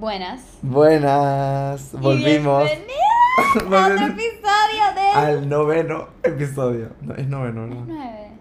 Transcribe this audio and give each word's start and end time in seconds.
Buenas. 0.00 0.42
Buenas, 0.60 1.92
volvimos. 1.92 2.64
Y 2.64 2.66
bienvenidos 2.66 3.72
a 3.72 3.86
otro 3.94 4.06
episodio 4.08 4.94
de. 4.94 5.08
Al 5.14 5.48
noveno 5.48 6.08
episodio. 6.22 6.90
No, 7.00 7.14
es 7.14 7.26
noveno, 7.26 7.66
¿no? 7.66 7.86
Nueve. 7.86 8.32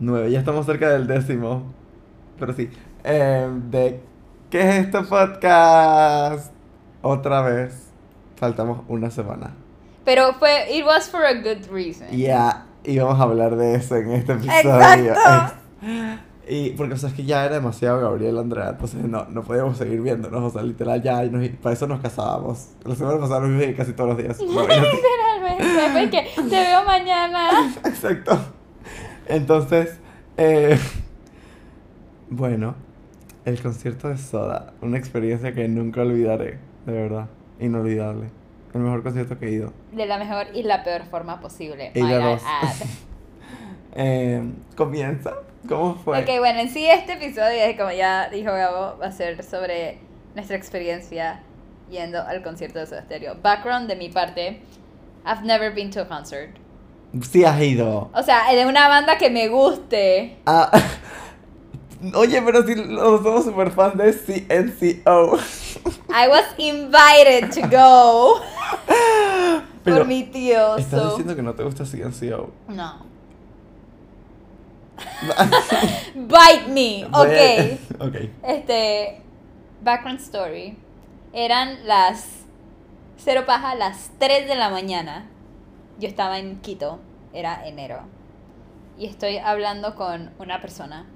Nueve, 0.00 0.30
ya 0.32 0.40
estamos 0.40 0.66
cerca 0.66 0.90
del 0.90 1.06
décimo. 1.06 1.72
Pero 2.36 2.52
sí. 2.52 2.68
Eh, 3.04 3.48
de 3.70 4.00
¿Qué 4.50 4.60
es 4.60 4.74
este 4.86 5.02
podcast? 5.02 6.52
Otra 7.00 7.42
vez. 7.42 7.92
Faltamos 8.34 8.80
una 8.88 9.08
semana. 9.12 9.54
Pero 10.04 10.34
fue. 10.34 10.74
It 10.76 10.84
was 10.84 11.08
for 11.08 11.24
a 11.24 11.34
good 11.34 11.70
reason. 11.70 12.08
Ya, 12.10 12.66
y 12.82 12.98
vamos 12.98 13.20
a 13.20 13.22
hablar 13.22 13.54
de 13.54 13.76
eso 13.76 13.94
en 13.94 14.10
este 14.10 14.32
episodio. 14.32 15.12
Exacto. 15.12 15.54
Ex- 15.82 16.18
Y 16.48 16.70
porque, 16.70 16.94
o 16.94 16.96
sea, 16.96 17.08
es 17.08 17.14
que 17.14 17.24
ya 17.24 17.44
era 17.44 17.54
demasiado 17.54 18.00
Gabriel 18.00 18.36
Andrea, 18.38 18.70
entonces 18.70 19.04
no, 19.04 19.26
no 19.26 19.42
podíamos 19.42 19.76
seguir 19.76 20.00
viéndonos, 20.00 20.42
o 20.42 20.50
sea, 20.50 20.62
literal 20.62 21.00
ya, 21.00 21.24
y 21.24 21.30
nos- 21.30 21.48
para 21.60 21.72
eso 21.74 21.86
nos 21.86 22.00
casábamos. 22.00 22.70
La 22.84 22.96
semana 22.96 23.18
pasada 23.20 23.40
nos 23.46 23.50
vimos 23.60 23.76
casi 23.76 23.92
todos 23.92 24.10
los 24.10 24.18
días. 24.18 24.40
Literalmente. 24.40 25.64
Porque 25.92 26.48
te 26.50 26.56
veo 26.60 26.84
mañana. 26.84 27.72
Exacto. 27.84 28.38
Entonces, 29.28 29.98
eh, 30.36 30.76
bueno, 32.28 32.74
el 33.44 33.60
concierto 33.62 34.08
de 34.08 34.18
Soda, 34.18 34.72
una 34.80 34.98
experiencia 34.98 35.52
que 35.54 35.68
nunca 35.68 36.02
olvidaré, 36.02 36.58
de 36.86 36.92
verdad, 36.92 37.28
inolvidable. 37.60 38.30
El 38.74 38.80
mejor 38.80 39.02
concierto 39.02 39.38
que 39.38 39.46
he 39.46 39.50
ido. 39.52 39.72
De 39.92 40.06
la 40.06 40.18
mejor 40.18 40.46
y 40.54 40.62
la 40.62 40.82
peor 40.82 41.02
forma 41.04 41.40
posible. 41.40 41.92
Y 41.94 42.00
dos. 42.00 42.42
add. 42.44 42.74
Eh, 43.94 44.42
¿Comienza? 44.74 45.34
¿Cómo 45.68 45.94
fue? 45.94 46.20
Ok, 46.20 46.28
bueno, 46.38 46.60
en 46.60 46.68
sí 46.70 46.86
este 46.86 47.12
episodio, 47.14 47.60
como 47.76 47.92
ya 47.92 48.28
dijo 48.28 48.50
Gabo, 48.52 48.98
va 48.98 49.06
a 49.06 49.12
ser 49.12 49.42
sobre 49.44 49.98
nuestra 50.34 50.56
experiencia 50.56 51.40
yendo 51.90 52.20
al 52.22 52.42
concierto 52.42 52.78
de 52.78 52.86
Soda 52.86 53.02
Stereo. 53.02 53.36
Background 53.42 53.88
de 53.88 53.96
mi 53.96 54.08
parte, 54.08 54.62
I've 55.24 55.42
never 55.44 55.72
been 55.72 55.90
to 55.90 56.00
a 56.00 56.08
concert. 56.08 56.56
Sí 57.30 57.44
has 57.44 57.60
ido. 57.60 58.10
O 58.14 58.22
sea, 58.22 58.50
de 58.52 58.66
una 58.66 58.88
banda 58.88 59.18
que 59.18 59.30
me 59.30 59.48
guste. 59.48 60.38
Ah, 60.46 60.70
oye, 62.14 62.40
pero 62.42 62.66
si 62.66 62.74
los 62.74 63.22
somos 63.22 63.44
super 63.44 63.70
fans 63.70 63.96
de 63.98 64.12
CNCO. 64.12 65.38
I 66.08 66.28
was 66.28 66.44
invited 66.58 67.50
to 67.52 67.68
go 67.68 68.40
Pero, 69.84 69.98
por 69.98 70.06
mi 70.06 70.24
tío. 70.24 70.76
¿Estás 70.76 71.00
so- 71.02 71.08
diciendo 71.10 71.36
que 71.36 71.42
no 71.42 71.54
te 71.54 71.62
gusta 71.64 71.84
CNCO? 71.84 72.50
No. 72.68 73.11
Bite 76.14 76.68
me. 76.68 77.04
Ok. 77.12 78.00
ok. 78.00 78.16
Este. 78.42 79.22
Background 79.82 80.20
story. 80.20 80.76
Eran 81.32 81.86
las. 81.86 82.40
Cero 83.16 83.44
paja, 83.46 83.74
las 83.74 84.10
3 84.18 84.48
de 84.48 84.56
la 84.56 84.68
mañana. 84.68 85.28
Yo 85.98 86.08
estaba 86.08 86.38
en 86.38 86.60
Quito. 86.60 87.00
Era 87.32 87.66
enero. 87.66 88.00
Y 88.98 89.06
estoy 89.06 89.38
hablando 89.38 89.94
con 89.94 90.30
una 90.38 90.60
persona. 90.60 91.06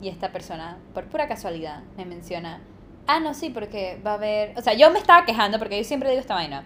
Y 0.00 0.08
esta 0.08 0.32
persona, 0.32 0.78
por 0.92 1.06
pura 1.06 1.28
casualidad, 1.28 1.82
me 1.96 2.04
menciona. 2.04 2.60
Ah, 3.06 3.20
no, 3.20 3.34
sí, 3.34 3.50
porque 3.50 4.00
va 4.04 4.12
a 4.12 4.14
haber. 4.14 4.58
O 4.58 4.62
sea, 4.62 4.74
yo 4.74 4.90
me 4.90 4.98
estaba 4.98 5.24
quejando 5.24 5.58
porque 5.58 5.78
yo 5.78 5.84
siempre 5.84 6.10
digo 6.10 6.20
esta 6.20 6.34
vaina. 6.34 6.64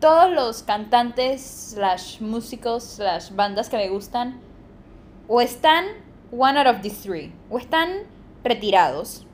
Todos 0.00 0.30
los 0.30 0.62
cantantes, 0.62 1.42
slash 1.42 2.20
músicos, 2.20 2.84
slash 2.84 3.30
bandas 3.30 3.68
que 3.68 3.76
me 3.76 3.88
gustan, 3.88 4.40
o 5.28 5.40
están 5.40 5.84
one 6.30 6.58
out 6.58 6.66
of 6.66 6.82
these 6.82 6.96
three. 7.02 7.32
O 7.50 7.58
están 7.58 7.88
retirados. 8.44 9.26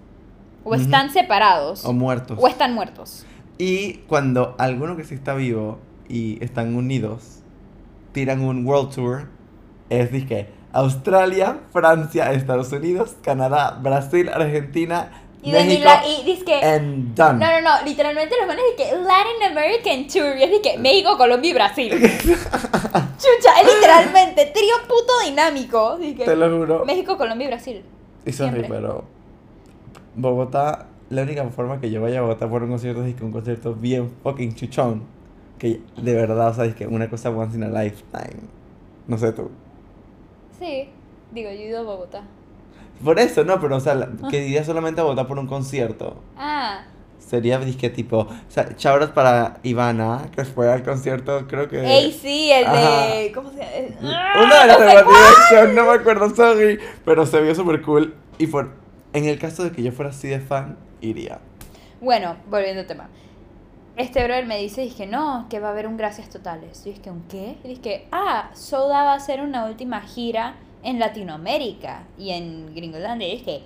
O 0.64 0.74
están 0.74 1.10
separados. 1.10 1.84
O 1.84 1.92
muertos. 1.92 2.38
O 2.40 2.46
están 2.46 2.74
muertos. 2.74 3.26
Y 3.58 3.94
cuando 4.08 4.54
alguno 4.58 4.96
que 4.96 5.04
sí 5.04 5.14
está 5.14 5.34
vivo 5.34 5.78
y 6.08 6.42
están 6.42 6.74
unidos 6.74 7.40
tiran 8.12 8.42
un 8.42 8.66
World 8.66 8.94
Tour, 8.94 9.28
es 9.88 10.10
que 10.24 10.48
Australia, 10.72 11.60
Francia, 11.70 12.32
Estados 12.32 12.72
Unidos, 12.72 13.16
Canadá, 13.22 13.78
Brasil, 13.82 14.28
Argentina, 14.28 15.10
Y 15.44 15.50
México, 15.50 15.88
y 16.06 16.24
dice 16.24 16.44
que. 16.44 16.54
and 16.54 17.16
done. 17.16 17.40
No, 17.40 17.50
no, 17.50 17.60
no, 17.60 17.84
literalmente 17.84 18.36
los 18.38 18.46
manes 18.46 18.62
que 18.76 18.84
Latin 18.84 19.50
American 19.50 20.06
Tour, 20.06 20.36
y 20.36 20.42
es 20.44 20.60
que 20.60 20.78
México, 20.78 21.16
Colombia 21.18 21.50
y 21.50 21.54
Brasil. 21.54 21.90
Chucha, 22.22 23.60
es 23.60 23.74
literalmente 23.74 24.46
trío 24.46 24.74
puto 24.86 25.12
dinámico. 25.24 25.98
Que 25.98 26.24
Te 26.24 26.36
lo 26.36 26.48
juro. 26.48 26.84
México, 26.84 27.18
Colombia 27.18 27.46
y 27.46 27.48
Brasil. 27.48 27.82
Y 28.24 28.32
sorry, 28.32 28.64
pero 28.68 29.04
Bogotá, 30.14 30.86
la 31.10 31.22
única 31.22 31.44
forma 31.50 31.80
que 31.80 31.90
yo 31.90 32.00
vaya 32.00 32.20
a 32.20 32.22
Bogotá 32.22 32.48
por 32.48 32.62
un 32.62 32.70
concierto 32.70 33.04
es 33.04 33.16
que 33.16 33.24
un 33.24 33.32
concierto 33.32 33.74
bien 33.74 34.10
fucking 34.22 34.54
chuchón. 34.54 35.02
Que 35.58 35.80
de 35.96 36.14
verdad, 36.14 36.50
o 36.50 36.54
sea, 36.54 36.64
es 36.66 36.76
que 36.76 36.86
una 36.86 37.10
cosa 37.10 37.30
once 37.30 37.56
in 37.56 37.64
a 37.64 37.68
lifetime. 37.68 38.42
No 39.08 39.18
sé 39.18 39.32
tú. 39.32 39.50
Sí, 40.60 40.88
digo, 41.32 41.50
yo 41.50 41.56
he 41.56 41.68
ido 41.68 41.80
a 41.80 41.82
Bogotá. 41.82 42.22
Por 43.04 43.18
eso, 43.18 43.44
no, 43.44 43.60
pero 43.60 43.76
o 43.76 43.80
sea, 43.80 43.94
la- 43.94 44.08
que 44.30 44.44
iría 44.46 44.64
solamente 44.64 45.00
a 45.00 45.04
Bogotá 45.04 45.26
por 45.26 45.38
un 45.38 45.46
concierto. 45.46 46.22
Ah, 46.36 46.84
Sería 47.18 47.58
disque 47.58 47.88
tipo, 47.88 48.18
o 48.18 48.28
sea, 48.48 48.68
shout 48.76 49.00
out 49.00 49.10
para 49.12 49.56
Ivana, 49.62 50.28
que 50.36 50.44
fue 50.44 50.70
al 50.70 50.82
concierto, 50.82 51.46
creo 51.48 51.66
que... 51.66 51.80
ey, 51.82 52.12
sí, 52.12 52.50
el 52.52 52.64
de. 52.70 53.32
¿Cómo 53.34 53.50
se 53.50 53.58
llama? 53.58 54.44
Una 54.44 54.60
de 54.60 54.66
las 54.66 54.78
no 54.78 54.84
de. 54.84 54.92
Direction, 54.92 55.74
no 55.74 55.84
me 55.86 55.92
acuerdo, 55.92 56.34
sorry, 56.34 56.78
pero 57.06 57.24
se 57.24 57.40
vio 57.40 57.54
súper 57.54 57.80
cool. 57.80 58.14
Y 58.36 58.48
por, 58.48 58.72
en 59.14 59.24
el 59.24 59.38
caso 59.38 59.64
de 59.64 59.72
que 59.72 59.82
yo 59.82 59.92
fuera 59.92 60.10
así 60.10 60.28
de 60.28 60.40
fan, 60.40 60.76
iría. 61.00 61.38
Bueno, 62.02 62.36
volviendo 62.50 62.80
al 62.82 62.86
tema. 62.86 63.08
Este 63.96 64.22
brother 64.24 64.44
me 64.46 64.58
dice, 64.58 64.82
dije, 64.82 65.06
no, 65.06 65.46
que 65.48 65.58
va 65.60 65.68
a 65.68 65.70
haber 65.70 65.86
un 65.86 65.96
Gracias 65.96 66.28
Totales. 66.28 66.84
Yo 66.84 66.92
dije, 66.92 67.10
¿un 67.10 67.22
qué? 67.28 67.56
Y 67.64 67.68
dije, 67.76 68.08
ah, 68.12 68.50
Soda 68.52 69.04
va 69.04 69.12
a 69.12 69.16
hacer 69.16 69.40
una 69.40 69.64
última 69.66 70.00
gira 70.02 70.56
en 70.82 70.98
Latinoamérica 70.98 72.04
y 72.18 72.30
en 72.30 72.74
Gringolandia. 72.74 73.28
Y 73.28 73.38
dije, 73.38 73.62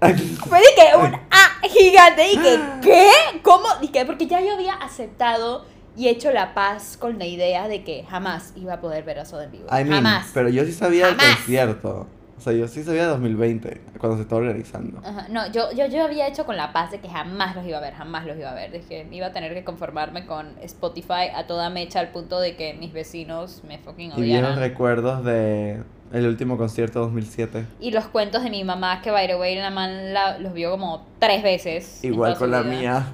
fue 0.48 0.58
dije, 0.58 0.96
un 0.96 1.14
ah 1.30 1.60
gigante. 1.68 2.26
Y 2.32 2.36
dije, 2.36 2.60
¿qué? 2.82 3.10
¿Cómo? 3.42 3.66
Dije, 3.80 4.04
porque 4.06 4.26
ya 4.26 4.40
yo 4.40 4.54
había 4.54 4.74
aceptado 4.74 5.64
y 5.96 6.08
hecho 6.08 6.32
la 6.32 6.54
paz 6.54 6.96
con 6.96 7.18
la 7.18 7.26
idea 7.26 7.68
de 7.68 7.84
que 7.84 8.04
jamás 8.08 8.52
iba 8.56 8.74
a 8.74 8.80
poder 8.80 9.04
ver 9.04 9.18
a 9.18 9.24
Soda 9.24 9.44
en 9.44 9.52
vivo. 9.52 9.66
I 9.66 9.84
mean, 9.84 10.02
jamás. 10.02 10.30
pero 10.32 10.48
yo 10.48 10.64
sí 10.64 10.72
sabía 10.72 11.08
Jamás. 11.08 11.36
concierto. 11.36 12.06
O 12.40 12.42
sea, 12.42 12.54
yo 12.54 12.66
sí 12.68 12.82
sabía 12.82 13.02
de 13.02 13.08
2020, 13.08 13.82
cuando 13.98 14.16
se 14.16 14.22
estaba 14.22 14.40
organizando. 14.40 14.98
Ajá, 15.04 15.26
No, 15.28 15.52
yo, 15.52 15.70
yo, 15.72 15.84
yo 15.88 16.02
había 16.04 16.26
hecho 16.26 16.46
con 16.46 16.56
la 16.56 16.72
paz 16.72 16.90
de 16.90 16.98
que 16.98 17.06
jamás 17.10 17.54
los 17.54 17.66
iba 17.66 17.76
a 17.76 17.82
ver, 17.82 17.92
jamás 17.92 18.24
los 18.24 18.38
iba 18.38 18.50
a 18.50 18.54
ver. 18.54 18.72
Dije, 18.72 19.06
iba 19.12 19.26
a 19.26 19.32
tener 19.32 19.52
que 19.52 19.62
conformarme 19.62 20.24
con 20.24 20.54
Spotify 20.62 21.28
a 21.34 21.46
toda 21.46 21.68
mecha 21.68 22.00
al 22.00 22.08
punto 22.12 22.40
de 22.40 22.56
que 22.56 22.72
mis 22.72 22.94
vecinos 22.94 23.60
me 23.68 23.76
fucking 23.76 24.12
Y 24.16 24.22
vieron 24.22 24.52
odiaran. 24.52 24.58
recuerdos 24.58 25.22
de 25.22 25.82
el 26.14 26.26
último 26.26 26.56
concierto 26.56 27.00
2007. 27.00 27.66
Y 27.78 27.90
los 27.90 28.06
cuentos 28.06 28.42
de 28.42 28.48
mi 28.48 28.64
mamá, 28.64 29.02
que 29.02 29.10
by 29.10 29.26
the 29.26 29.36
way, 29.36 29.54
la 29.56 29.68
man 29.70 30.14
la- 30.14 30.38
los 30.38 30.54
vio 30.54 30.70
como 30.70 31.06
tres 31.18 31.42
veces. 31.42 32.02
Igual 32.02 32.38
con 32.38 32.50
la 32.50 32.62
vida. 32.62 32.74
mía. 32.80 33.06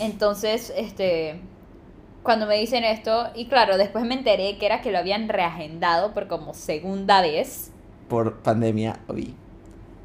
Entonces, 0.00 0.72
este, 0.76 1.40
cuando 2.22 2.46
me 2.46 2.56
dicen 2.56 2.84
esto, 2.84 3.28
y 3.34 3.46
claro, 3.48 3.76
después 3.76 4.04
me 4.04 4.14
enteré 4.14 4.56
que 4.58 4.66
era 4.66 4.80
que 4.80 4.92
lo 4.92 4.98
habían 4.98 5.28
reagendado 5.28 6.14
por 6.14 6.26
como 6.28 6.54
segunda 6.54 7.20
vez. 7.20 7.70
Por 8.12 8.34
pandemia, 8.42 8.98
vi. 9.08 9.34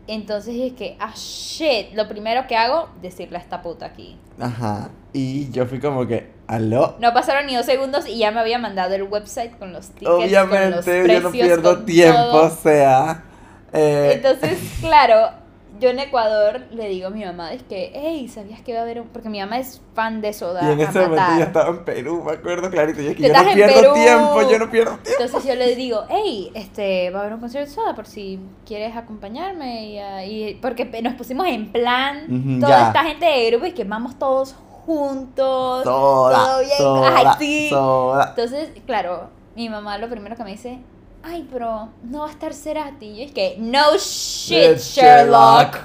Entonces 0.08 0.56
es 0.58 0.72
que, 0.72 0.96
ah, 0.98 1.12
shit, 1.14 1.94
lo 1.94 2.08
primero 2.08 2.48
que 2.48 2.56
hago, 2.56 2.88
decirle 3.02 3.38
a 3.38 3.42
esta 3.42 3.62
puta 3.62 3.86
aquí. 3.88 4.16
Ajá. 4.40 4.92
Y 5.12 5.52
yo 5.52 5.66
fui 5.66 5.82
como 5.82 6.08
que, 6.08 6.32
¿aló? 6.48 6.96
No 7.02 7.14
pasaron 7.14 7.48
ni 7.48 7.56
dos 7.58 7.66
segundos 7.66 8.08
y 8.08 8.18
ya 8.20 8.32
me 8.32 8.40
había 8.40 8.60
mandado 8.60 8.96
el 8.96 9.04
website 9.04 9.58
con 9.60 9.74
los 9.74 9.88
tickets, 9.90 10.08
con 10.08 10.20
los 10.22 10.26
Obviamente, 10.30 10.86
yo 10.86 11.02
no 11.02 11.04
precios, 11.04 11.32
pierdo 11.34 11.84
tiempo, 11.84 12.18
todo. 12.18 12.46
o 12.48 12.50
sea. 12.50 13.26
eh, 13.74 14.12
Entonces, 14.16 14.58
claro, 14.80 15.32
yo 15.80 15.90
en 15.90 16.00
Ecuador 16.00 16.62
le 16.72 16.88
digo 16.90 17.08
a 17.08 17.10
mi 17.10 17.24
mamá, 17.26 17.54
es 17.54 17.64
que, 17.64 17.92
hey, 17.94 18.28
¿sabías 18.28 18.62
que 18.62 18.74
va 18.74 18.80
a 18.80 18.82
haber 18.84 19.02
un...? 19.02 19.08
Porque 19.08 19.30
mi 19.30 19.40
mamá 19.40 19.60
es 19.60 19.82
fan 19.94 20.22
de 20.22 20.34
Soda 20.34 20.62
y 20.68 20.72
en 20.74 20.80
ese 20.80 21.00
momento 21.00 21.16
matar. 21.16 21.38
yo 21.40 21.44
estaba 21.46 21.70
en 21.70 21.86
Perú, 21.86 22.24
me 22.26 22.32
acuerdo 22.34 22.70
clarito. 22.70 23.02
Y 23.02 23.08
es 23.08 23.16
que 23.16 23.24
yo 23.24 23.28
no 23.30 23.34
estás 23.36 23.48
en 23.48 23.56
pierdo 23.56 23.82
Perú. 23.82 23.94
tiempo, 23.96 24.42
yo 24.52 24.60
no 24.60 24.70
pierdo 24.72 24.92
tiempo. 24.98 25.22
Entonces 25.24 25.50
yo 25.50 25.56
le 25.56 25.76
digo, 25.76 26.04
hey, 26.10 26.52
este, 26.54 27.10
va 27.12 27.20
a 27.20 27.22
haber 27.22 27.34
un 27.34 27.40
concierto 27.40 27.70
de 27.70 27.76
Soda 27.76 27.96
por 27.96 28.06
si 28.06 28.40
quieres 28.66 28.96
acompañarme. 28.96 30.26
Y, 30.26 30.44
y- 30.50 30.54
porque 30.56 30.86
nos 31.02 31.14
pusimos 31.16 31.48
en 31.48 31.72
plan, 31.72 32.60
toda 32.60 32.70
ya. 32.80 32.88
esta 32.88 33.04
gente 33.04 33.26
de 33.26 33.52
grupo 33.52 33.66
y 33.66 33.72
que 33.74 33.84
vamos 33.84 34.18
todos 34.20 34.56
juntos. 34.86 35.84
Soda, 35.84 36.46
todo 36.46 36.60
bien. 36.60 36.78
soda, 36.78 37.14
Ay, 37.16 37.28
sí. 37.40 37.70
soda. 37.70 38.26
Entonces, 38.30 38.70
claro, 38.86 39.30
mi 39.56 39.70
mamá 39.70 39.98
lo 39.98 40.10
primero 40.10 40.36
que 40.36 40.44
me 40.44 40.52
dice, 40.52 40.80
ay, 41.28 41.48
pero 41.52 41.90
no 42.04 42.20
va 42.22 42.28
a 42.28 42.32
estar 42.32 42.54
Cerati. 42.54 43.06
Y 43.06 43.24
es 43.24 43.32
que, 43.32 43.56
no 43.60 43.96
shit, 43.98 44.78
Sherlock. 44.78 45.78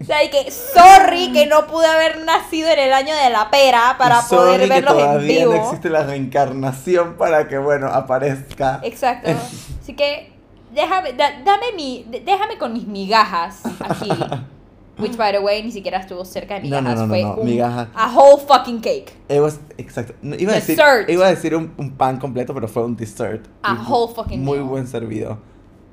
O 0.00 0.04
sea, 0.04 0.24
y 0.24 0.30
que, 0.30 0.50
sorry 0.50 1.30
que 1.32 1.46
no 1.46 1.66
pude 1.66 1.86
haber 1.86 2.24
nacido 2.24 2.68
en 2.70 2.78
el 2.78 2.92
año 2.92 3.14
de 3.14 3.30
la 3.30 3.50
pera 3.50 3.96
para 3.98 4.20
Sorry 4.22 4.36
poder 4.44 4.60
que 4.62 4.66
verlos 4.68 4.92
en 4.94 4.98
todavía 4.98 5.38
vivo. 5.38 5.52
no 5.54 5.62
existe 5.64 5.90
la 5.90 6.02
reencarnación 6.04 7.14
para 7.16 7.46
que, 7.48 7.58
bueno, 7.58 7.86
aparezca. 7.88 8.80
Exacto. 8.82 9.30
Así 9.82 9.94
que, 9.94 10.32
déjame, 10.72 11.12
da- 11.12 11.40
dame 11.44 11.72
mi, 11.76 12.06
déjame 12.24 12.58
con 12.58 12.72
mis 12.72 12.86
migajas 12.86 13.60
aquí. 13.80 14.10
Which, 15.02 15.16
by 15.16 15.32
the 15.32 15.38
way, 15.40 15.62
ni 15.62 15.72
siquiera 15.72 15.98
estuvo 15.98 16.24
cerca 16.24 16.60
de 16.60 16.68
No, 16.68 16.80
no, 16.80 16.90
migajas. 16.90 16.98
no, 16.98 17.06
no, 17.06 17.12
fue 17.12 17.22
no, 17.22 17.34
un- 17.34 17.44
migajas. 17.46 17.88
a 17.94 18.12
whole 18.16 18.42
fucking 18.46 18.80
cake. 18.80 19.12
It 19.28 19.40
was, 19.40 19.60
exacto. 19.78 20.14
No, 20.22 20.36
Iba 20.36 20.52
a 20.52 20.54
decir, 20.56 20.78
iba 21.08 21.26
a 21.26 21.30
decir 21.30 21.54
un, 21.54 21.72
un 21.76 21.92
pan 21.96 22.18
completo, 22.18 22.52
pero 22.54 22.68
fue 22.68 22.84
un 22.84 22.96
dessert. 22.96 23.46
A 23.62 23.74
whole 23.88 24.12
fucking 24.14 24.42
Muy 24.44 24.58
meal. 24.58 24.68
buen 24.68 24.86
servido. 24.86 25.38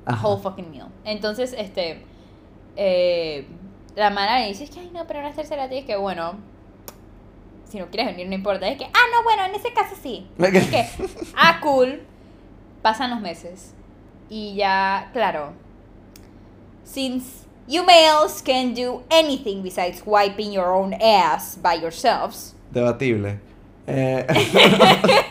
A 0.06 0.12
Ajá. 0.14 0.26
whole 0.26 0.42
fucking 0.42 0.70
meal. 0.70 0.86
Entonces, 1.04 1.54
este. 1.56 2.02
eh, 2.76 3.46
la 3.96 4.10
mala 4.10 4.40
le 4.40 4.48
dice: 4.48 4.64
Es 4.64 4.70
que, 4.70 4.80
ay, 4.80 4.90
no, 4.94 5.06
pero 5.06 5.20
no 5.22 5.28
es 5.28 5.34
tercera 5.36 5.68
tía. 5.68 5.80
Es 5.80 5.84
que, 5.86 5.96
bueno. 5.96 6.34
Si 7.68 7.78
no 7.78 7.86
quieres 7.88 8.06
venir, 8.14 8.26
no 8.28 8.34
importa. 8.34 8.66
Es 8.68 8.78
que, 8.78 8.84
ah, 8.86 9.04
no, 9.14 9.22
bueno, 9.24 9.44
en 9.44 9.54
ese 9.54 9.72
caso 9.74 9.94
sí. 10.02 10.26
Es 10.38 10.66
que, 10.68 10.86
ah, 11.36 11.58
cool. 11.62 12.00
Pasan 12.80 13.10
los 13.10 13.20
meses. 13.20 13.74
Y 14.30 14.54
ya, 14.54 15.10
claro. 15.12 15.52
Since 16.84 17.46
you 17.68 17.84
males 17.84 18.42
can 18.42 18.74
do 18.74 19.02
anything 19.10 19.62
besides 19.62 20.02
wiping 20.06 20.50
your 20.52 20.72
own 20.72 20.94
ass 20.94 21.56
by 21.62 21.74
yourselves. 21.80 22.54
Debatible. 22.72 23.38
Eh, 23.86 24.26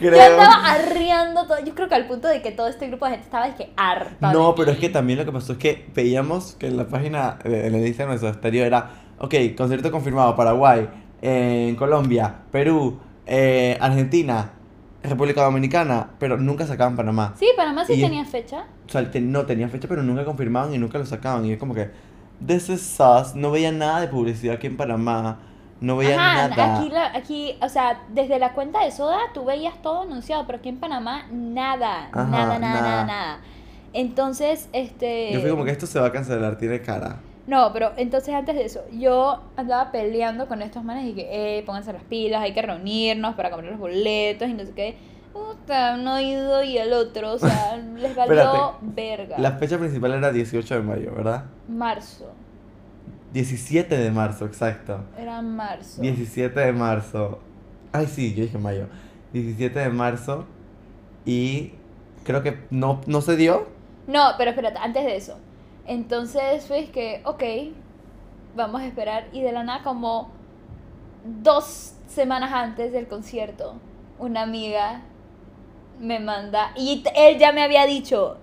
Yo 0.00 0.08
andaba 0.10 0.72
arreando 0.72 1.46
todo. 1.46 1.58
Yo 1.64 1.74
creo 1.74 1.88
que 1.88 1.94
al 1.94 2.06
punto 2.06 2.28
de 2.28 2.42
que 2.42 2.50
todo 2.52 2.68
este 2.68 2.88
grupo 2.88 3.04
de 3.06 3.12
gente 3.12 3.24
estaba 3.26 3.46
es 3.48 3.54
que 3.54 3.70
harta. 3.76 4.28
de 4.28 4.34
No, 4.34 4.54
pero 4.54 4.68
mí. 4.68 4.72
es 4.74 4.78
que 4.78 4.88
también 4.88 5.18
lo 5.18 5.24
que 5.24 5.32
pasó 5.32 5.52
es 5.52 5.58
que 5.58 5.86
veíamos 5.94 6.56
que 6.58 6.66
en 6.66 6.76
la 6.76 6.86
página, 6.86 7.38
de- 7.44 7.66
en 7.66 7.74
el 7.74 7.86
Instagram 7.86 8.18
de 8.18 8.32
Stereo 8.34 8.64
era, 8.64 8.90
ok, 9.18 9.34
concierto 9.56 9.90
confirmado, 9.90 10.34
Paraguay, 10.36 10.88
eh, 11.22 11.66
en 11.70 11.76
Colombia, 11.76 12.34
Perú, 12.50 12.98
eh, 13.26 13.78
Argentina, 13.80 14.52
República 15.10 15.42
Dominicana, 15.44 16.10
pero 16.18 16.36
nunca 16.36 16.66
sacaban 16.66 16.96
Panamá. 16.96 17.34
Sí, 17.38 17.46
Panamá 17.56 17.84
sí 17.84 17.94
Y- 17.94 18.00
tenía 18.02 18.24
fecha. 18.24 18.64
O 18.86 18.90
sea, 18.90 19.10
te- 19.10 19.20
no 19.20 19.44
tenían 19.46 19.70
fecha, 19.70 19.86
pero 19.88 20.02
nunca 20.02 20.24
confirmaban 20.24 20.74
y 20.74 20.78
nunca 20.78 20.98
lo 20.98 21.06
sacaban. 21.06 21.44
Y 21.44 21.52
es 21.52 21.58
como 21.58 21.74
que, 21.74 21.90
this 22.46 22.68
is 22.68 22.80
sus, 22.82 23.34
no 23.34 23.50
veía 23.50 23.70
nada 23.72 24.00
de 24.00 24.08
publicidad 24.08 24.56
aquí 24.56 24.66
en 24.66 24.76
Panamá, 24.76 25.38
no 25.80 25.96
veía 25.96 26.14
Ajá, 26.16 26.48
nada. 26.48 26.78
aquí, 26.78 26.88
la- 26.88 27.14
aquí, 27.16 27.54
o 27.60 27.68
sea, 27.68 28.00
desde 28.12 28.38
la 28.38 28.52
cuenta 28.52 28.82
de 28.84 28.90
Soda 28.90 29.18
tú 29.34 29.44
veías 29.44 29.80
todo 29.82 30.02
anunciado, 30.02 30.46
pero 30.46 30.58
aquí 30.58 30.68
en 30.70 30.78
Panamá 30.78 31.26
nada, 31.30 32.08
Ajá, 32.12 32.24
nada, 32.24 32.58
nada, 32.58 32.58
nada, 32.58 32.80
nada. 32.82 33.04
nada. 33.04 33.38
Entonces, 33.92 34.68
este... 34.72 35.32
Yo 35.32 35.40
fui 35.40 35.50
como 35.50 35.64
que 35.64 35.70
esto 35.70 35.86
se 35.86 36.00
va 36.00 36.06
a 36.06 36.12
cancelar, 36.12 36.56
tiene 36.58 36.80
cara. 36.80 37.20
No, 37.46 37.72
pero 37.72 37.92
entonces 37.96 38.34
antes 38.34 38.54
de 38.54 38.64
eso, 38.64 38.84
yo 38.90 39.42
andaba 39.56 39.92
peleando 39.92 40.48
con 40.48 40.62
estos 40.62 40.82
manes 40.82 41.06
y 41.06 41.14
que, 41.14 41.58
eh, 41.58 41.62
pónganse 41.64 41.92
las 41.92 42.04
pilas, 42.04 42.42
hay 42.42 42.54
que 42.54 42.62
reunirnos 42.62 43.34
para 43.34 43.50
comprar 43.50 43.72
los 43.72 43.80
boletos 43.80 44.48
y 44.48 44.54
no 44.54 44.64
sé 44.64 44.72
qué. 44.72 44.96
Puta, 45.32 45.96
no 45.96 46.16
he 46.16 46.24
ido 46.24 46.62
y 46.62 46.78
el 46.78 46.92
otro, 46.92 47.32
o 47.32 47.38
sea, 47.38 47.76
les 47.96 48.14
valió 48.14 48.34
Espérate, 48.34 48.76
verga. 48.82 49.38
La 49.38 49.52
fecha 49.52 49.78
principal 49.78 50.14
era 50.14 50.32
18 50.32 50.74
de 50.74 50.80
mayo, 50.80 51.12
¿verdad? 51.14 51.44
Marzo, 51.68 52.32
17 53.34 53.98
de 53.98 54.10
marzo, 54.12 54.46
exacto. 54.46 55.00
era 55.18 55.42
marzo. 55.42 56.00
17 56.00 56.58
de 56.60 56.72
marzo. 56.72 57.40
Ay, 57.92 58.06
sí, 58.06 58.32
yo 58.32 58.44
dije 58.44 58.58
mayo. 58.58 58.86
17 59.32 59.76
de 59.76 59.88
marzo. 59.88 60.46
Y 61.26 61.72
creo 62.22 62.44
que 62.44 62.60
no, 62.70 63.00
no 63.06 63.20
se 63.22 63.36
dio. 63.36 63.66
No, 64.06 64.34
pero 64.38 64.50
espérate, 64.50 64.78
antes 64.78 65.04
de 65.04 65.16
eso. 65.16 65.36
Entonces 65.86 66.66
fue 66.66 66.86
que, 66.86 67.20
ok, 67.24 67.42
vamos 68.56 68.80
a 68.82 68.86
esperar. 68.86 69.28
Y 69.32 69.42
de 69.42 69.52
la 69.52 69.64
nada, 69.64 69.82
como 69.82 70.30
dos 71.24 71.94
semanas 72.06 72.52
antes 72.52 72.92
del 72.92 73.08
concierto, 73.08 73.74
una 74.18 74.42
amiga 74.42 75.02
me 76.00 76.20
manda. 76.20 76.72
Y 76.76 77.04
él 77.14 77.38
ya 77.38 77.52
me 77.52 77.62
había 77.62 77.86
dicho 77.86 78.38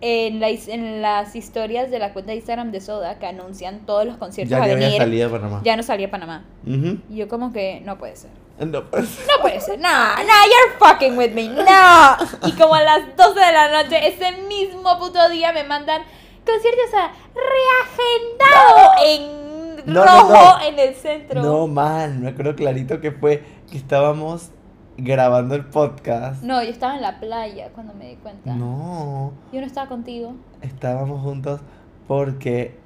en, 0.00 0.40
la 0.40 0.48
en 0.48 1.00
las 1.00 1.36
historias 1.36 1.90
de 1.90 1.98
la 1.98 2.12
cuenta 2.12 2.32
de 2.32 2.36
Instagram 2.36 2.72
de 2.72 2.80
Soda 2.80 3.18
que 3.18 3.26
anuncian 3.26 3.86
todos 3.86 4.04
los 4.04 4.16
conciertos 4.16 4.50
Ya 4.50 4.62
a 4.62 4.66
venir. 4.66 5.30
Panamá. 5.30 5.60
Ya 5.64 5.76
no 5.76 5.82
salía 5.82 6.08
a 6.08 6.10
Panamá. 6.10 6.44
Y 6.64 7.16
yo, 7.16 7.28
como 7.28 7.52
que, 7.52 7.80
no 7.84 7.98
puede 7.98 8.16
ser. 8.16 8.30
No, 8.62 8.84
pues. 8.90 9.18
No 9.26 9.42
puede 9.42 9.60
ser, 9.60 9.78
no, 9.80 9.88
no, 9.88 10.22
you're 10.22 10.78
fucking 10.78 11.16
with 11.18 11.32
me, 11.32 11.48
no. 11.48 12.16
Y 12.46 12.52
como 12.52 12.74
a 12.74 12.82
las 12.82 13.16
12 13.16 13.40
de 13.40 13.52
la 13.52 13.82
noche, 13.82 14.06
ese 14.06 14.32
mismo 14.46 14.98
puto 15.00 15.28
día 15.30 15.52
me 15.52 15.64
mandan 15.64 16.02
conciertos 16.44 16.94
a 16.94 17.12
reagendado 17.34 18.92
en 19.04 19.92
No, 19.92 20.04
rojo 20.04 20.58
no. 20.58 20.64
en 20.64 20.78
el 20.78 20.94
centro. 20.94 21.42
No, 21.42 21.66
mal. 21.66 22.18
Me 22.18 22.28
acuerdo 22.30 22.54
clarito 22.54 23.00
que 23.00 23.12
fue 23.12 23.42
que 23.70 23.76
estábamos 23.78 24.50
grabando 24.96 25.54
el 25.54 25.64
podcast. 25.64 26.42
No, 26.42 26.62
yo 26.62 26.70
estaba 26.70 26.94
en 26.96 27.02
la 27.02 27.18
playa 27.18 27.70
cuando 27.74 27.94
me 27.94 28.08
di 28.08 28.16
cuenta. 28.16 28.54
No. 28.54 29.32
Yo 29.52 29.60
no 29.60 29.66
estaba 29.66 29.88
contigo. 29.88 30.34
Estábamos 30.60 31.20
juntos 31.22 31.60
porque 32.06 32.78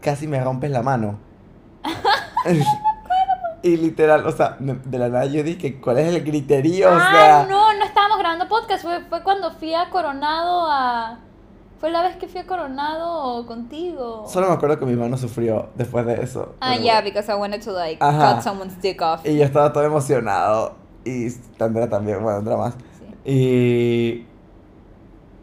casi 0.00 0.26
me 0.26 0.42
rompes 0.42 0.70
la 0.70 0.82
mano. 0.82 1.18
y 3.62 3.76
literal, 3.76 4.26
o 4.26 4.32
sea, 4.32 4.56
me- 4.60 4.74
de 4.74 4.98
la 4.98 5.08
nada 5.08 5.26
yo 5.26 5.42
dije, 5.42 5.80
¿cuál 5.80 5.98
es 5.98 6.14
el 6.14 6.22
criterio? 6.24 6.88
O 6.88 6.94
ah, 6.94 7.08
sea, 7.12 7.46
no, 7.48 7.72
no 7.74 7.84
estábamos 7.84 8.18
grabando 8.18 8.48
podcast. 8.48 8.82
Fue, 8.82 9.00
fue 9.04 9.22
cuando 9.22 9.50
fui 9.52 9.74
a 9.74 9.90
Coronado 9.90 10.66
a. 10.70 11.18
Fue 11.80 11.90
la 11.90 12.02
vez 12.02 12.16
que 12.16 12.26
fui 12.26 12.40
a 12.40 12.46
Coronado 12.46 13.44
contigo. 13.46 14.24
solo 14.28 14.48
me 14.48 14.54
acuerdo 14.54 14.78
que 14.78 14.86
mi 14.86 14.96
mano 14.96 15.16
sufrió 15.18 15.68
después 15.74 16.06
de 16.06 16.22
eso. 16.22 16.54
Ah, 16.60 16.70
pero- 16.72 16.82
yeah, 16.84 17.00
because 17.02 17.30
I 17.30 17.34
wanted 17.34 17.62
to 17.62 17.72
like 17.72 17.98
Ajá. 18.02 18.34
cut 18.36 18.42
someone's 18.42 18.80
dick 18.80 19.00
off. 19.02 19.26
Y 19.26 19.36
yo 19.36 19.44
estaba 19.44 19.72
todo 19.72 19.84
emocionado. 19.84 20.74
Y 21.04 21.28
Andrea 21.60 21.88
también, 21.88 22.22
bueno, 22.22 22.38
Andrea 22.38 22.56
más. 22.56 22.74
Sí. 23.24 23.30
Y 23.30 24.26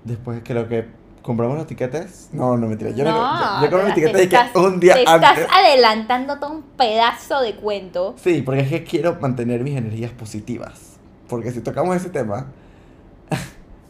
después 0.04 0.42
creo 0.44 0.68
que 0.68 0.90
compramos 1.22 1.56
los 1.58 1.68
tiquetes. 1.68 2.30
No, 2.34 2.58
no 2.58 2.68
mentira. 2.68 2.90
Yo, 2.90 3.04
no, 3.06 3.12
yo, 3.12 3.66
yo 3.66 3.70
compré 3.72 3.86
mis 3.86 3.94
te 3.96 4.02
tiquetes 4.02 4.26
y 4.26 4.30
que 4.30 4.36
estás- 4.36 4.56
un 4.56 4.80
día 4.80 4.96
te 4.96 5.06
antes. 5.08 5.30
estás 5.38 5.56
adelantando 5.56 6.40
todo 6.40 6.52
un 6.52 6.64
pedazo 6.64 7.42
de 7.42 7.56
cuento. 7.56 8.16
Sí, 8.18 8.42
porque 8.42 8.62
es 8.62 8.70
que 8.70 8.84
quiero 8.84 9.18
mantener 9.22 9.64
mis 9.64 9.78
energías 9.78 10.12
positivas. 10.12 10.98
Porque 11.30 11.52
si 11.52 11.62
tocamos 11.62 11.96
ese 11.96 12.10
tema, 12.10 12.48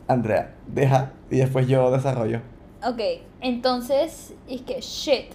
Andrea, 0.07 0.53
deja 0.67 1.11
y 1.29 1.37
después 1.37 1.67
yo 1.67 1.89
desarrollo. 1.91 2.41
Ok, 2.85 2.99
entonces, 3.41 4.33
es 4.49 4.61
que 4.61 4.81
shit. 4.81 5.31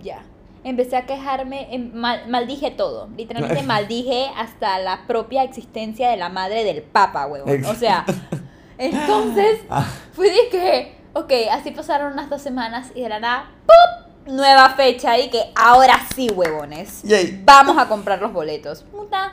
Ya. 0.00 0.22
Empecé 0.64 0.96
a 0.96 1.06
quejarme, 1.06 1.90
mal- 1.92 2.28
maldije 2.28 2.70
todo. 2.70 3.08
Literalmente 3.16 3.62
maldije 3.64 4.28
hasta 4.36 4.78
la 4.78 5.06
propia 5.08 5.42
existencia 5.42 6.08
de 6.10 6.16
la 6.16 6.28
madre 6.28 6.62
del 6.62 6.82
papa, 6.82 7.26
huevón. 7.26 7.64
O 7.64 7.74
sea, 7.74 8.04
entonces 8.78 9.58
Ah, 9.68 9.84
fui 10.12 10.28
de 10.28 10.48
que, 10.50 10.96
ok, 11.14 11.32
así 11.50 11.72
pasaron 11.72 12.12
unas 12.12 12.30
dos 12.30 12.40
semanas 12.42 12.92
y 12.94 13.02
de 13.02 13.08
la 13.08 13.18
nada, 13.20 13.50
¡pum! 13.66 14.34
Nueva 14.36 14.68
fecha 14.70 15.18
y 15.18 15.30
que 15.30 15.42
ahora 15.56 15.96
sí, 16.14 16.28
huevones. 16.30 17.02
Yay. 17.02 17.42
Vamos 17.44 17.76
a 17.76 17.88
comprar 17.88 18.22
los 18.22 18.32
boletos. 18.32 18.84
Puta, 18.84 19.32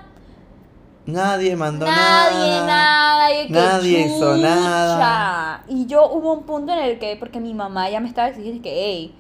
nadie 1.11 1.55
mandó 1.55 1.85
Nadie, 1.85 2.59
nada. 2.61 2.65
nada. 2.65 3.33
y 3.43 3.49
Nadie 3.49 3.99
hizo 4.07 4.35
chucha. 4.35 4.55
nada. 4.55 5.63
Y 5.67 5.85
yo 5.85 6.09
hubo 6.11 6.33
un 6.33 6.43
punto 6.43 6.73
en 6.73 6.79
el 6.79 6.99
que, 6.99 7.15
porque 7.17 7.39
mi 7.39 7.53
mamá 7.53 7.89
ya 7.89 7.99
me 7.99 8.07
estaba 8.07 8.29
exigiendo 8.29 8.61
que, 8.61 8.71
hey. 8.73 9.13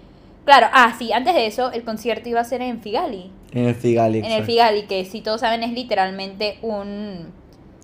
Claro, 0.45 0.67
ah, 0.73 0.95
sí, 0.97 1.11
antes 1.13 1.35
de 1.35 1.45
eso, 1.45 1.71
el 1.71 1.83
concierto 1.83 2.27
iba 2.29 2.39
a 2.39 2.43
ser 2.43 2.61
en 2.61 2.81
Figali. 2.81 3.31
En 3.51 3.65
el 3.67 3.75
Figali. 3.75 4.19
En 4.19 4.31
el. 4.31 4.43
Figali, 4.45 4.83
que 4.83 5.05
si 5.05 5.21
todos 5.21 5.41
saben 5.41 5.63
es 5.63 5.71
literalmente 5.73 6.57
un... 6.61 7.31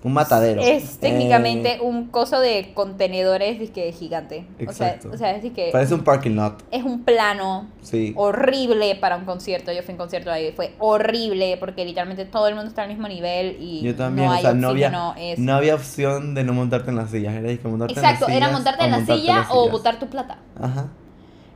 Un 0.04 0.12
matadero. 0.12 0.62
Es 0.62 0.98
técnicamente 0.98 1.76
Eh, 1.76 1.80
un 1.80 2.06
coso 2.08 2.38
de 2.38 2.72
contenedores 2.74 3.58
disque 3.58 3.90
gigante. 3.92 4.46
Exacto. 4.58 5.08
O 5.08 5.10
sea, 5.10 5.14
o 5.16 5.18
sea, 5.18 5.30
es 5.36 5.42
disque... 5.42 5.70
Parece 5.72 5.94
un 5.94 6.04
parking 6.04 6.32
lot. 6.36 6.62
Es 6.70 6.84
un 6.84 7.02
plano 7.02 7.66
Sí. 7.82 8.12
horrible 8.16 8.94
para 8.96 9.16
un 9.16 9.24
concierto. 9.24 9.72
Yo 9.72 9.82
fui 9.82 9.92
a 9.92 9.94
un 9.94 9.98
concierto 9.98 10.30
ahí, 10.30 10.52
fue 10.54 10.74
horrible 10.78 11.56
porque 11.58 11.84
literalmente 11.84 12.24
todo 12.24 12.46
el 12.46 12.54
mundo 12.54 12.68
está 12.68 12.82
al 12.82 12.88
mismo 12.88 13.08
nivel 13.08 13.56
y 13.60 13.82
Yo 13.82 13.96
también, 13.96 14.26
no 14.28 14.32
o 14.32 14.36
hay 14.36 14.42
sea, 14.42 14.54
no 14.54 14.68
había, 14.68 15.14
es- 15.18 15.38
no 15.40 15.54
había 15.54 15.74
opción 15.74 16.34
de 16.34 16.44
no 16.44 16.52
montarte 16.52 16.90
en 16.90 16.96
las 16.96 17.10
sillas. 17.10 17.34
Era 17.34 17.48
disque 17.48 17.66
montarte 17.66 17.94
Exacto, 17.94 18.26
en 18.28 18.30
las 18.30 18.36
era 18.36 18.46
sillas 18.46 18.52
montarte 18.52 18.84
en 18.84 18.90
la 18.90 18.96
montarte 18.98 19.20
silla 19.22 19.46
o 19.50 19.70
botar 19.70 19.98
tu 19.98 20.06
plata. 20.06 20.38
Ajá. 20.60 20.88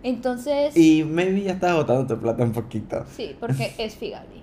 Entonces, 0.02 0.76
Y 0.76 1.04
maybe 1.04 1.42
ya 1.42 1.52
estabas 1.52 1.76
botando 1.76 2.06
tu 2.14 2.20
plata 2.20 2.42
un 2.42 2.52
poquito. 2.52 3.04
sí, 3.14 3.36
porque 3.38 3.74
es 3.78 3.94
Figali. 3.96 4.40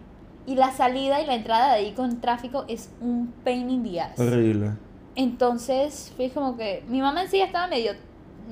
Y 0.48 0.56
la 0.56 0.72
salida 0.72 1.22
y 1.22 1.28
la 1.28 1.36
entrada 1.36 1.74
de 1.74 1.80
ahí 1.80 1.92
con 1.92 2.20
tráfico 2.20 2.66
es 2.68 2.90
un 3.02 3.32
pain 3.44 3.70
in 3.70 3.84
the 3.84 4.02
ass. 4.02 4.20
Horrible. 4.20 4.72
Entonces, 5.16 6.12
fue 6.16 6.32
como 6.32 6.58
que 6.58 6.84
mi 6.88 7.02
mamá 7.02 7.24
en 7.24 7.30
sí 7.30 7.40
estaba 7.40 7.68
medio 7.68 7.92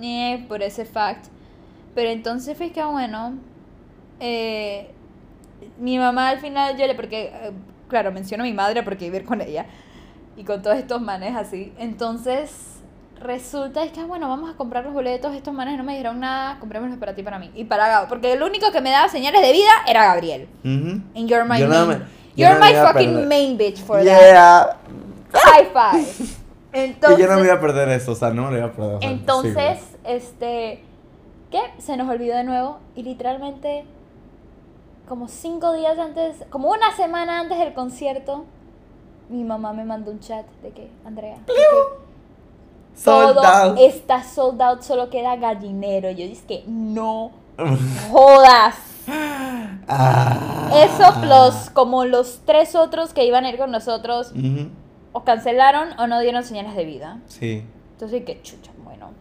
eh, 0.02 0.46
por 0.48 0.62
ese 0.62 0.86
fact. 0.86 1.28
Pero 1.96 2.10
entonces 2.10 2.58
fue 2.58 2.72
que, 2.72 2.84
bueno, 2.84 3.36
eh, 4.20 4.92
mi 5.80 5.98
mamá 5.98 6.30
al 6.30 6.40
final 6.40 6.78
yo 6.78 6.86
le, 6.86 6.96
porque, 6.96 7.32
eh, 7.34 7.52
claro, 7.88 8.12
menciono 8.12 8.44
a 8.44 8.48
mi 8.48 8.54
madre 8.54 8.84
porque 8.84 9.06
vivir 9.06 9.26
con 9.26 9.42
ella 9.42 9.66
y 10.36 10.44
con 10.44 10.62
todos 10.62 10.78
estos 10.78 11.02
manes 11.02 11.36
así. 11.36 11.74
Entonces, 11.78 12.75
resulta 13.20 13.84
es 13.84 13.92
que, 13.92 14.00
ah, 14.02 14.06
bueno, 14.06 14.28
vamos 14.30 14.50
a 14.50 14.58
comprar 14.58 14.84
los 14.86 14.94
boletos. 14.94 15.34
Estos 15.36 15.54
manes 15.54 15.78
no 15.78 15.84
me 15.84 15.94
dijeron 15.94 16.20
nada, 16.20 16.60
comprémoslos 16.60 16.98
para 17.00 17.16
ti 17.16 17.24
para 17.24 17.40
mí. 17.40 17.52
Y 17.56 17.64
para 17.66 17.88
Gabo, 17.88 18.08
porque 18.08 18.34
el 18.34 18.44
único 18.44 18.72
que 18.72 18.82
me 18.82 18.92
daba 18.92 19.10
señales 19.10 19.42
de 19.42 19.52
vida 19.52 19.70
era 19.88 20.06
Gabriel. 20.06 20.48
Ujú. 20.64 21.02
And 21.16 21.28
you're 21.28 21.44
my 21.46 21.60
Yo 21.60 21.68
no 21.68 21.86
main, 21.86 22.00
me- 22.00 22.06
yo 22.36 22.48
you're 22.48 22.54
no 22.54 22.60
me 22.66 22.72
my 22.74 22.80
fucking 22.80 23.14
perder. 23.14 23.28
main 23.28 23.58
bitch 23.58 23.80
for 23.80 23.98
that. 23.98 24.06
Yeah. 24.06 24.78
High 25.34 25.66
five. 25.74 26.06
Entonces, 26.74 27.20
y 27.20 27.22
yo 27.22 27.28
no 27.28 27.40
me 27.40 27.46
iba 27.46 27.54
a 27.56 27.60
perder 27.62 27.90
eso, 27.90 28.12
o 28.12 28.16
sea, 28.16 28.30
no 28.32 28.44
me 28.46 28.52
lo 28.52 28.58
iba 28.58 28.68
a 28.68 28.72
perder. 28.72 28.98
entonces, 29.02 29.80
sí, 29.80 29.98
este, 30.06 30.84
¿Qué? 31.52 31.62
Se 31.78 31.96
nos 31.96 32.10
olvidó 32.10 32.36
de 32.36 32.44
nuevo 32.44 32.80
y 32.96 33.04
literalmente 33.04 33.86
como 35.08 35.28
cinco 35.28 35.72
días 35.74 35.98
antes, 36.00 36.38
como 36.50 36.70
una 36.70 36.94
semana 36.96 37.40
antes 37.40 37.60
del 37.60 37.74
concierto, 37.74 38.46
mi 39.30 39.44
mamá 39.44 39.72
me 39.72 39.86
mandó 39.86 40.12
un 40.12 40.20
chat 40.20 40.46
de 40.64 40.72
que, 40.72 40.90
Andrea, 41.06 41.38
de 41.48 41.54
que 41.54 41.62
Sold 42.96 43.36
todo 43.36 43.46
out. 43.46 43.78
está 43.80 44.24
sold 44.24 44.62
out, 44.62 44.82
solo 44.82 45.10
queda 45.10 45.36
gallinero. 45.36 46.10
Yo 46.12 46.26
dije 46.26 46.44
que 46.48 46.64
no 46.68 47.32
jodas. 48.12 48.76
Ah. 49.88 50.70
Eso 50.74 51.22
plus 51.22 51.70
como 51.72 52.06
los 52.06 52.42
tres 52.46 52.76
otros 52.76 53.14
que 53.14 53.26
iban 53.26 53.46
a 53.46 53.50
ir 53.50 53.58
con 53.58 53.72
nosotros 53.72 54.34
o 55.12 55.24
cancelaron 55.24 55.90
o 56.00 56.08
no 56.08 56.20
dieron 56.20 56.44
señales 56.44 56.76
de 56.76 56.86
vida. 56.86 57.20
Sí. 57.28 57.64
Entonces, 57.94 58.24
que 58.26 58.42
chucha, 58.42 58.72
bueno. 58.84 59.12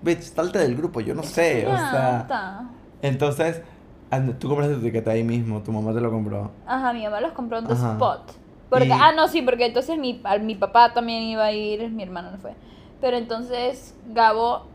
Bitch, 0.00 0.22
salte 0.22 0.58
del 0.58 0.74
grupo, 0.74 1.00
yo 1.00 1.14
no 1.14 1.22
sé, 1.22 1.66
o 1.66 1.76
sea. 1.76 2.68
Entonces, 3.02 3.62
and- 4.10 4.38
tú 4.38 4.48
compraste 4.48 4.74
tu 4.74 4.80
tiquete 4.82 5.10
ahí 5.10 5.22
mismo, 5.22 5.60
tu 5.60 5.70
mamá 5.70 5.92
te 5.92 6.00
lo 6.00 6.10
compró. 6.10 6.50
Ajá, 6.66 6.92
mi 6.92 7.04
mamá 7.04 7.20
los 7.20 7.32
compró 7.32 7.58
en 7.58 7.66
The. 7.66 7.74
Spot. 7.74 8.41
Porque, 8.72 8.86
Y- 8.88 8.92
Ah, 8.92 9.12
no, 9.14 9.28
sí, 9.28 9.42
porque 9.42 9.66
entonces 9.66 9.98
mi, 9.98 10.22
mi 10.40 10.54
papá 10.54 10.94
también 10.94 11.22
iba 11.24 11.44
a 11.44 11.52
ir, 11.52 11.90
mi 11.90 12.02
hermano 12.02 12.30
no 12.30 12.38
fue. 12.38 12.54
Pero 13.02 13.18
entonces 13.18 13.94
Gabo 14.14 14.66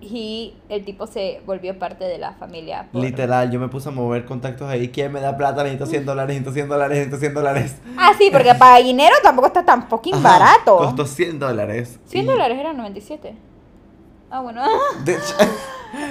y 0.00 0.54
el 0.68 0.84
tipo 0.84 1.06
se 1.06 1.40
volvió 1.46 1.78
parte 1.78 2.04
de 2.04 2.18
la 2.18 2.32
familia. 2.32 2.88
por- 2.92 3.00
Literal, 3.00 3.50
yo 3.52 3.60
me 3.60 3.68
puse 3.68 3.88
a 3.90 3.92
mover 3.92 4.24
contactos 4.24 4.68
ahí. 4.68 4.88
¿Quién 4.88 5.12
me 5.12 5.20
da 5.20 5.36
plata? 5.36 5.62
Necesito 5.62 5.86
100 5.86 6.04
dólares, 6.04 6.28
necesito 6.34 6.52
100 6.52 6.68
dólares, 6.68 6.98
necesito 6.98 7.18
100 7.20 7.34
dólares. 7.34 7.76
Ah, 7.96 8.10
sí, 8.18 8.28
porque 8.32 8.54
para 8.58 8.78
dinero 8.82 9.14
tampoco 9.22 9.46
está 9.46 9.64
tan 9.64 9.88
fucking 9.88 10.14
Ajá, 10.16 10.28
barato. 10.38 10.76
Costó 10.78 11.06
100 11.06 11.38
dólares. 11.38 12.00
100 12.06 12.24
Y- 12.24 12.26
dólares 12.26 12.58
eran 12.58 12.76
97. 12.76 13.34
Ah, 14.30 14.40
bueno. 14.40 14.62
De 15.04 15.12
hecho, 15.14 15.22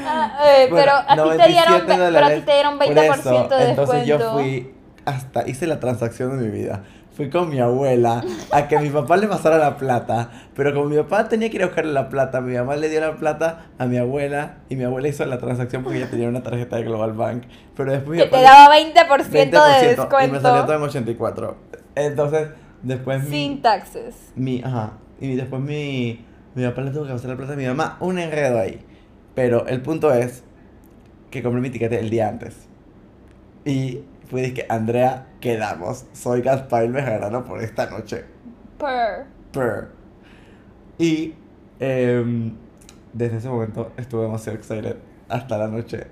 Ah, 0.07 0.39
eh, 0.45 0.67
bueno, 0.71 0.75
pero, 0.75 0.95
a 0.95 1.05
te 1.37 1.47
dieron, 1.49 1.73
97 1.73 1.81
ve- 1.87 2.11
pero 2.13 2.25
a 2.25 2.29
ti 2.35 2.41
te 2.41 2.53
dieron 2.53 2.77
por 2.77 2.87
20% 2.87 3.19
eso. 3.19 3.55
de 3.57 3.69
Entonces 3.69 4.05
yo 4.07 4.17
descuento. 4.17 4.39
fui 4.39 4.73
hasta, 5.05 5.47
hice 5.47 5.67
la 5.67 5.79
transacción 5.79 6.37
de 6.39 6.45
mi 6.47 6.51
vida. 6.51 6.83
Fui 7.15 7.29
con 7.29 7.49
mi 7.49 7.59
abuela 7.59 8.23
a 8.51 8.67
que 8.67 8.79
mi 8.79 8.89
papá 8.89 9.17
le 9.17 9.27
pasara 9.27 9.59
la 9.59 9.77
plata. 9.77 10.31
Pero 10.55 10.73
como 10.73 10.87
mi 10.89 10.95
papá 10.97 11.29
tenía 11.29 11.49
que 11.51 11.57
ir 11.57 11.63
a 11.63 11.67
buscarle 11.67 11.93
la 11.93 12.09
plata, 12.09 12.41
mi 12.41 12.55
mamá 12.55 12.75
le 12.75 12.89
dio 12.89 12.99
la 13.01 13.15
plata 13.17 13.67
a 13.77 13.85
mi 13.85 13.97
abuela 13.97 14.55
y 14.67 14.75
mi 14.75 14.83
abuela 14.83 15.07
hizo 15.09 15.23
la 15.25 15.37
transacción 15.37 15.83
porque 15.83 15.99
ella 15.99 16.09
tenía 16.09 16.27
una 16.27 16.41
tarjeta 16.41 16.75
de 16.77 16.83
Global 16.85 17.13
Bank. 17.13 17.43
Pero 17.75 17.91
después 17.91 18.17
mi 18.17 18.23
Que 18.23 18.29
papá 18.29 18.37
te 18.37 18.43
le- 18.43 18.49
daba 18.49 18.75
20%, 18.75 19.29
de 19.29 19.51
20% 19.51 19.87
descuento. 19.95 20.27
y 20.27 20.31
me 20.31 20.39
salió 20.41 20.63
todo 20.65 20.75
en 20.75 20.81
84. 20.81 21.55
Entonces, 21.95 22.47
después 22.81 23.23
mi, 23.23 23.29
Sin 23.29 23.61
taxes. 23.61 24.15
mi 24.35 24.63
ajá, 24.63 24.93
y 25.21 25.35
después 25.35 25.61
mi 25.61 26.25
mi 26.55 26.63
papá 26.65 26.81
le 26.81 26.89
tuvo 26.91 27.05
que 27.05 27.11
pasar 27.13 27.29
la 27.31 27.37
plata 27.37 27.53
a 27.53 27.55
mi 27.55 27.65
mamá, 27.67 27.97
un 27.99 28.17
enredo 28.17 28.59
ahí. 28.59 28.79
Pero 29.35 29.67
el 29.67 29.81
punto 29.81 30.11
es 30.13 30.43
que 31.29 31.43
compré 31.43 31.61
mi 31.61 31.69
tiquete 31.69 31.99
el 31.99 32.09
día 32.09 32.27
antes. 32.27 32.55
Y 33.65 33.99
fui 34.33 34.51
que 34.51 34.65
Andrea, 34.67 35.27
quedamos. 35.39 36.05
Soy 36.11 36.41
Gaspar 36.41 36.87
Bejarano 36.87 37.43
por 37.45 37.61
esta 37.61 37.87
noche. 37.87 38.25
Per. 38.79 39.27
Purr. 39.51 39.91
Y 40.97 41.35
em, 41.79 42.55
desde 43.13 43.37
ese 43.37 43.47
momento 43.49 43.91
estuve 43.95 44.23
demasiado 44.23 44.57
excited 44.57 44.97
hasta 45.29 45.55
la 45.59 45.67
noche. 45.67 46.07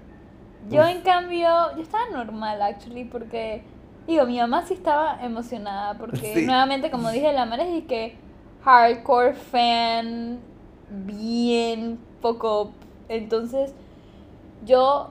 Yo 0.70 0.82
Uf. 0.84 0.90
en 0.90 1.02
cambio, 1.02 1.50
yo 1.76 1.82
estaba 1.82 2.10
normal 2.12 2.62
actually 2.62 3.06
porque 3.06 3.64
digo, 4.06 4.28
mi 4.28 4.38
mamá 4.38 4.68
sí 4.68 4.76
estaba 4.76 5.18
emocionada 5.24 5.96
porque 5.98 6.36
Sí. 6.36 6.46
nuevamente 6.46 6.92
como 6.92 7.10
dije, 7.10 7.34
la 7.34 7.48
madre 7.48 7.70
es 7.70 7.74
de 7.74 7.86
que 7.88 8.16
hardcore 8.64 9.34
fan 9.34 10.40
bien 10.92 11.98
poco 12.22 12.72
entonces 13.10 13.74
yo 14.64 15.10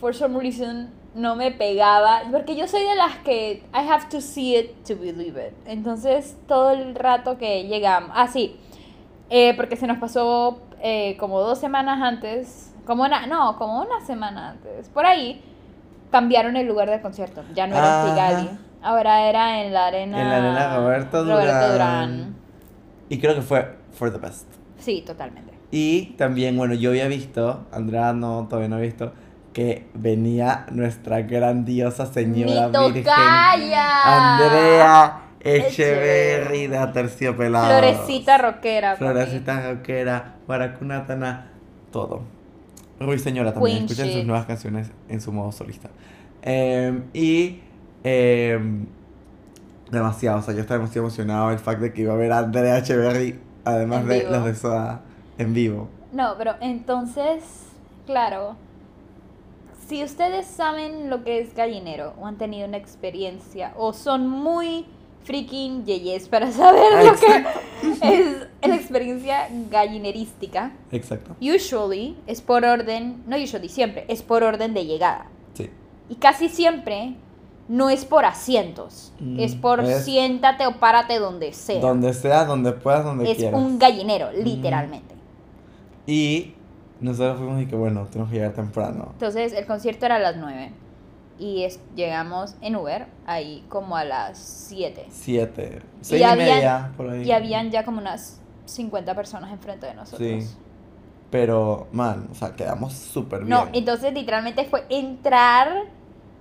for 0.00 0.14
some 0.14 0.38
reason 0.38 0.90
no 1.14 1.34
me 1.36 1.50
pegaba 1.50 2.22
porque 2.30 2.54
yo 2.56 2.68
soy 2.68 2.82
de 2.84 2.94
las 2.94 3.16
que 3.18 3.62
I 3.74 3.88
have 3.88 4.08
to 4.10 4.20
see 4.20 4.56
it 4.56 4.84
to 4.84 4.96
believe 4.96 5.40
it. 5.48 5.54
Entonces 5.66 6.36
todo 6.46 6.70
el 6.70 6.94
rato 6.94 7.36
que 7.38 7.64
llegamos, 7.64 8.10
ah 8.14 8.28
sí, 8.28 8.56
eh, 9.28 9.54
porque 9.56 9.76
se 9.76 9.86
nos 9.86 9.98
pasó 9.98 10.60
eh, 10.82 11.16
como 11.18 11.40
dos 11.40 11.58
semanas 11.58 12.00
antes, 12.00 12.74
como 12.86 13.04
una, 13.04 13.26
no, 13.26 13.56
como 13.56 13.80
una 13.80 14.00
semana 14.04 14.50
antes, 14.50 14.88
por 14.88 15.06
ahí 15.06 15.42
cambiaron 16.10 16.56
el 16.56 16.66
lugar 16.66 16.90
del 16.90 17.00
concierto, 17.00 17.42
ya 17.54 17.66
no 17.66 17.76
era 17.76 17.86
en 17.86 17.92
Ajá. 17.92 18.10
Kigali, 18.10 18.58
ahora 18.82 19.28
era 19.28 19.62
en 19.62 19.72
la 19.72 19.86
arena, 19.86 20.20
En 20.20 20.28
la 20.28 20.36
arena 20.36 20.76
Roberto 20.76 21.24
Durán. 21.24 21.72
Durán. 21.72 22.36
Y 23.08 23.18
creo 23.18 23.34
que 23.34 23.42
fue 23.42 23.76
for 23.92 24.12
the 24.12 24.18
best. 24.18 24.46
Sí, 24.78 25.02
totalmente. 25.06 25.52
Y 25.70 26.14
también, 26.16 26.56
bueno, 26.56 26.74
yo 26.74 26.90
había 26.90 27.06
visto, 27.06 27.66
Andrea 27.72 28.12
no, 28.12 28.46
todavía 28.48 28.68
no 28.68 28.76
ha 28.76 28.80
visto, 28.80 29.12
que 29.52 29.86
venía 29.94 30.66
nuestra 30.70 31.22
grandiosa 31.22 32.06
señora 32.06 32.68
¡Mi 32.68 32.92
virgen! 32.92 33.12
Andrea 34.04 35.22
Echeverry. 35.40 36.66
De 36.66 36.78
Aterciopelados. 36.78 37.68
Florecita 37.68 38.38
rockera. 38.38 38.92
papi. 38.92 38.98
Florecita 39.04 39.72
rockera, 39.72 40.34
Baracunatana, 40.46 41.50
todo. 41.90 42.22
Ruiseñora 43.00 43.52
también, 43.54 43.78
Queen 43.78 43.90
escuchen 43.90 44.12
sus 44.12 44.24
nuevas 44.26 44.46
canciones 44.46 44.90
en 45.08 45.20
su 45.20 45.32
modo 45.32 45.52
solista. 45.52 45.88
Em, 46.42 47.04
y 47.14 47.60
em, 48.04 48.86
demasiado, 49.90 50.38
o 50.38 50.42
sea, 50.42 50.52
yo 50.54 50.60
estaba 50.60 50.78
demasiado 50.78 51.06
emocionado 51.06 51.50
el 51.50 51.58
fact 51.58 51.80
de 51.80 51.92
que 51.94 52.02
iba 52.02 52.12
a 52.12 52.16
ver 52.16 52.30
a 52.32 52.38
Andrea 52.38 52.78
Echeverry, 52.78 53.40
además 53.64 54.02
En 54.02 54.08
de 54.08 54.18
vivo. 54.20 54.30
los 54.30 54.44
de 54.44 54.54
Soda, 54.54 55.00
en 55.38 55.54
vivo. 55.54 55.88
No, 56.12 56.34
pero 56.36 56.56
entonces, 56.60 57.42
claro, 58.06 58.56
si 59.90 60.02
ustedes 60.04 60.46
saben 60.46 61.10
lo 61.10 61.22
que 61.24 61.40
es 61.40 61.52
gallinero 61.54 62.14
o 62.18 62.26
han 62.26 62.38
tenido 62.38 62.66
una 62.66 62.76
experiencia 62.78 63.74
o 63.76 63.92
son 63.92 64.28
muy 64.28 64.86
freaking 65.24 65.84
yeyes 65.84 66.28
para 66.28 66.50
saber 66.52 67.04
lo 67.04 67.14
que 67.16 67.44
es 68.02 68.46
la 68.68 68.76
experiencia 68.76 69.48
gallinerística, 69.70 70.72
Exacto, 70.92 71.36
usually 71.40 72.16
es 72.26 72.40
por 72.40 72.64
orden, 72.64 73.22
no 73.26 73.36
usually, 73.36 73.68
siempre, 73.68 74.04
es 74.08 74.22
por 74.22 74.42
orden 74.44 74.72
de 74.74 74.86
llegada. 74.86 75.26
sí. 75.54 75.68
Y 76.08 76.14
casi 76.16 76.48
siempre 76.48 77.14
no 77.68 77.90
es 77.90 78.04
por 78.04 78.24
asientos, 78.24 79.12
Mm, 79.20 79.40
es 79.40 79.54
por 79.56 79.80
es- 79.80 80.04
siéntate 80.04 80.66
o 80.66 80.78
párate 80.80 81.18
donde 81.18 81.52
sea. 81.52 81.80
Donde 81.80 82.14
sea, 82.14 82.44
donde 82.44 82.72
puedas, 82.72 83.04
donde 83.04 83.30
es 83.30 83.36
quieras. 83.38 83.60
un 83.60 83.78
gallinero, 83.78 84.30
literalmente. 84.32 85.14
Y 86.06 86.54
nosotros 87.00 87.38
fuimos 87.38 87.62
y 87.62 87.66
que 87.66 87.76
bueno, 87.76 88.06
tenemos 88.06 88.30
que 88.30 88.36
llegar 88.36 88.52
temprano. 88.52 89.08
Entonces 89.12 89.52
el 89.52 89.66
concierto 89.66 90.06
era 90.06 90.16
a 90.16 90.18
las 90.20 90.36
9 90.36 90.72
y 91.38 91.64
es- 91.64 91.80
llegamos 91.96 92.54
en 92.60 92.76
Uber 92.76 93.06
ahí 93.26 93.64
como 93.68 93.96
a 93.96 94.04
las 94.04 94.38
7. 94.38 95.06
Siete, 95.10 95.80
seis 96.00 96.20
y, 96.20 96.24
habían- 96.24 96.48
media, 96.56 96.92
por 96.96 97.08
ahí. 97.10 97.22
Y 97.22 97.32
habían 97.32 97.70
ya 97.70 97.84
como 97.84 97.98
unas 97.98 98.40
50 98.66 99.14
personas 99.14 99.50
enfrente 99.52 99.86
de 99.86 99.94
nosotros. 99.94 100.28
Sí. 100.28 100.48
Pero, 101.30 101.86
man, 101.92 102.28
o 102.30 102.34
sea, 102.34 102.54
quedamos 102.56 102.92
súper 102.92 103.40
bien. 103.44 103.50
No, 103.50 103.68
entonces 103.72 104.12
literalmente 104.12 104.64
fue 104.64 104.84
entrar 104.90 105.84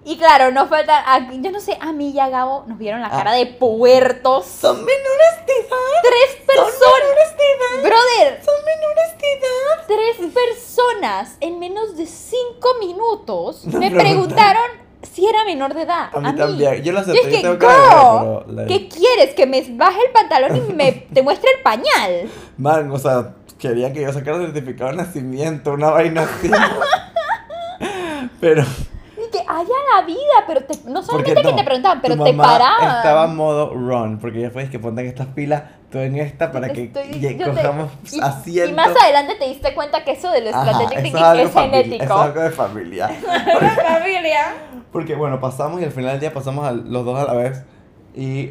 y 0.06 0.18
claro, 0.18 0.52
no 0.52 0.68
falta, 0.68 1.04
yo 1.32 1.52
no 1.52 1.60
sé, 1.60 1.78
a 1.80 1.92
mí 1.92 2.12
y 2.12 2.20
a 2.20 2.30
Gabo 2.30 2.64
nos 2.68 2.78
vieron 2.78 3.02
la 3.02 3.08
Ah. 3.08 3.18
cara 3.18 3.34
de 3.34 3.46
puertos. 3.46 4.46
Son 4.46 4.78
menores 4.78 5.46
de 5.46 5.54
edad. 5.54 6.02
tres 6.02 6.46
personas. 6.46 7.84
Brother, 7.84 8.42
Son 8.44 8.56
menores 8.66 9.18
de 9.22 9.34
edad. 9.34 9.86
tres 9.88 10.34
personas 10.34 11.38
en 11.42 11.60
menos 11.60 11.96
de 11.98 12.06
cinco 12.06 12.70
minutos 12.80 13.66
Nos 13.66 13.76
me 13.76 13.90
preguntaron. 13.92 14.02
preguntaron 14.02 14.90
si 15.14 15.26
era 15.28 15.46
menor 15.46 15.74
de 15.74 15.84
edad. 15.84 16.10
A 16.14 16.20
mí 16.20 16.36
también. 16.36 16.84
Yo 16.84 16.92
lo 16.92 17.06
Yo 17.06 17.14
dije, 17.14 17.42
yo 17.42 17.42
tengo 17.42 17.56
de 17.56 17.68
ver, 17.68 17.78
pero, 17.78 18.46
like, 18.48 18.68
¿qué 18.74 18.90
quieres? 18.90 19.34
¿Que 19.36 19.46
me 19.46 19.62
baje 19.72 20.00
el 20.06 20.12
pantalón 20.12 20.58
y 20.58 20.74
me 20.74 20.92
te 21.14 21.22
muestre 21.22 21.50
el 21.56 21.62
pañal? 21.62 22.30
Man, 22.58 22.92
o 22.92 23.00
sea, 23.00 23.34
querían 23.58 23.94
que 23.94 24.02
yo 24.02 24.12
sacara 24.12 24.38
certificado 24.40 24.92
de 24.92 24.98
nacimiento, 24.98 25.72
una 25.74 25.92
vaina 25.92 26.24
así. 26.24 26.50
pero. 28.42 28.64
Que 29.32 29.40
haya 29.40 29.74
la 29.96 30.06
vida, 30.06 30.18
pero 30.48 30.62
te- 30.64 30.78
no 30.86 31.02
Porque 31.02 31.06
solamente 31.06 31.36
que 31.36 31.44
no, 31.44 31.56
te 31.56 31.64
preguntaban, 31.64 32.02
pero 32.02 32.16
tu 32.18 32.24
te 32.24 32.34
mamá 32.34 32.54
paraban. 32.58 32.98
Estaba 32.98 33.26
en 33.26 33.36
modo 33.36 33.74
run, 33.74 34.18
porque 34.20 34.42
ya 34.42 34.50
puedes 34.50 34.70
que 34.70 34.80
ponte 34.80 35.02
en 35.02 35.08
estas 35.08 35.28
filas, 35.36 35.64
tú 35.92 36.00
en 36.00 36.16
esta, 36.18 36.52
para 36.52 36.70
que 36.70 36.86
Estoy- 36.86 37.20
yo 37.20 37.30
te- 37.54 37.62
cojamos 37.62 37.92
y- 38.12 38.20
asiento. 38.22 38.70
Y 38.72 38.74
más 38.74 38.90
adelante 39.02 39.36
te 39.36 39.46
diste 39.48 39.74
cuenta 39.76 40.04
que 40.04 40.12
eso 40.12 40.32
de 40.32 40.42
lo 40.42 40.52
thinking 40.52 41.16
es 41.16 41.48
es 41.48 41.54
genético. 41.54 42.04
Eso 42.04 42.16
es 42.16 42.22
algo 42.22 42.42
de 42.42 42.52
familia. 42.52 43.08
familia. 43.88 44.54
Porque 44.92 45.16
bueno, 45.16 45.40
pasamos 45.40 45.82
y 45.82 45.84
al 45.86 45.92
final 45.92 46.12
del 46.12 46.20
día 46.22 46.34
pasamos 46.34 46.66
a 46.68 46.72
los 46.72 47.06
dos 47.06 47.20
a 47.20 47.26
la 47.26 47.34
vez 47.34 47.64
y 48.16 48.48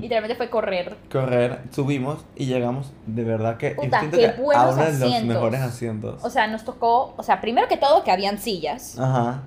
Literalmente 0.00 0.34
fue 0.36 0.48
correr. 0.48 0.96
correr, 1.12 1.60
subimos 1.70 2.24
y 2.34 2.46
llegamos 2.46 2.92
de 3.06 3.24
verdad 3.24 3.56
que 3.58 3.72
Puta, 3.72 4.00
qué 4.00 4.10
que 4.10 4.26
a 4.28 4.34
uno 4.38 4.76
de 4.84 4.98
los 4.98 5.22
mejores 5.24 5.60
asientos. 5.60 6.24
O 6.24 6.30
sea, 6.30 6.46
nos 6.46 6.64
tocó, 6.64 7.14
o 7.16 7.22
sea, 7.22 7.40
primero 7.40 7.68
que 7.68 7.76
todo 7.76 8.02
que 8.04 8.10
habían 8.10 8.38
sillas. 8.38 8.98
Ajá. 8.98 9.42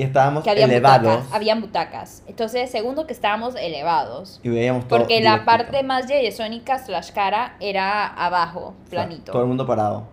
Y 0.00 0.02
estábamos 0.04 0.42
que 0.44 0.50
elevados 0.50 1.02
butacas, 1.16 1.34
habían 1.34 1.60
butacas. 1.60 2.22
Entonces, 2.26 2.70
segundo 2.70 3.06
que 3.06 3.12
estábamos 3.12 3.54
elevados. 3.54 4.40
y 4.42 4.48
veíamos 4.48 4.88
todo. 4.88 4.98
Porque 5.00 5.20
la 5.20 5.44
parte 5.44 5.82
más 5.82 6.06
yeyesónica 6.08 6.78
slash 6.78 7.10
cara 7.12 7.56
era 7.60 8.06
abajo, 8.06 8.74
O 8.86 8.88
sea, 8.88 9.04
planito. 9.06 9.32
todo 9.32 9.42
el 9.42 9.48
mundo 9.48 9.66
parado. 9.66 10.04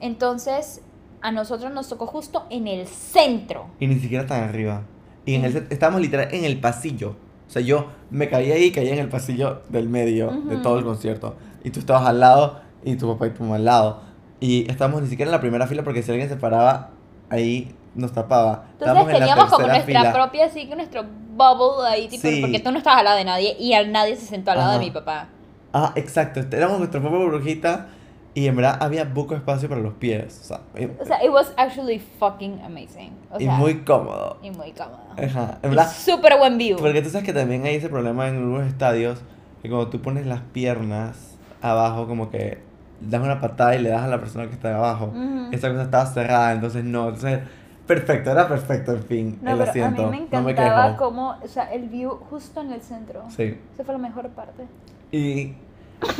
Entonces, 0.00 0.80
a 1.22 1.32
nosotros 1.32 1.72
nos 1.72 1.88
tocó 1.88 2.06
justo 2.06 2.44
en 2.50 2.68
el 2.68 2.86
centro. 2.86 3.66
Y 3.80 3.86
ni 3.86 3.96
siquiera 3.98 4.26
tan 4.26 4.44
arriba. 4.44 4.82
Y 5.24 5.34
en 5.34 5.44
el 5.44 5.66
estábamos 5.70 6.00
literal 6.00 6.28
en 6.32 6.44
el 6.44 6.60
pasillo. 6.60 7.16
O 7.48 7.50
sea, 7.50 7.62
yo 7.62 7.88
me 8.10 8.28
caía 8.28 8.54
ahí 8.54 8.64
y 8.64 8.72
caía 8.72 8.92
en 8.92 8.98
el 9.00 9.08
pasillo 9.08 9.62
del 9.68 9.88
medio 9.88 10.30
de 10.30 10.54
Ujú. 10.54 10.62
todo 10.62 10.78
el 10.78 10.84
concierto. 10.84 11.36
Y 11.64 11.70
tú 11.70 11.80
estabas 11.80 12.06
al 12.06 12.20
lado 12.20 12.60
y 12.84 12.94
tu 12.96 13.08
papá 13.12 13.26
y 13.26 13.30
tu 13.30 13.42
mamá 13.42 13.56
al 13.56 13.64
lado. 13.64 14.02
Y 14.38 14.70
estábamos 14.70 15.02
ni 15.02 15.08
siquiera 15.08 15.28
en 15.30 15.32
la 15.32 15.40
primera 15.40 15.66
fila 15.66 15.82
porque 15.82 16.02
si 16.02 16.10
alguien 16.12 16.28
se 16.28 16.36
paraba 16.36 16.90
ahí 17.30 17.74
nos 17.96 18.12
tapaba. 18.12 18.64
Entonces 18.78 19.06
en 19.14 19.18
teníamos 19.20 19.46
como 19.46 19.66
nuestra 19.66 19.84
fila. 20.00 20.12
propia, 20.12 20.46
así 20.46 20.68
que 20.68 20.76
nuestro 20.76 21.04
bubble 21.36 21.88
ahí, 21.88 22.08
tipo, 22.08 22.28
Sí. 22.28 22.40
porque 22.40 22.60
tú 22.60 22.70
no 22.70 22.78
estabas 22.78 23.00
al 23.00 23.04
lado 23.06 23.16
de 23.18 23.24
nadie 23.24 23.56
y 23.58 23.72
al 23.74 23.90
nadie 23.92 24.16
se 24.16 24.26
sentó 24.26 24.52
al 24.52 24.58
lado 24.58 24.70
Ajá. 24.70 24.78
de 24.78 24.84
mi 24.84 24.90
papá. 24.90 25.28
Ah, 25.72 25.92
exacto. 25.96 26.40
este, 26.40 26.56
Éramos 26.56 26.78
nuestra 26.78 27.00
propia 27.00 27.18
burbujita 27.18 27.88
y 28.34 28.46
en 28.46 28.56
verdad 28.56 28.78
había 28.80 29.12
poco 29.12 29.34
espacio 29.34 29.68
para 29.68 29.80
los 29.80 29.94
pies. 29.94 30.40
O 30.42 30.44
sea, 30.44 30.60
y, 30.78 30.84
O 31.00 31.04
sea, 31.04 31.22
it 31.24 31.30
was 31.30 31.52
actually 31.56 31.98
fucking 32.18 32.60
amazing. 32.64 33.12
O 33.30 33.40
y 33.40 33.44
sea, 33.44 33.52
muy 33.54 33.78
cómodo. 33.82 34.38
y 34.42 34.50
muy 34.50 34.72
cómodo. 34.72 35.00
Ajá. 35.16 35.58
En 35.62 35.70
verdad, 35.70 35.90
súper 35.92 36.38
buen 36.38 36.56
view. 36.58 36.78
Porque 36.78 37.02
tú 37.02 37.08
sabes 37.10 37.24
que 37.26 37.32
también 37.32 37.64
hay 37.64 37.76
ese 37.76 37.88
problema 37.88 38.28
en 38.28 38.36
algunos 38.36 38.66
estadios 38.66 39.20
que 39.62 39.68
cuando 39.68 39.88
tú 39.88 40.00
pones 40.02 40.26
las 40.26 40.40
piernas 40.40 41.36
abajo, 41.62 42.06
como 42.06 42.30
que 42.30 42.58
das 43.00 43.20
una 43.22 43.40
patada 43.40 43.74
y 43.74 43.78
le 43.80 43.90
das 43.90 44.02
a 44.02 44.06
la 44.08 44.18
persona 44.18 44.46
que 44.46 44.52
está 44.54 44.74
abajo. 44.74 45.06
Ujú. 45.06 45.48
Esa 45.52 45.68
cosa 45.70 45.82
estaba 45.82 46.06
cerrada, 46.06 46.52
entonces 46.52 46.84
no. 46.84 47.04
Entonces, 47.08 47.40
perfecto, 47.86 48.30
era 48.30 48.48
perfecto, 48.48 48.92
en 48.92 49.02
fin, 49.04 49.38
No, 49.42 49.52
el 49.52 49.58
pero 49.58 49.70
asiento. 49.70 50.06
a 50.06 50.10
mí 50.10 50.18
me 50.20 50.26
no 50.30 50.42
me 50.42 50.52
encantaba 50.52 50.96
como, 50.96 51.36
o 51.42 51.48
sea, 51.48 51.72
el 51.72 51.88
view 51.88 52.10
justo 52.30 52.60
en 52.60 52.72
el 52.72 52.80
centro. 52.82 53.24
Sí. 53.28 53.58
Esa 53.74 53.84
fue 53.84 53.94
la 53.94 53.98
mejor 54.00 54.28
parte. 54.30 54.64
Y 55.12 55.54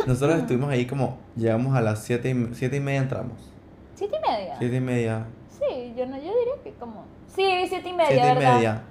nosotros 0.06 0.38
estuvimos 0.38 0.70
ahí 0.70 0.86
como, 0.86 1.18
llegamos 1.36 1.74
a 1.76 1.80
las 1.80 2.02
siete 2.02 2.30
y, 2.30 2.54
siete 2.54 2.76
y 2.76 2.80
media 2.80 3.00
entramos. 3.00 3.52
¿Siete 3.94 4.16
y 4.16 4.30
media? 4.30 4.56
Siete 4.58 4.76
y 4.76 4.80
media. 4.80 5.26
Sí, 5.50 5.94
yo 5.96 6.06
no, 6.06 6.16
yo 6.16 6.22
diría 6.22 6.62
que 6.62 6.72
como... 6.78 7.04
Sí, 7.28 7.44
siete 7.68 7.88
y 7.88 7.92
media, 7.92 8.08
siete 8.08 8.26
y 8.30 8.34
¿verdad? 8.34 8.54
media. 8.56 8.82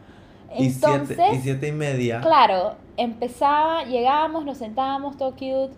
Y 0.58 0.68
Entonces, 0.68 1.18
siete, 1.18 1.36
y 1.36 1.40
siete 1.42 1.68
y 1.68 1.72
media. 1.72 2.22
claro, 2.22 2.76
empezaba, 2.98 3.84
llegábamos, 3.84 4.46
nos 4.46 4.58
sentábamos, 4.58 5.18
todo 5.18 5.32
cute, 5.32 5.72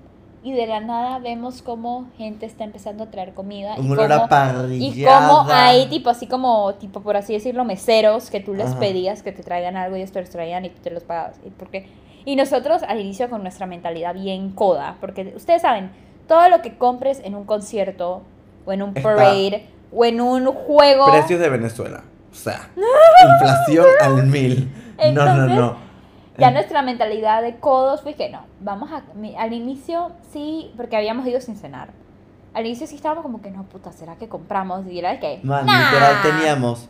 y 0.43 0.53
de 0.53 0.67
la 0.67 0.79
nada 0.79 1.19
vemos 1.19 1.61
como 1.61 2.07
gente 2.17 2.45
está 2.45 2.63
empezando 2.63 3.03
a 3.05 3.07
traer 3.11 3.33
comida. 3.33 3.75
Un 3.77 3.87
y 3.87 3.91
olor 3.91 4.11
a 4.11 4.15
cómo- 4.17 4.29
parrillada. 4.29 5.27
Y 5.27 5.29
como 5.29 5.49
hay, 5.51 5.85
tipo, 5.87 6.09
así 6.09 6.27
como, 6.27 6.73
tipo, 6.75 7.01
por 7.01 7.17
así 7.17 7.33
decirlo, 7.33 7.65
meseros 7.65 8.29
que 8.29 8.39
tú 8.39 8.53
les 8.53 8.67
Ajá. 8.71 8.79
pedías 8.79 9.23
que 9.23 9.31
te 9.31 9.43
traigan 9.43 9.75
algo 9.77 9.95
y 9.97 9.99
ellos 9.99 10.11
te 10.11 10.21
los 10.21 10.29
traían 10.29 10.63
y 10.65 10.69
tú 10.69 10.79
te 10.81 10.91
los 10.91 11.03
pagabas. 11.03 11.37
Y, 11.45 11.49
porque, 11.49 11.89
y 12.25 12.35
nosotros 12.35 12.83
al 12.87 12.99
inicio 12.99 13.29
con 13.29 13.41
nuestra 13.41 13.65
mentalidad 13.65 14.13
bien 14.13 14.51
coda, 14.51 14.97
porque 15.01 15.33
ustedes 15.35 15.61
saben, 15.63 15.91
todo 16.27 16.47
lo 16.49 16.61
que 16.61 16.77
compres 16.77 17.21
en 17.23 17.35
un 17.35 17.45
concierto 17.45 18.21
o 18.65 18.71
en 18.73 18.81
un 18.83 18.89
Está- 18.89 19.01
parade 19.01 19.65
o 19.93 20.05
en 20.05 20.21
un 20.21 20.45
juego... 20.45 21.09
Precios 21.11 21.39
de 21.39 21.49
Venezuela. 21.49 22.03
O 22.31 22.35
sea, 22.35 22.69
inflación 23.33 23.85
al 24.01 24.27
mil. 24.27 24.69
no, 25.13 25.25
no, 25.35 25.47
no. 25.47 25.86
Ya 26.37 26.51
nuestra 26.51 26.81
mentalidad 26.81 27.41
de 27.41 27.55
codos 27.57 28.01
fue 28.01 28.13
que 28.13 28.29
no, 28.29 28.41
vamos 28.59 28.89
a... 28.91 29.01
Al 29.41 29.53
inicio 29.53 30.11
sí, 30.31 30.71
porque 30.77 30.95
habíamos 30.95 31.25
ido 31.27 31.41
sin 31.41 31.55
cenar. 31.57 31.89
Al 32.53 32.65
inicio 32.65 32.85
sí 32.87 32.95
estábamos 32.95 33.23
como 33.23 33.41
que 33.41 33.49
no, 33.51 33.63
puta, 33.63 33.91
¿será 33.91 34.15
que 34.15 34.27
compramos? 34.29 34.85
Y 34.87 34.99
era 34.99 35.11
de 35.11 35.19
que... 35.19 35.39
Man, 35.43 35.65
"Nah". 35.65 35.91
literal 35.91 36.15
teníamos 36.21 36.89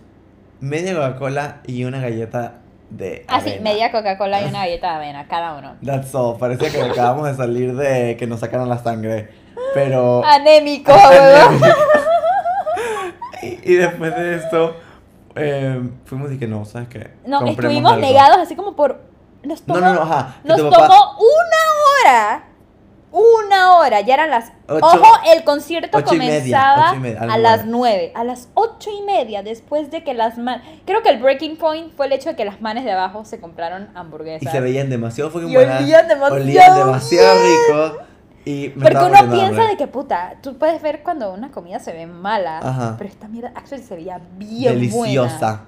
media 0.60 0.94
Coca-Cola 0.96 1.58
y 1.66 1.84
una 1.86 2.00
galleta 2.02 2.56
de 2.90 3.26
avena. 3.28 3.56
Ah, 3.58 3.62
media 3.64 3.92
Coca-Cola 3.92 4.42
y 4.42 4.46
una 4.50 4.60
galleta 4.66 4.90
de 4.92 4.96
avena, 4.96 5.28
cada 5.28 5.56
uno. 5.58 5.76
That's 5.86 6.14
all. 6.16 6.38
Parecía 6.38 6.70
que 6.70 6.82
acabamos 6.82 7.28
de 7.28 7.36
salir 7.36 7.76
de 7.76 8.16
que 8.18 8.28
nos 8.28 8.40
sacaran 8.42 8.68
la 8.70 8.78
sangre. 8.80 9.30
Pero... 9.74 10.24
Anémico, 10.26 10.92
huevón. 11.10 11.62
y, 13.44 13.74
y 13.74 13.76
después 13.76 14.16
de 14.16 14.36
esto, 14.36 14.76
eh, 15.36 15.82
fuimos 16.06 16.32
y 16.32 16.38
que 16.40 16.48
no, 16.48 16.66
¿sabes 16.66 16.88
qué? 16.90 17.12
No, 17.26 17.40
Compremos 17.40 17.50
estuvimos 17.66 17.94
algo. 17.94 18.06
negados 18.06 18.38
así 18.40 18.56
como 18.56 18.76
por... 18.76 19.07
Nos 19.44 19.68
No, 19.68 19.74
tomó, 19.76 19.86
no, 19.88 19.94
no, 19.94 20.02
ajá. 20.02 20.36
que 20.42 20.48
nos 20.50 20.58
tomó 20.58 21.18
una 21.20 22.06
hora. 22.06 22.44
Una 23.10 23.78
hora, 23.78 24.02
ya 24.02 24.16
eran 24.16 24.30
las... 24.30 24.52
Ocho- 24.68 24.86
Ojo, 24.86 25.06
el 25.34 25.44
concierto 25.46 25.98
media, 25.98 26.08
comenzaba 26.08 26.96
y 26.96 27.00
media, 27.00 27.22
a 27.22 27.26
las 27.26 27.34
a 27.34 27.38
las 27.38 27.66
nueve. 27.66 28.12
A 28.14 28.24
las 28.26 28.50
ocho 28.54 28.90
y 28.92 29.02
media, 29.04 29.42
después 29.44 29.90
de 29.92 30.04
que 30.04 30.14
las 30.14 30.38
manes... 30.38 30.68
Creo 30.86 31.02
que 31.02 31.10
el 31.10 31.20
breaking 31.20 31.56
point 31.58 31.96
fue 31.96 32.08
el 32.08 32.12
hecho 32.12 32.30
de 32.30 32.36
que 32.36 32.44
las 32.44 32.60
manes 32.62 32.84
de 32.84 32.92
abajo 32.92 33.24
se 33.24 33.40
compraron 33.40 33.88
hamburguesas. 33.96 34.44
Y 34.48 34.52
se 34.52 34.60
veían 34.60 34.90
demasiado 34.90 35.32
fucking 35.32 35.54
buenas. 35.54 35.82
olían 35.82 36.08
demasiado 36.10 36.36
olían 36.44 36.76
demasiado 36.76 37.40
rico. 37.40 37.98
Y 38.44 38.74
me 38.76 38.84
Porque 38.92 39.06
uno 39.06 39.32
piensa 39.34 39.64
de 39.64 39.78
que 39.78 39.88
puta, 39.88 40.36
tú 40.44 40.58
puedes 40.58 40.82
ver 40.82 41.02
cuando 41.02 41.34
una 41.34 41.50
comida 41.50 41.80
se 41.80 41.94
ve 41.94 42.06
mala, 42.08 42.60
Ajá. 42.60 42.96
pero 42.98 43.10
esta 43.10 43.28
mierda 43.30 43.52
actually 43.56 43.84
se 43.84 43.96
veía 43.96 44.20
bien 44.34 44.74
Deliciosa. 44.76 45.38
buena. 45.38 45.66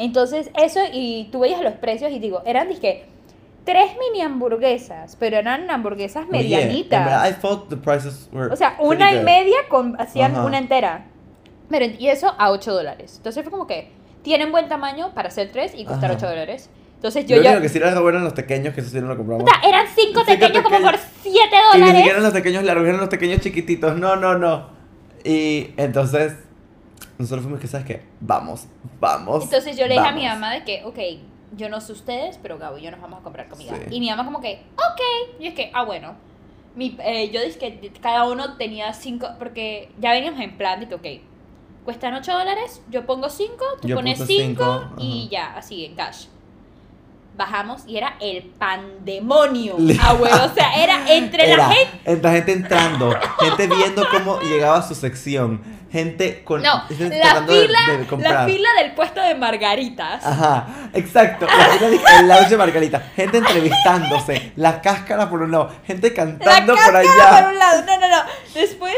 Entonces, 0.00 0.50
eso, 0.60 0.80
y 0.92 1.28
tú 1.30 1.40
veías 1.40 1.60
los 1.62 1.74
precios 1.74 2.10
y 2.12 2.18
digo, 2.18 2.42
eran 2.46 2.68
dizque 2.68 3.04
tres 3.64 3.90
mini 4.00 4.22
hamburguesas, 4.22 5.16
pero 5.20 5.36
eran 5.36 5.70
hamburguesas 5.70 6.26
medianitas. 6.28 7.04
verdad, 7.04 7.28
I 7.28 7.34
thought 7.40 7.68
the 7.68 7.76
prices 7.76 8.28
were 8.32 8.52
o 8.52 8.56
sea, 8.56 8.76
una 8.80 9.12
y 9.12 9.22
media 9.22 9.58
con, 9.68 10.00
hacían 10.00 10.32
Ajá. 10.32 10.44
una 10.44 10.58
entera. 10.58 11.04
Pero, 11.68 11.86
y 11.98 12.08
eso 12.08 12.34
a 12.38 12.50
8 12.50 12.72
dólares. 12.72 13.14
Entonces 13.18 13.42
fue 13.44 13.50
como 13.52 13.66
que 13.66 13.90
tienen 14.22 14.50
buen 14.50 14.68
tamaño 14.68 15.12
para 15.14 15.28
hacer 15.28 15.50
tres 15.52 15.72
y 15.76 15.84
costar 15.84 16.10
Ajá. 16.10 16.18
8 16.18 16.28
dólares. 16.28 16.70
Entonces 16.96 17.26
Yo 17.26 17.36
yo, 17.40 17.54
lo 17.54 17.60
que 17.60 17.68
sí 17.68 17.78
era 17.78 17.98
bueno 18.00 18.18
en 18.18 18.24
los 18.24 18.32
pequeños, 18.34 18.74
que 18.74 18.80
eso 18.80 18.90
sí 18.90 19.00
no 19.00 19.06
lo 19.08 19.16
compramos. 19.16 19.44
puta, 19.44 19.66
eran 19.66 19.86
cinco 19.94 20.20
Cinco 20.20 20.24
pequeños 20.26 20.62
como 20.64 20.76
por 20.80 20.92
pequeños. 20.92 21.00
7 21.22 21.36
Y 21.38 21.76
ni 21.76 21.80
dólares. 21.80 21.96
siquiera 21.98 22.20
los 22.20 22.32
pequeños 22.32 22.64
largos, 22.64 22.86
eran 22.88 23.00
los 23.00 23.08
pequeños 23.08 23.40
chiquititos. 23.40 23.96
No, 23.96 24.16
no, 24.16 24.36
no. 24.36 24.66
Y 25.24 25.68
entonces, 25.76 26.34
nosotros 27.20 27.42
fuimos 27.42 27.60
que, 27.60 27.66
¿sabes 27.68 27.86
qué? 27.86 28.02
Vamos, 28.20 28.66
vamos. 28.98 29.44
Entonces 29.44 29.76
yo 29.76 29.86
le 29.86 29.94
dije 29.94 30.06
a 30.06 30.12
mi 30.12 30.24
mamá 30.24 30.54
de 30.54 30.64
que, 30.64 30.82
ok, 30.84 30.98
yo 31.56 31.68
no 31.68 31.80
sé 31.80 31.92
ustedes, 31.92 32.38
pero 32.38 32.58
Gabo 32.58 32.78
y 32.78 32.82
yo 32.82 32.90
nos 32.90 33.00
vamos 33.00 33.20
a 33.20 33.22
comprar 33.22 33.48
comida. 33.48 33.74
Sí. 33.76 33.96
Y 33.96 34.00
mi 34.00 34.08
mamá 34.08 34.24
como 34.24 34.40
que, 34.40 34.62
ok. 34.74 35.38
Y 35.38 35.46
es 35.46 35.54
que, 35.54 35.70
ah, 35.74 35.84
bueno. 35.84 36.14
Mi, 36.76 36.96
eh, 37.02 37.30
yo 37.30 37.42
dije 37.42 37.58
que 37.58 37.92
cada 38.00 38.28
uno 38.28 38.56
tenía 38.56 38.92
cinco, 38.92 39.28
porque 39.38 39.90
ya 39.98 40.12
veníamos 40.12 40.40
en 40.40 40.56
plan 40.56 40.88
que, 40.88 40.94
ok, 40.94 41.06
cuestan 41.84 42.14
8 42.14 42.32
dólares, 42.32 42.80
yo 42.90 43.04
pongo 43.06 43.28
5, 43.28 43.54
tú 43.82 43.88
Yo 43.88 43.96
pones 43.96 44.18
puse 44.18 44.32
5 44.34 44.46
cinco, 44.46 44.94
y 44.98 45.28
ya, 45.28 45.56
así, 45.56 45.84
en 45.84 45.96
cash. 45.96 46.26
Bajamos 47.36 47.82
y 47.86 47.96
era 47.96 48.16
el 48.20 48.42
pandemonio. 48.58 49.76
Le- 49.78 49.98
Ah, 50.02 50.12
o 50.14 50.54
sea, 50.54 50.74
era 50.74 51.10
entre 51.10 51.56
la 51.56 51.70
gente. 51.70 52.00
entre 52.04 52.22
la 52.30 52.32
gente 52.36 52.52
entrando, 52.52 53.16
gente 53.38 53.66
viendo 53.66 54.06
cómo 54.10 54.40
llegaba 54.40 54.82
su 54.82 54.94
sección, 54.94 55.62
gente 55.90 56.42
con. 56.44 56.62
No, 56.62 56.82
gente 56.88 57.18
la 57.18 57.40
de- 57.40 57.46
fila, 57.66 57.78
de 58.18 58.22
la 58.22 58.44
fila 58.46 58.68
del 58.82 58.92
puesto 58.94 59.20
de 59.22 59.34
margaritas. 59.36 60.24
Ajá, 60.26 60.66
exacto. 60.92 61.46
La 61.46 61.64
fila 61.66 61.88
de 61.88 62.00
el 62.20 62.28
lounge 62.28 62.50
de 62.50 62.56
Margarita. 62.58 63.00
Gente 63.16 63.38
entrevistándose. 63.38 64.52
La 64.56 64.80
cáscara 64.82 65.30
por 65.30 65.40
un 65.42 65.50
lado. 65.52 65.70
Gente 65.86 66.08
La 66.10 66.14
cantando 66.14 66.74
por 66.74 66.96
allá. 66.96 67.40
por 67.42 67.52
un 67.52 67.58
lado. 67.58 67.82
No, 67.86 67.98
no, 68.00 68.08
no. 68.08 68.22
Después 68.54 68.96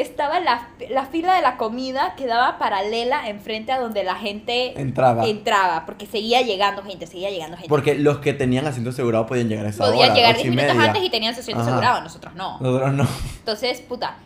estaba 0.00 0.40
la, 0.40 0.68
la 0.90 1.06
fila 1.06 1.34
de 1.34 1.42
la 1.42 1.56
comida 1.56 2.14
que 2.16 2.26
daba 2.26 2.58
paralela 2.58 3.28
enfrente 3.28 3.72
a 3.72 3.80
donde 3.80 4.02
la 4.04 4.14
gente 4.16 4.80
Entraba. 4.80 5.26
entraba, 5.26 5.84
porque 5.86 6.06
seguía 6.06 6.42
llegando 6.42 6.82
gente, 6.82 7.06
seguía 7.06 7.30
llegando 7.30 7.56
gente. 7.56 7.68
Porque 7.68 7.94
los 7.94 8.18
que 8.18 8.32
tenían 8.32 8.66
asiento 8.66 8.90
asegurado 8.90 9.26
podían 9.26 9.48
llegar 9.48 9.66
a 9.66 9.70
esa 9.70 9.84
Podían 9.84 10.10
hora. 10.10 10.14
llegar 10.14 10.30
ocho 10.36 10.42
10 10.42 10.46
y 10.46 10.50
minutos 10.56 10.76
media. 10.76 10.88
antes 10.90 11.04
y 11.04 11.10
tenían 11.10 11.34
su 11.34 11.40
asiento 11.40 11.62
Ajá. 11.62 11.70
asegurado, 11.70 12.00
nosotros 12.02 12.34
no. 12.34 12.58
Nosotros 12.60 12.92
no. 12.94 13.06
Entonces, 13.38 13.80
puta, 13.82 14.16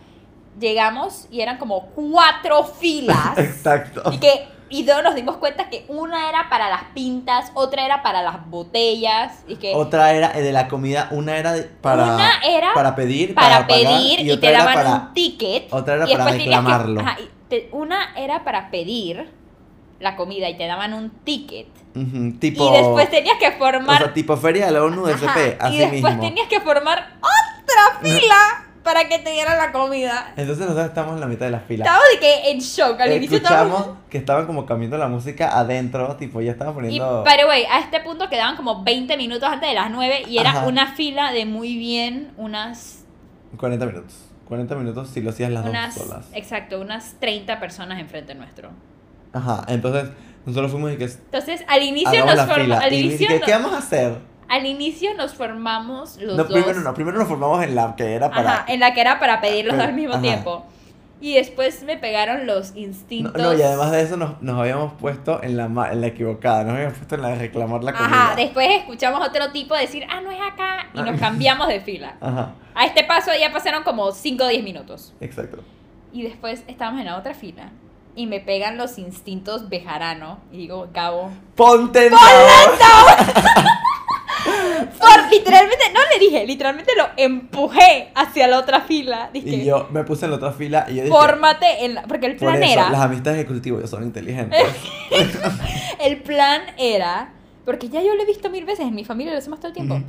llegamos 0.61 1.27
y 1.31 1.41
eran 1.41 1.59
como 1.59 1.87
cuatro 1.89 2.65
filas. 2.65 3.19
Exacto. 3.39 4.03
y 4.13 4.19
que 4.19 4.47
y 4.77 4.85
luego 4.85 5.03
nos 5.03 5.15
dimos 5.15 5.37
cuenta 5.37 5.71
que 5.71 5.85
una 5.89 6.29
era 6.29 6.49
para 6.51 6.69
las 6.69 6.83
pintas, 6.95 7.53
otra 7.55 7.85
era 7.85 8.03
para 8.03 8.23
las 8.23 8.45
botellas 8.51 9.45
y 9.47 9.55
que 9.57 9.73
Otra 9.75 10.13
era 10.13 10.37
eh, 10.37 10.43
de 10.43 10.51
la 10.53 10.67
comida, 10.67 11.09
una 11.13 11.37
era 11.37 11.53
de- 11.53 11.63
para, 11.63 12.15
Una 12.15 12.31
era 12.45 12.75
para 12.75 12.97
pedir, 12.97 13.35
para, 13.35 13.67
para, 13.67 13.67
pagar, 13.69 13.83
pedir 14.01 14.21
y, 14.21 14.37
te 14.37 14.51
daban 14.51 14.75
para- 14.75 14.93
un 14.95 15.15
ticket. 15.15 15.73
otra 15.73 15.95
era 15.95 16.09
y 16.09 16.13
para 16.13 16.25
tenías 16.25 16.39
que- 16.39 16.45
reclamarlo. 16.51 17.01
ajá, 17.03 17.17
te- 17.49 17.69
una 17.73 18.15
era 18.17 18.43
para 18.43 18.71
pedir 18.71 19.31
la 20.01 20.17
comida 20.17 20.49
y 20.51 20.57
te 20.57 20.67
daban 20.67 20.93
un 20.93 21.11
ticket. 21.11 21.69
Tipo, 22.41 22.69
y 22.69 22.73
después 22.77 23.09
tenías 23.11 23.39
que 23.39 23.47
o 23.47 23.53
formar. 23.53 23.99
sea, 23.99 24.13
tipo 24.13 24.37
feria 24.37 24.67
de 24.67 24.73
la 24.73 24.83
ONU 24.83 25.07
SP, 25.07 25.57
así 25.61 25.75
y 25.77 25.79
después 25.79 26.03
mismo. 26.03 26.21
tenías 26.21 26.49
que 26.49 26.61
formar 26.61 27.13
otra 27.21 28.01
fila 28.03 28.67
para 28.85 29.09
que 29.09 29.19
te 29.19 29.31
dieran 29.31 29.57
la 29.59 29.73
comida. 29.73 30.33
Entonces 30.37 30.59
nosotros 30.67 30.87
estamos 30.87 31.15
en 31.15 31.21
la 31.21 31.27
mitad 31.27 31.47
de 31.47 31.53
la 31.53 31.61
fila. 31.61 31.85
Estaba 31.85 32.03
de 32.13 32.21
que 32.21 32.51
en 32.51 32.59
shock. 32.61 33.01
Al 33.01 33.13
inicio 33.13 33.39
Escuchamos 33.39 33.73
estábamos. 33.79 33.99
que 34.11 34.19
estaban 34.19 34.47
como 34.47 34.67
cambiando 34.67 34.99
la 34.99 35.09
música 35.09 35.59
adentro, 35.59 36.15
tipo 36.17 36.41
ya 36.41 36.53
estaban 36.53 36.75
Y, 36.75 36.77
poniendo... 36.77 37.25
by 37.25 37.37
the 37.39 37.47
way, 37.47 37.65
a 37.65 37.81
este 37.81 38.01
punto 38.01 38.29
quedaban 38.29 38.55
como 38.57 38.85
20 38.85 39.17
minutos 39.17 39.49
antes 39.49 39.69
de 39.69 39.75
las 39.75 39.91
9 39.91 40.25
y 40.29 40.39
era 40.39 40.51
Ajá. 40.51 40.67
una 40.67 40.95
fila 40.95 41.33
de 41.33 41.47
muy 41.47 41.77
bien 41.77 42.33
unas 42.37 43.05
40 43.57 43.87
minutos. 43.87 44.15
40 44.47 44.75
minutos 44.77 45.09
si 45.09 45.23
lo 45.23 45.31
hacías 45.31 45.51
las 45.51 45.65
unas 45.67 45.95
dos 45.95 46.07
solas. 46.07 46.27
exacto, 46.35 46.79
unas 46.81 47.15
30 47.19 47.59
personas 47.59 47.99
enfrente 47.99 48.35
nuestro. 48.35 48.71
Ajá, 49.33 49.65
entonces 49.69 50.11
nosotros 50.45 50.71
fuimos 50.71 50.93
y 50.93 50.97
que 50.99 51.05
Entonces, 51.05 51.65
al 51.67 51.83
inicio 51.83 52.25
nos 52.27 52.37
la 52.37 52.47
forma- 52.47 52.63
fila. 52.65 52.79
al 52.81 52.93
Y 52.93 52.97
inicio 52.99 53.27
dije, 53.29 53.41
no- 53.41 53.47
¿qué 53.47 53.53
vamos 53.53 53.73
a 53.73 53.79
hacer? 53.79 54.19
Al 54.55 54.67
inicio 54.67 55.15
nos 55.15 55.35
formamos 55.35 56.17
los 56.21 56.37
No, 56.37 56.45
dos. 56.45 56.53
primero 56.53 56.81
no, 56.81 56.95
primero 56.95 57.19
nos 57.19 57.27
formamos 57.29 57.63
en 57.65 57.75
la 57.75 57.97
que 57.97 58.15
era 58.15 58.31
para... 58.31 58.51
Ajá, 58.53 58.65
en 58.73 58.79
la 58.81 58.95
que 58.95 59.01
era 59.01 59.19
para 59.19 59.41
pedir 59.41 59.65
los 59.65 59.73
dos 59.75 59.81
Pero- 59.83 59.89
al 59.91 59.95
mismo 59.97 60.13
ajá. 60.15 60.23
tiempo. 60.23 60.65
Y 61.21 61.35
después 61.35 61.83
me 61.85 61.97
pegaron 61.97 62.47
los 62.47 62.73
No, 62.73 62.79
instintos. 62.81 63.41
no, 63.41 63.55
y 63.55 63.63
además 63.63 63.91
de 63.93 64.03
eso 64.03 64.17
nos, 64.17 64.43
nos 64.43 64.61
habíamos 64.61 64.93
puesto 64.95 65.43
en 65.43 65.57
la, 65.57 65.65
en 65.91 66.01
la 66.01 66.07
equivocada, 66.07 66.65
nos 66.65 66.75
habíamos 66.75 66.95
puesto 66.99 67.15
en 67.15 67.23
la 67.23 67.29
de 67.29 67.35
reclamar 67.37 67.83
la 67.83 67.93
comida. 67.95 68.25
Ajá, 68.25 68.37
después 68.37 68.69
escuchamos 68.71 69.27
otro 69.27 69.51
tipo 69.51 69.75
decir, 69.75 70.07
ah, 70.11 70.21
no 70.21 70.31
es 70.31 70.41
acá, 70.41 70.87
y 70.95 71.01
nos 71.01 71.19
cambiamos 71.19 71.67
de 71.69 71.81
fila. 71.81 72.15
Ajá, 72.21 72.53
A 72.75 72.85
este 72.85 73.05
paso 73.05 73.31
ya 73.41 73.51
pasaron 73.53 73.83
como 73.85 74.13
5 74.13 74.45
o 74.45 74.49
10 74.49 74.63
minutos. 74.63 75.15
exacto. 75.21 75.59
Y 76.13 76.23
después 76.23 76.63
estábamos 76.69 77.01
en 77.01 77.07
la 77.07 77.17
otra 77.17 77.35
fila. 77.35 77.71
Y 78.17 78.27
me 78.29 78.39
pegan 78.39 78.77
los 78.77 78.99
instintos 78.99 79.69
bejarano. 79.69 80.39
Y 80.53 80.59
digo, 80.59 80.87
Gabo. 80.95 81.31
¡Ponte 81.57 82.09
favor! 82.11 82.79
Por, 84.45 85.31
literalmente, 85.31 85.85
no 85.93 86.01
le 86.13 86.19
dije, 86.25 86.47
literalmente 86.47 86.93
lo 86.97 87.07
empujé 87.17 88.11
hacia 88.15 88.47
la 88.47 88.59
otra 88.59 88.81
fila. 88.83 89.31
Dije, 89.33 89.49
Y 89.49 89.65
yo 89.65 89.89
me 89.91 90.05
puse 90.05 90.25
en 90.27 90.33
la 90.33 90.37
otra 90.37 90.53
fila 90.53 90.87
y 90.89 90.97
yo 90.97 91.03
dije... 91.05 91.15
fórmate 91.15 91.85
en 91.85 91.95
la. 91.95 92.03
Porque 92.03 92.27
el 92.27 92.37
Por 92.37 92.51
plan 92.51 92.63
eso, 92.63 92.73
era. 92.73 92.91
las 92.91 93.01
amistades 93.01 93.39
de 93.39 93.47
cultivo 93.47 93.87
son 93.87 94.03
inteligentes. 94.05 94.61
El 96.01 96.19
plan 96.23 96.63
era. 96.79 97.33
Porque 97.65 97.89
ya 97.89 98.03
yo 98.03 98.15
lo 98.15 98.23
he 98.23 98.27
visto 98.27 98.51
mil 98.51 98.65
veces 98.65 98.87
en 98.87 98.95
mi 98.95 99.05
familia, 99.05 99.33
lo 99.33 99.39
hacemos 99.39 99.59
todo 99.59 99.69
el 99.69 99.75
tiempo. 99.75 100.01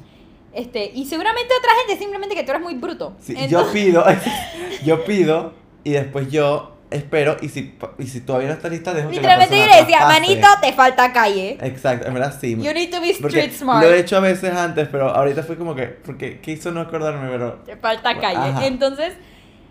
Este, 0.54 0.92
y 0.94 1.06
seguramente 1.06 1.54
otra 1.58 1.72
gente, 1.86 2.02
simplemente 2.02 2.36
que 2.36 2.44
tú 2.44 2.52
eres 2.52 2.64
muy 2.64 2.76
bruto. 2.76 3.16
Sí, 3.22 3.34
Entonces- 3.38 3.52
yo 3.52 3.72
pido, 3.72 4.06
yo 4.86 5.06
pido 5.06 5.54
y 5.84 5.92
después 5.92 6.30
yo 6.32 6.75
espero 6.92 7.38
y 7.42 7.50
si, 7.50 7.76
y 7.98 8.08
si 8.08 8.22
todavía 8.22 8.50
no 8.50 8.54
está 8.54 8.70
lista 8.70 8.94
dejo 8.94 9.10
que 9.10 9.16
la 9.16 9.22
Literalmente 9.22 9.56
persona 9.56 9.76
le 9.76 9.82
decía, 9.82 10.00
pase. 10.00 10.22
manito, 10.22 10.48
te 10.62 10.74
falta 10.74 11.14
calle. 11.14 11.58
Exacto, 11.62 12.08
en 12.08 12.14
verdad 12.14 12.38
sí. 12.40 12.52
You 12.52 12.74
need 12.74 12.92
to 12.92 13.02
be 13.02 13.10
street 13.10 13.52
smart. 13.52 13.84
lo 13.84 13.92
he 13.92 14.00
hecho 14.00 14.18
a 14.18 14.22
veces 14.22 14.54
antes, 14.54 14.88
pero 14.90 15.10
ahorita 15.10 15.44
fue 15.44 15.58
como 15.58 15.76
que, 15.76 15.88
porque 15.88 16.40
quiso 16.40 16.72
no 16.72 16.82
acordarme, 16.82 17.30
pero... 17.30 17.56
Te 17.66 17.76
falta 17.78 18.18
calle. 18.20 18.38
Ajá. 18.38 18.66
Entonces, 18.66 19.14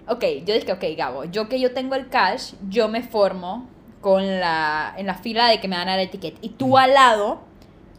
ok, 0.08 0.24
yo 0.44 0.54
dije, 0.54 0.72
ok, 0.72 0.84
Gabo, 0.96 1.24
yo 1.24 1.48
que 1.48 1.60
yo 1.60 1.72
tengo 1.72 1.94
el 1.94 2.08
cash, 2.08 2.54
yo 2.68 2.88
me 2.88 3.02
con 4.00 4.40
la, 4.40 4.94
en 4.98 5.06
la 5.06 5.14
fila 5.14 5.48
de 5.48 5.60
que 5.60 5.68
me 5.68 5.76
van 5.76 5.88
a 5.88 5.92
dar 5.92 6.00
el 6.00 6.10
ticket. 6.10 6.36
Y 6.42 6.50
tú 6.50 6.76
al 6.76 6.92
lado, 6.92 7.40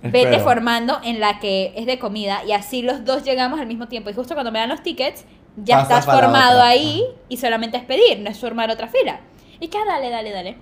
vete 0.03 0.21
Espero. 0.21 0.43
formando 0.43 0.99
en 1.03 1.19
la 1.19 1.39
que 1.39 1.73
es 1.75 1.87
de 1.87 1.97
comida 1.97 2.43
y 2.45 2.51
así 2.51 2.83
los 2.83 3.05
dos 3.05 3.23
llegamos 3.23 3.59
al 3.59 3.65
mismo 3.65 3.87
tiempo. 3.87 4.09
Y 4.11 4.13
justo 4.13 4.35
cuando 4.35 4.51
me 4.51 4.59
dan 4.59 4.69
los 4.69 4.83
tickets, 4.83 5.25
ya 5.57 5.81
estás 5.81 6.05
formado 6.05 6.57
otra. 6.57 6.67
ahí 6.67 7.03
y 7.29 7.37
solamente 7.37 7.77
es 7.77 7.83
pedir, 7.83 8.19
no 8.19 8.29
es 8.29 8.39
formar 8.39 8.69
otra 8.69 8.87
fila. 8.87 9.21
Y 9.59 9.69
que 9.69 9.77
ah, 9.77 9.85
dale, 9.85 10.09
dale, 10.09 10.31
dale. 10.31 10.57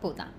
Puta. 0.00 0.32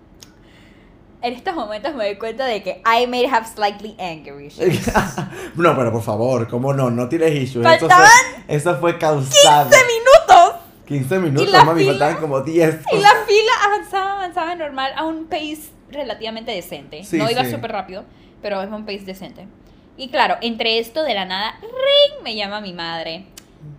En 1.22 1.34
estos 1.34 1.54
momentos 1.54 1.94
me 1.96 2.06
doy 2.06 2.18
cuenta 2.18 2.46
de 2.46 2.64
que 2.64 2.82
I 2.86 3.06
may 3.08 3.26
have 3.26 3.46
slightly 3.46 3.96
angry 4.00 4.48
issues. 4.48 4.90
no, 5.56 5.76
pero 5.76 5.92
por 5.92 6.02
favor, 6.02 6.48
¿cómo 6.48 6.74
no? 6.74 6.90
No 6.90 7.10
tienes 7.10 7.34
issues. 7.36 7.66
Eso 7.66 7.80
fue, 7.80 7.90
Faltaban 7.90 8.46
eso 8.48 8.78
fue 8.78 8.98
causado. 8.98 9.70
15 9.70 9.86
minutos. 9.86 10.56
15 10.86 11.20
minutos, 11.20 11.52
la 11.52 11.64
mami, 11.66 11.82
fila? 11.82 11.92
faltaban 11.92 12.18
como 12.18 12.42
10. 12.42 12.80
Y 12.94 12.98
la 13.00 13.10
fila 13.28 13.52
avanzaba, 13.66 14.14
avanzaba 14.14 14.56
normal 14.56 14.94
a 14.96 15.06
un 15.06 15.26
pace 15.26 15.72
relativamente 15.92 16.52
decente. 16.52 17.04
Sí, 17.04 17.18
no 17.18 17.30
iba 17.30 17.44
sí. 17.44 17.52
súper 17.52 17.72
rápido, 17.72 18.06
pero 18.42 18.62
es 18.62 18.70
un 18.70 18.86
pace 18.86 19.00
decente. 19.00 19.48
Y 19.98 20.10
claro, 20.10 20.38
entre 20.42 20.80
esto 20.80 21.04
de 21.04 21.14
la 21.14 21.26
nada, 21.26 21.60
ring, 21.62 22.24
me 22.24 22.36
llama 22.36 22.62
mi 22.62 22.72
madre. 22.72 23.26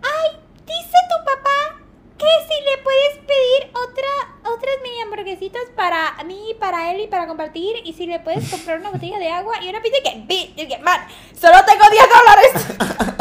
Ay, 0.03 0.37
dice 0.65 0.97
tu 1.09 1.25
papá 1.25 1.79
que 2.17 2.27
si 2.47 2.61
le 2.63 2.83
puedes 2.83 3.17
pedir 3.25 3.71
otra, 3.73 4.51
otras 4.53 4.75
mini 4.83 5.01
hamburguesitas 5.01 5.63
para 5.75 6.23
mí, 6.23 6.55
para 6.59 6.91
él 6.93 7.01
y 7.01 7.07
para 7.07 7.27
compartir. 7.27 7.77
Y 7.83 7.93
si 7.93 8.05
le 8.05 8.19
puedes 8.19 8.49
comprar 8.49 8.79
una 8.79 8.91
botella 8.91 9.17
de 9.19 9.29
agua 9.29 9.55
y 9.61 9.69
una 9.69 9.81
pizza 9.81 9.97
que, 10.03 10.19
"Bi- 10.27 10.53
y 10.55 10.67
que, 10.67 10.77
man, 10.79 11.01
solo 11.39 11.57
tengo 11.65 11.83
10 11.89 12.05
dólares. 12.09 12.51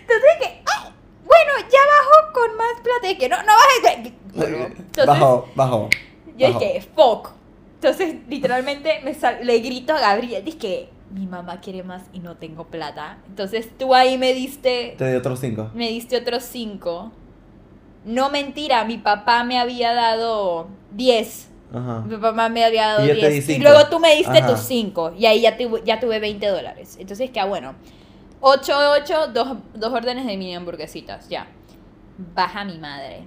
Entonces 0.00 0.30
que, 0.40 0.62
ay, 0.66 0.92
bueno, 1.24 1.52
ya 1.70 1.80
bajo 1.80 2.32
con 2.32 2.56
más 2.56 2.80
plata. 2.82 3.08
Y 3.10 3.16
que 3.18 3.28
no, 3.28 3.36
no 3.42 3.52
bajes. 3.54 4.12
Entonces, 4.34 5.06
Bajo, 5.06 5.48
bajo. 5.54 5.88
yo 6.36 6.48
bajo. 6.48 6.58
dije, 6.60 6.88
fuck. 6.94 7.30
Entonces, 7.74 8.16
literalmente, 8.28 9.00
me 9.02 9.14
sal- 9.14 9.38
le 9.42 9.58
grito 9.60 9.94
a 9.94 10.00
Gabriel, 10.00 10.44
dije, 10.44 10.88
mi 11.12 11.26
mamá 11.26 11.60
quiere 11.60 11.82
más 11.82 12.02
y 12.12 12.18
no 12.20 12.36
tengo 12.36 12.64
plata. 12.66 13.18
Entonces, 13.28 13.70
tú 13.78 13.94
ahí 13.94 14.18
me 14.18 14.32
diste, 14.34 14.94
Te 14.98 15.08
di 15.10 15.16
otros 15.16 15.38
5. 15.40 15.70
me 15.74 15.88
diste 15.88 16.16
otros 16.16 16.42
cinco. 16.42 17.12
No 18.04 18.30
mentira, 18.30 18.84
mi 18.84 18.98
papá 18.98 19.42
me 19.44 19.58
había 19.58 19.92
dado 19.92 20.68
10. 20.92 21.50
Ajá. 21.74 22.00
Mi 22.02 22.16
papá 22.16 22.48
me 22.48 22.64
había 22.64 22.86
dado 22.88 23.04
Y 23.04 23.08
yo 23.08 23.14
te 23.14 23.28
10. 23.28 23.32
di 23.32 23.38
Y 23.38 23.42
cinco. 23.56 23.68
luego 23.68 23.88
tú 23.88 23.98
me 23.98 24.14
diste 24.14 24.38
Ajá. 24.38 24.46
tus 24.48 24.60
5. 24.60 25.12
Y 25.18 25.26
ahí 25.26 25.40
ya, 25.40 25.56
tuve- 25.56 25.82
ya 25.84 25.98
tuve 25.98 26.20
20 26.20 26.46
dólares. 26.46 26.96
Entonces, 27.00 27.30
que 27.30 27.40
ah, 27.40 27.46
bueno. 27.46 27.74
8, 28.40 28.72
8, 29.02 29.28
dos, 29.32 29.56
dos 29.74 29.92
órdenes 29.92 30.26
de 30.26 30.36
mini 30.36 30.54
hamburguesitas. 30.54 31.28
Ya. 31.28 31.48
Baja 32.34 32.64
mi 32.64 32.78
madre. 32.78 33.24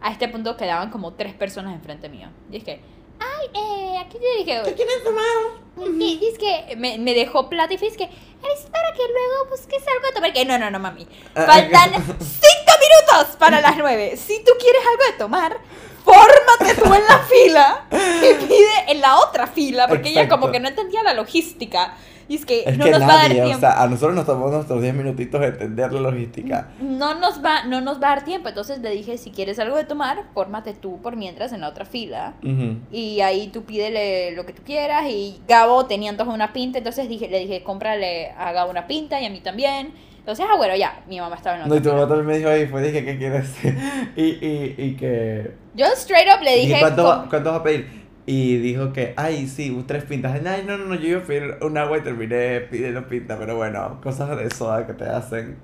A 0.00 0.12
este 0.12 0.28
punto 0.28 0.56
quedaban 0.56 0.90
como 0.90 1.14
tres 1.14 1.34
personas 1.34 1.74
enfrente 1.74 2.08
mío. 2.08 2.28
Y 2.52 2.58
es 2.58 2.64
que, 2.64 2.80
ay, 3.24 3.50
eh, 3.54 3.98
aquí 3.98 4.18
te 4.18 4.38
dije. 4.38 4.74
¿Quién 4.76 4.88
es 4.88 5.04
tu 5.04 5.10
mamá? 5.10 5.94
Y 5.98 6.26
es 6.32 6.38
que 6.38 6.76
me, 6.76 6.98
me 6.98 7.14
dejó 7.14 7.48
plata 7.48 7.74
y 7.74 7.78
fue 7.78 7.88
es 7.88 7.96
que 7.96 8.04
es 8.04 8.60
para 8.70 8.92
que 8.92 9.02
luego 9.08 9.50
busques 9.50 9.82
algo 9.88 10.06
de 10.06 10.12
tomar. 10.12 10.32
Que 10.32 10.44
no, 10.44 10.58
no, 10.58 10.70
no, 10.70 10.78
mami. 10.78 11.06
Ah, 11.34 11.44
Faltan 11.46 11.92
cinco 12.20 12.72
minutos 12.80 13.36
para 13.38 13.60
las 13.60 13.76
nueve. 13.76 14.16
Si 14.16 14.42
tú 14.44 14.52
quieres 14.60 14.82
algo 14.86 15.04
de 15.12 15.18
tomar, 15.18 15.58
fórmate 16.04 16.80
tú 16.80 16.94
en 16.94 17.04
la 17.04 17.18
fila 17.20 17.84
y 17.90 18.34
pide 18.46 18.92
en 18.92 19.00
la 19.00 19.18
otra 19.18 19.46
fila. 19.46 19.88
Porque 19.88 20.10
ella 20.10 20.28
como 20.28 20.46
Exacto. 20.48 20.52
que 20.52 20.60
no 20.60 20.68
entendía 20.68 21.02
la 21.02 21.14
logística. 21.14 21.96
Y 22.28 22.36
es 22.36 22.46
que 22.46 22.62
Es 22.66 22.78
no 22.78 22.84
que 22.84 22.90
nos 22.92 23.02
va 23.02 23.04
a 23.04 23.08
dar 23.08 23.22
nadie, 23.28 23.34
tiempo. 23.42 23.56
o 23.56 23.60
sea, 23.60 23.82
a 23.82 23.86
nosotros 23.88 24.14
nos 24.14 24.26
tomó 24.26 24.48
nuestros 24.50 24.80
10 24.80 24.94
minutitos 24.94 25.40
de 25.40 25.48
entender 25.48 25.92
la 25.92 26.00
logística. 26.00 26.68
no 26.80 27.14
nos 27.18 27.44
va, 27.44 27.64
no 27.64 27.80
nos 27.80 28.02
va 28.02 28.12
a 28.12 28.14
dar 28.16 28.24
tiempo. 28.24 28.48
Entonces 28.48 28.78
le 28.80 28.90
dije, 28.90 29.18
si 29.18 29.30
quieres 29.30 29.58
algo 29.58 29.76
de 29.76 29.84
tomar, 29.84 30.22
fórmate 30.34 30.72
tú 30.74 31.00
por 31.02 31.16
mientras 31.16 31.52
en 31.52 31.60
la 31.60 31.68
otra 31.68 31.84
fila. 31.84 32.34
Ujú. 32.42 32.78
Y 32.90 33.20
ahí 33.20 33.48
tú 33.48 33.64
pídele 33.64 34.32
lo 34.32 34.46
que 34.46 34.52
tú 34.52 34.62
quieras. 34.64 35.04
Y 35.08 35.40
Gabo 35.48 35.86
tenía 35.86 36.12
de 36.12 36.22
una 36.22 36.52
pinta. 36.52 36.78
Entonces 36.78 37.08
dije, 37.08 37.28
le 37.28 37.40
dije, 37.40 37.62
cómprale 37.62 38.30
a 38.38 38.52
Gabo 38.52 38.70
una 38.70 38.86
pinta 38.86 39.20
y 39.20 39.26
a 39.26 39.30
mí 39.30 39.40
también. 39.40 39.92
Entonces, 40.18 40.46
ah, 40.50 40.56
bueno, 40.56 40.74
ya. 40.74 41.02
Mi 41.06 41.20
mamá 41.20 41.36
estaba 41.36 41.56
en 41.56 41.62
la 41.62 41.68
No, 41.68 41.74
y 41.74 41.78
otra 41.78 41.90
tu 41.92 41.96
mamá 41.98 42.08
también 42.08 42.26
me 42.26 42.38
dijo 42.38 42.48
ahí, 42.48 42.66
fue, 42.66 42.80
dije, 42.82 43.04
¿qué 43.04 43.18
quieres? 43.18 43.52
y, 44.16 44.22
y, 44.22 44.74
y 44.78 44.96
que... 44.96 45.52
Yo 45.74 45.84
straight 45.96 46.28
up 46.34 46.42
le 46.42 46.52
Dije, 46.56 46.66
dije. 46.68 46.80
¿cuánto, 46.80 47.02
"Com- 47.02 47.10
va- 47.10 47.26
¿cuánto 47.28 47.50
vas 47.50 47.60
a 47.60 47.62
pedir? 47.62 48.03
Y 48.26 48.56
dijo 48.56 48.92
que, 48.92 49.12
ay, 49.16 49.46
sí, 49.46 49.84
tres 49.86 50.04
pintas. 50.04 50.32
Ay, 50.46 50.64
no, 50.66 50.78
no, 50.78 50.86
no, 50.86 50.94
yo 50.94 51.08
iba 51.08 51.20
a 51.20 51.24
pedir 51.24 51.56
un 51.60 51.76
agua 51.76 51.98
y 51.98 52.00
terminé 52.00 52.60
pidiendo 52.60 53.06
pinta, 53.06 53.38
pero 53.38 53.56
bueno, 53.56 54.00
cosas 54.02 54.36
de 54.36 54.50
soda 54.50 54.86
que 54.86 54.94
te 54.94 55.04
hacen. 55.04 55.56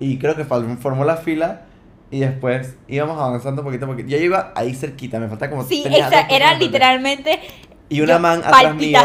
Y 0.00 0.18
creo 0.18 0.34
que 0.34 0.44
formó 0.44 1.04
la 1.04 1.16
fila 1.16 1.66
y 2.10 2.20
después 2.20 2.76
íbamos 2.88 3.20
avanzando 3.20 3.62
poquito 3.62 3.84
a 3.84 3.88
poquito. 3.88 4.08
Yo 4.08 4.16
iba 4.16 4.52
ahí 4.54 4.74
cerquita, 4.74 5.20
me 5.20 5.28
falta 5.28 5.50
como... 5.50 5.64
Sí, 5.64 5.84
esa 5.86 6.22
era 6.22 6.54
literalmente. 6.54 7.40
Y 7.90 8.00
una 8.00 8.14
yo- 8.14 8.20
man 8.20 8.42
atrás 8.44 8.74
mío 8.74 9.00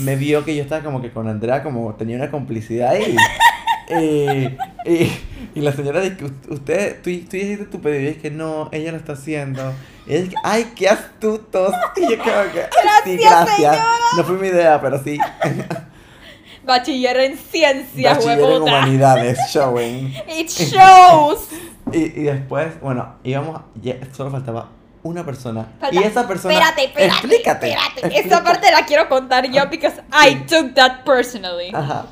me 0.00 0.16
vio 0.16 0.44
que 0.44 0.56
yo 0.56 0.62
estaba 0.62 0.82
como 0.82 1.00
que 1.00 1.10
con 1.10 1.28
Andrea, 1.28 1.62
como 1.62 1.94
tenía 1.94 2.16
una 2.16 2.30
complicidad 2.30 2.90
ahí. 2.90 3.16
y, 3.88 4.56
y, 4.90 5.12
y 5.54 5.60
la 5.60 5.72
señora 5.72 6.00
dice 6.00 6.16
que 6.16 6.24
"U- 6.24 6.34
usted, 6.50 6.96
tú, 7.02 7.10
tú 7.28 7.36
hiciste 7.36 7.64
tu 7.66 7.80
pedido 7.80 8.02
y 8.02 8.06
es 8.08 8.16
que 8.18 8.30
no, 8.30 8.68
ella 8.72 8.90
lo 8.92 8.98
está 8.98 9.12
haciendo. 9.12 9.72
Y 10.06 10.14
ella 10.14 10.22
dice, 10.24 10.36
ay, 10.44 10.72
qué 10.76 10.88
astutos. 10.88 11.72
Y 11.96 12.02
yo 12.10 12.18
como 12.18 12.52
que, 12.52 12.62
"Ay, 12.62 13.00
sí, 13.04 13.16
Gracias, 13.16 13.58
gracias. 13.58 13.78
No 14.16 14.24
fue 14.24 14.36
mi 14.36 14.48
idea, 14.48 14.80
pero 14.80 15.02
sí. 15.02 15.18
Bachiller 16.64 17.16
en 17.20 17.38
ciencias, 17.38 18.16
Bachiller 18.24 18.50
en 18.56 18.62
humanidades, 18.62 19.38
showing. 19.52 20.08
It 20.38 20.48
shows. 20.48 21.48
Y, 21.92 21.98
y 21.98 22.22
después, 22.24 22.80
bueno, 22.80 23.14
íbamos, 23.22 23.60
ya, 23.80 23.96
solo 24.12 24.30
faltaba 24.32 24.70
una 25.04 25.24
persona. 25.24 25.68
Falta- 25.78 25.94
y 25.94 26.02
esa 26.02 26.26
persona... 26.26 26.54
Espérate, 26.54 26.84
espérate. 26.86 27.14
Explícate. 27.18 27.68
Espérate. 27.70 28.00
Esa 28.00 28.06
explícate. 28.18 28.44
parte 28.44 28.72
la 28.72 28.84
quiero 28.84 29.08
contar 29.08 29.48
yo 29.48 29.68
because 29.70 30.02
I 30.12 30.34
took 30.48 30.74
that 30.74 31.04
personally. 31.04 31.70
Ajá. 31.72 32.06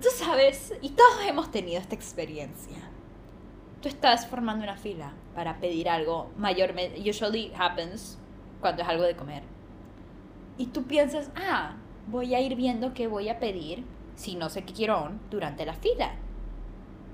Tú 0.00 0.08
sabes, 0.16 0.74
y 0.80 0.90
todos 0.90 1.24
hemos 1.26 1.50
tenido 1.50 1.80
esta 1.80 1.94
experiencia. 1.94 2.78
Tú 3.82 3.88
estás 3.88 4.26
formando 4.26 4.64
una 4.64 4.76
fila 4.76 5.12
para 5.34 5.58
pedir 5.58 5.88
algo 5.88 6.30
mayormente, 6.36 7.00
usually 7.08 7.52
happens 7.56 8.18
cuando 8.60 8.82
es 8.82 8.88
algo 8.88 9.04
de 9.04 9.16
comer. 9.16 9.42
Y 10.56 10.66
tú 10.66 10.84
piensas, 10.84 11.30
ah, 11.36 11.76
voy 12.06 12.34
a 12.34 12.40
ir 12.40 12.56
viendo 12.56 12.94
qué 12.94 13.06
voy 13.06 13.28
a 13.28 13.38
pedir 13.38 13.84
si 14.16 14.34
no 14.34 14.50
sé 14.50 14.64
qué 14.64 14.72
quiero 14.72 15.12
durante 15.30 15.64
la 15.64 15.74
fila. 15.74 16.12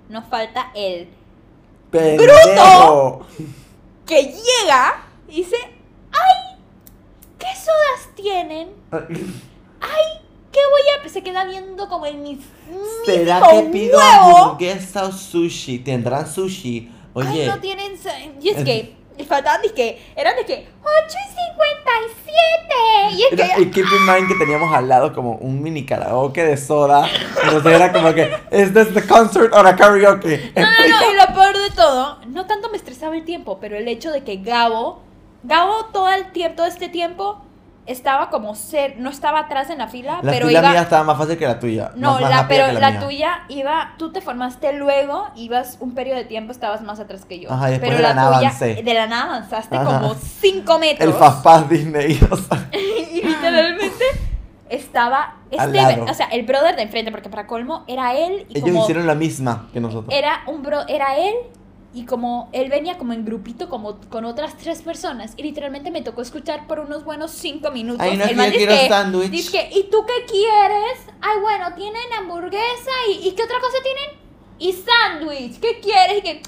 Nos 0.09 0.27
falta 0.27 0.71
el 0.75 1.09
¡Pendejo! 1.91 3.27
que 4.07 4.23
llega 4.23 5.05
y 5.29 5.37
dice, 5.37 5.57
ay, 6.13 6.59
¿qué 7.39 7.47
sodas 7.57 8.15
tienen? 8.15 8.71
Ay, 8.91 10.24
¿qué 10.55 10.61
voy 10.71 10.83
a...? 11.05 11.09
Se 11.09 11.23
queda 11.23 11.45
viendo 11.45 11.89
como 11.89 12.07
el 12.07 12.17
mis... 12.17 12.39
¿Será 13.05 13.41
mismo 13.41 13.51
que 13.51 13.69
pido 13.71 13.99
huevo. 13.99 14.39
hamburguesa 14.39 15.05
o 15.05 15.13
sushi? 15.13 15.81
¿Tendrán 15.81 16.27
sushi? 16.27 16.91
Oye, 17.13 17.43
Ay, 17.43 17.47
no 17.49 17.61
tienen... 17.61 17.93
Y 18.41 18.49
es 18.49 18.57
es- 18.59 18.65
que 18.65 18.95
faltaban, 19.29 19.61
que 19.77 20.01
eran 20.17 20.35
de 20.37 20.45
que 20.45 20.67
8 20.83 21.07
y 21.07 21.35
57. 22.15 23.17
Y 23.17 23.23
es 23.23 23.29
que. 23.57 23.63
Y 23.63 23.71
keep 23.71 23.85
in 23.85 24.07
mind 24.07 24.29
que 24.29 24.35
teníamos 24.35 24.75
al 24.75 24.89
lado 24.89 25.13
como 25.15 25.37
un 25.37 25.63
mini 25.63 25.85
karaoke 25.87 26.43
de 26.45 26.57
soda. 26.57 27.09
Entonces 27.45 27.73
era 27.73 27.93
como 27.93 28.13
que, 28.13 28.29
¿es 28.51 28.73
this 28.75 28.93
the 28.93 29.07
concert 29.07 29.53
or 29.55 29.67
a 29.67 29.77
karaoke? 29.77 30.53
No, 30.57 30.63
no, 30.63 30.69
no, 30.89 31.13
y 31.13 31.17
lo 31.17 31.27
peor 31.35 31.57
de 31.57 31.71
todo, 31.77 32.19
no 32.27 32.47
tanto 32.47 32.71
me 32.71 32.77
estresaba 32.77 33.17
el 33.17 33.25
tiempo, 33.25 33.59
pero 33.61 33.77
el 33.77 33.87
hecho 33.89 34.11
de 34.11 34.25
que 34.25 34.37
Gabo, 34.39 35.01
Gabo 35.45 35.85
todo 35.93 36.09
el 36.13 36.33
tiempo, 36.33 36.57
todo 36.57 36.67
este 36.67 36.89
tiempo, 36.89 37.41
estaba 37.87 38.31
como 38.31 38.55
ser, 38.55 38.97
no 38.99 39.11
estaba 39.11 39.41
atrás 39.41 39.69
en 39.71 39.79
la 39.79 39.89
fila, 39.89 40.21
La 40.23 40.33
pero 40.33 40.47
fila 40.49 40.61
iba. 40.61 40.71
mía 40.71 40.83
estaba 40.83 41.05
más 41.05 41.19
fácil 41.19 41.37
que 41.37 41.47
la 41.47 41.59
tuya. 41.61 41.93
No, 41.97 42.13
más- 42.13 42.21
más 42.23 42.31
la, 42.31 42.49
pero 42.49 42.73
la, 42.73 42.99
tuya 43.01 43.43
iba, 43.49 43.95
tú 43.99 44.11
te 44.13 44.21
formaste 44.21 44.73
luego, 44.73 45.29
ibas 45.37 45.77
un 45.81 45.95
periodo 45.95 46.17
de 46.19 46.25
tiempo, 46.25 46.51
estabas 46.53 46.81
más 46.83 46.99
atrás 47.01 47.25
que 47.25 47.41
yo. 47.41 47.53
Ajá, 47.53 47.75
y 47.75 47.79
pero 47.79 47.97
de 47.97 48.03
la 48.03 48.15
nada 48.15 48.37
tuya, 48.39 48.49
avancé. 48.49 48.83
de 48.83 48.95
la 48.95 49.07
nada 49.07 49.25
avanzaste 49.37 49.77
Ajá. 49.77 50.01
como 50.01 50.15
5 50.15 50.79
metros. 50.79 51.09
El 51.09 51.15
Fast 51.15 51.69
Disney, 51.71 52.19
o 52.31 52.37
sea. 52.37 52.69
y 53.13 53.21
literalmente 53.23 54.05
estaba 54.71 55.37
este, 55.51 56.01
o 56.01 56.15
sea, 56.15 56.27
el 56.33 56.45
brother 56.45 56.75
de 56.77 56.83
enfrente, 56.83 57.11
porque 57.11 57.29
para 57.29 57.47
colmo 57.47 57.85
era 57.87 58.15
él 58.15 58.47
y 58.49 58.59
Ellos 58.59 58.71
como 58.71 58.83
hicieron 58.83 59.07
la 59.07 59.15
misma 59.15 59.69
que 59.73 59.81
nosotros. 59.81 60.13
era 60.13 60.41
un 60.47 60.63
bro, 60.63 60.81
era 60.89 61.17
él 61.17 61.35
y 61.95 62.07
como 62.07 62.49
él 62.53 62.69
venía 62.71 62.99
como 62.99 63.13
en 63.13 63.25
grupito 63.25 63.69
como 63.69 64.01
con 64.11 64.25
otras 64.25 64.57
tres 64.59 64.83
personas 64.83 65.33
y 65.37 65.45
literalmente 65.45 65.93
me 65.93 66.03
tocó 66.03 66.23
escuchar 66.23 66.67
por 66.67 66.81
unos 66.81 67.05
buenos 67.05 67.31
cinco 67.31 67.71
minutos. 67.71 68.05
Ay, 68.05 68.17
no, 68.17 68.25
el 68.25 68.37
man 68.37 68.53
sándwich. 68.89 69.31
dizque, 69.31 69.71
¿y 69.73 69.85
tú 69.85 70.05
qué 70.05 70.25
quieres? 70.27 70.99
Ay, 71.21 71.41
bueno, 71.41 71.73
tienen 71.77 72.13
hamburguesa 72.19 72.91
y, 73.09 73.29
¿y 73.29 73.33
qué 73.33 73.45
otra 73.45 73.61
cosa 73.61 73.79
tienen? 73.83 74.21
Y 74.59 74.73
sándwich, 74.73 75.61
¿qué 75.61 75.79
quieres? 75.81 76.19
Y 76.19 76.23
que 76.23 76.43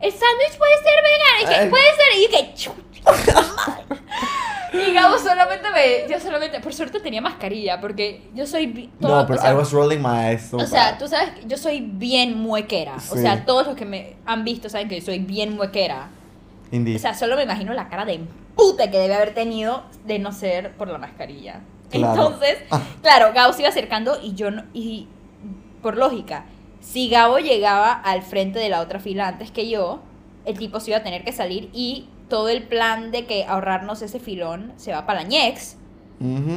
el 0.00 0.10
sándwich 0.10 0.58
puede 0.58 0.76
ser 0.82 0.98
vegano, 1.04 1.42
y 1.42 1.46
que 1.46 1.70
puede 1.70 1.84
ser 1.96 2.12
y 2.18 2.28
que 2.28 2.54
Y 4.72 4.92
Gabo 4.94 5.18
solamente 5.18 5.68
me, 5.70 6.10
yo 6.12 6.18
solamente, 6.20 6.60
por 6.60 6.72
suerte 6.72 7.00
tenía 7.00 7.20
mascarilla, 7.20 7.80
porque 7.80 8.22
yo 8.34 8.46
soy, 8.46 8.90
toda- 9.00 9.20
no, 9.22 9.26
pero 9.26 9.38
o 9.38 9.42
sea, 9.42 9.52
I 9.52 9.54
was 9.54 9.72
rolling 9.72 9.98
my 9.98 10.30
eyes 10.30 10.42
so 10.50 10.56
o 10.56 10.66
sea, 10.66 10.92
bad. 10.92 10.98
tú 10.98 11.08
sabes 11.08 11.30
que 11.30 11.46
yo 11.46 11.56
soy 11.58 11.80
bien 11.80 12.38
muequera. 12.38 12.96
O 12.96 13.16
sea, 13.16 13.44
todos 13.44 13.66
los 13.66 13.76
que 13.76 13.84
me 13.84 14.16
han 14.24 14.44
visto 14.44 14.68
saben 14.68 14.88
que 14.88 14.98
yo 15.00 15.04
soy 15.04 15.18
bien 15.18 15.54
muequera. 15.56 16.08
Indeed. 16.70 16.96
O 16.96 16.98
sea, 16.98 17.14
solo 17.14 17.36
me 17.36 17.42
imagino 17.42 17.74
la 17.74 17.88
cara 17.88 18.04
de 18.06 18.20
puta 18.56 18.90
que 18.90 18.98
debe 18.98 19.14
haber 19.14 19.34
tenido 19.34 19.82
de 20.06 20.18
no 20.18 20.32
ser 20.32 20.72
por 20.76 20.88
la 20.88 20.98
mascarilla. 20.98 21.60
Claro. 21.90 22.12
Entonces, 22.14 22.58
Ah. 22.70 22.80
claro, 23.02 23.32
Gabo 23.34 23.52
se 23.52 23.60
iba 23.60 23.68
acercando 23.68 24.18
y 24.22 24.34
yo 24.34 24.50
no, 24.50 24.64
y 24.72 25.06
por 25.82 25.98
lógica, 25.98 26.44
si 26.80 27.08
Gabo 27.10 27.38
llegaba 27.38 27.92
al 27.92 28.22
frente 28.22 28.58
de 28.58 28.68
la 28.70 28.80
otra 28.80 28.98
fila 29.00 29.28
antes 29.28 29.50
que 29.50 29.68
yo, 29.68 30.00
el 30.46 30.58
tipo 30.58 30.80
se 30.80 30.90
iba 30.90 30.98
a 30.98 31.02
tener 31.02 31.24
que 31.24 31.32
salir 31.32 31.68
y 31.74 32.08
todo 32.32 32.48
el 32.48 32.62
plan 32.62 33.10
de 33.10 33.26
que 33.26 33.44
ahorrarnos 33.44 34.00
ese 34.00 34.18
filón 34.18 34.72
se 34.76 34.90
va 34.90 35.04
para 35.04 35.20
la 35.22 35.28
ñex 35.28 35.76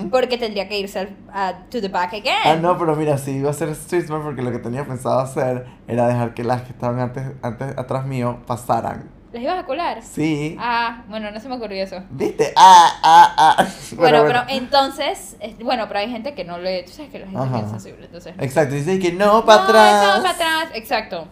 porque 0.10 0.38
tendría 0.38 0.70
que 0.70 0.80
irse 0.80 1.00
al- 1.00 1.18
a- 1.34 1.66
to 1.70 1.82
the 1.82 1.90
back 1.90 2.14
again. 2.14 2.34
Ah, 2.46 2.56
no, 2.56 2.78
pero 2.78 2.96
mira, 2.96 3.18
sí, 3.18 3.32
iba 3.32 3.50
a 3.50 3.54
ser 3.54 3.68
street 3.70 4.06
smart 4.06 4.24
porque 4.24 4.42
lo 4.42 4.52
que 4.52 4.60
tenía 4.60 4.86
pensado 4.86 5.20
hacer 5.20 5.66
era 5.88 6.08
dejar 6.08 6.34
que 6.34 6.44
las 6.46 6.62
que 6.62 6.72
estaban 6.72 7.00
antes, 7.00 7.24
antes 7.42 7.78
atrás 7.78 8.06
mío 8.06 8.40
pasaran. 8.48 9.10
¿Les 9.34 9.42
ibas 9.44 9.58
a 9.60 9.66
colar? 9.66 10.02
Sí. 10.02 10.56
Ah, 10.62 11.04
bueno, 11.10 11.30
no 11.32 11.40
se 11.42 11.50
me 11.50 11.56
ocurrió 11.56 11.84
eso. 11.84 11.98
¿Viste? 12.12 12.54
Ah, 12.56 12.90
ah, 13.04 13.36
ah. 13.60 13.66
Bueno, 13.98 14.24
pero 14.26 14.44
entonces, 14.48 15.36
es- 15.42 15.58
bueno, 15.60 15.86
pero 15.90 16.00
hay 16.00 16.10
gente 16.10 16.34
que 16.36 16.46
no 16.46 16.58
le, 16.58 16.84
tú 16.84 16.92
sabes 16.94 17.12
que 17.12 17.20
la 17.20 17.26
gente 17.28 17.42
Ajá. 17.42 17.60
es 17.60 17.70
sensible, 17.72 18.06
entonces. 18.06 18.34
Exacto, 18.40 18.76
dice 18.76 18.98
que 19.00 19.12
no, 19.12 19.44
para 19.46 19.64
atrás. 19.64 20.18
No, 20.18 20.22
para 20.24 20.36
atrás, 20.36 20.68
exacto. 20.76 21.28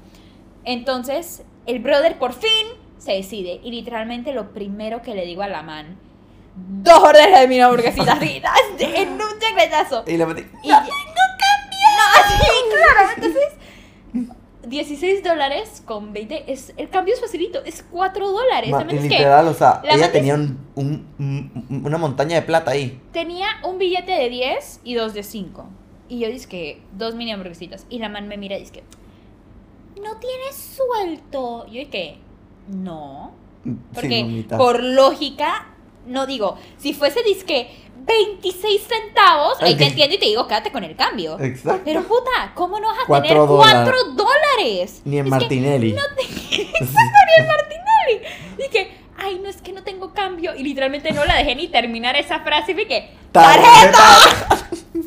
Entonces, 0.65 1.43
el 1.65 1.79
brother 1.79 2.17
por 2.19 2.34
fin 2.34 2.67
se 3.04 3.13
decide 3.13 3.60
y 3.63 3.72
literalmente 3.72 4.32
lo 4.34 4.54
primero 4.54 5.02
que 5.02 5.13
le 5.16 5.26
digo 5.26 5.42
a 5.44 5.48
la 5.48 5.62
man, 5.62 5.98
dos 6.56 7.00
órdenes 7.04 7.39
de 7.39 7.48
mi 7.48 7.60
hamburguesita 7.60 8.18
en 8.80 9.12
un 9.13 9.39
chancletazo. 9.39 10.04
Y 10.08 10.18
le 10.18 10.26
metí. 10.26 10.42
Y 10.63 10.70
no 10.70 10.80
tengo 10.80 11.24
cambio. 11.39 11.80
No, 11.98 12.20
así, 12.22 12.46
claro. 12.70 13.10
Entonces, 13.18 14.34
16 14.68 15.24
dólares 15.24 15.84
con 15.86 16.13
20 16.13 16.52
es 16.52 16.74
el 16.78 16.89
cambio 16.89 17.13
es 17.13 17.20
facilito, 17.20 17.62
es 17.66 17.84
4 17.92 18.32
dólares. 18.32 18.70
Ma- 18.72 18.86
y 18.89 19.10
que 19.10 19.26
o 19.28 19.54
sea, 19.54 19.82
la 19.84 19.94
ella 19.96 20.04
man 20.04 20.12
tenía 20.13 20.34
un, 20.36 20.58
un- 20.76 21.08
un- 21.20 21.84
una 21.86 21.98
montaña 21.98 22.36
de 22.36 22.42
plata 22.44 22.72
ahí. 22.72 23.02
tenía 23.12 23.48
un 23.66 23.78
billete 23.78 24.13
de 24.13 24.30
10 24.30 24.80
y 24.86 24.94
dos 24.94 25.13
de 25.13 25.24
5. 25.24 25.66
Y 26.08 26.20
yo 26.20 26.30
dije 26.30 26.48
que 26.48 26.82
dos 26.94 27.16
mini 27.16 27.32
hamburguesitas. 27.34 27.86
Y 27.89 28.00
la 28.00 28.08
man 28.08 28.28
me 28.30 28.38
mira 28.38 28.56
y 28.56 28.62
dice 28.62 28.72
que 28.74 28.84
no 30.02 30.16
tienes 30.18 30.56
suelto. 30.56 31.66
Yo 31.66 31.74
dije 31.74 31.89
no. 32.67 33.32
Sí, 33.63 33.71
Porque 33.93 34.45
por 34.58 34.84
lógica, 34.84 35.67
no 36.06 36.26
digo, 36.26 36.58
si 36.78 36.93
fuese 36.93 37.23
disque 37.23 37.69
26 38.06 38.82
centavos, 38.82 39.62
ahí 39.62 39.76
te 39.76 39.86
entiendo 39.86 40.15
y 40.15 40.19
te 40.19 40.26
digo, 40.26 40.47
quédate 40.47 40.71
con 40.71 40.84
el 40.84 40.95
cambio. 40.95 41.39
Exacto. 41.39 41.82
Pero 41.86 42.04
puta, 42.04 42.52
¿cómo 42.56 42.80
no 42.80 42.88
vas 42.88 42.99
a 43.04 43.06
Cuatro 43.08 43.28
tener 43.30 43.47
dólares. 43.47 43.93
4 43.93 44.13
dólares? 44.15 45.02
Ni 45.06 45.17
en 45.17 45.26
Es 45.26 45.32
que 45.34 45.39
Martinelli. 45.39 45.93
no 45.93 46.02
te... 46.15 46.23
Exacto, 46.62 46.99
ni 47.28 47.41
en 47.43 47.47
Martinelli. 47.47 48.28
Dije, 48.58 48.91
ay, 49.23 49.39
no 49.43 49.49
es 49.49 49.62
que 49.62 49.73
no 49.73 49.83
tengo 49.83 50.13
cambio. 50.13 50.55
Y 50.55 50.63
literalmente 50.63 51.12
no 51.12 51.25
la 51.25 51.36
dejé 51.36 51.55
ni 51.55 51.67
terminar 51.67 52.15
esa 52.15 52.39
frase. 52.41 52.71
Y 52.71 52.75
dije, 52.75 53.12
¡tarjeta! 53.31 53.99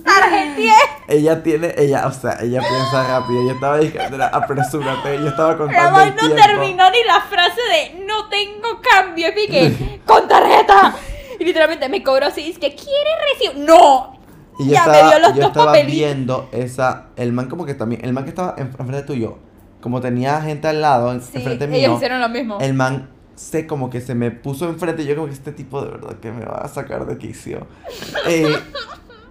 ¡Tarjetié! 0.05 0.73
Ella 1.09 1.43
tiene, 1.43 1.75
ella, 1.77 2.07
o 2.07 2.13
sea, 2.13 2.39
ella 2.41 2.61
piensa 2.61 3.07
rápido. 3.07 3.43
Ella 3.43 3.53
estaba 3.53 3.79
diciendo, 3.79 4.25
apresúrate. 4.33 5.19
Yo 5.19 5.29
estaba 5.29 5.57
contando 5.57 6.01
el 6.03 6.15
no 6.15 6.35
terminó 6.35 6.91
ni 6.91 7.03
la 7.05 7.21
frase 7.21 7.61
de 7.71 8.05
no 8.05 8.29
tengo 8.29 8.81
cambio. 8.83 9.29
Y 9.29 9.47
dije, 9.47 10.01
con 10.07 10.27
tarjeta. 10.29 10.95
Y 11.39 11.45
literalmente 11.45 11.89
me 11.89 12.03
cobró 12.03 12.27
así. 12.27 12.51
Es 12.51 12.59
que, 12.59 12.75
¿quieres 12.75 13.15
recibir? 13.33 13.65
¡No! 13.67 14.17
Y 14.59 14.69
yo 14.69 14.73
Ya 14.73 14.87
me 14.87 15.03
dio 15.03 15.19
los 15.19 15.35
yo 15.35 15.41
dos 15.43 15.47
estaba 15.49 15.67
papelitos. 15.67 15.93
viendo 15.95 16.49
esa, 16.53 17.07
el 17.17 17.33
man 17.33 17.49
como 17.49 17.67
que 17.67 17.75
también, 17.75 18.03
el 18.05 18.13
man 18.15 18.25
que 18.25 18.31
estaba 18.31 18.55
en- 18.57 18.69
enfrente 18.69 19.03
tuyo, 19.03 19.37
como 19.83 20.01
tenía 20.01 20.41
gente 20.41 20.67
al 20.69 20.81
lado, 20.81 21.13
Sí, 21.21 21.33
enfrente 21.35 21.67
ellos 21.67 21.77
mío, 21.91 21.95
hicieron 21.97 22.23
lo 22.23 22.29
mismo. 22.31 22.57
el 22.59 22.73
man 22.73 23.11
se 23.37 23.67
como 23.67 23.89
que 23.91 24.01
se 24.01 24.15
me 24.15 24.31
puso 24.33 24.69
enfrente, 24.69 25.05
yo 25.05 25.15
como 25.15 25.29
que 25.29 25.35
este 25.35 25.53
tipo 25.53 25.81
de 25.85 25.93
verdad 25.93 26.17
que 26.21 26.33
me 26.33 26.45
va 26.45 26.57
a 26.63 26.69
sacar 26.69 27.07
de 27.07 27.17
quicio. 27.19 27.67
Eh, 28.29 28.57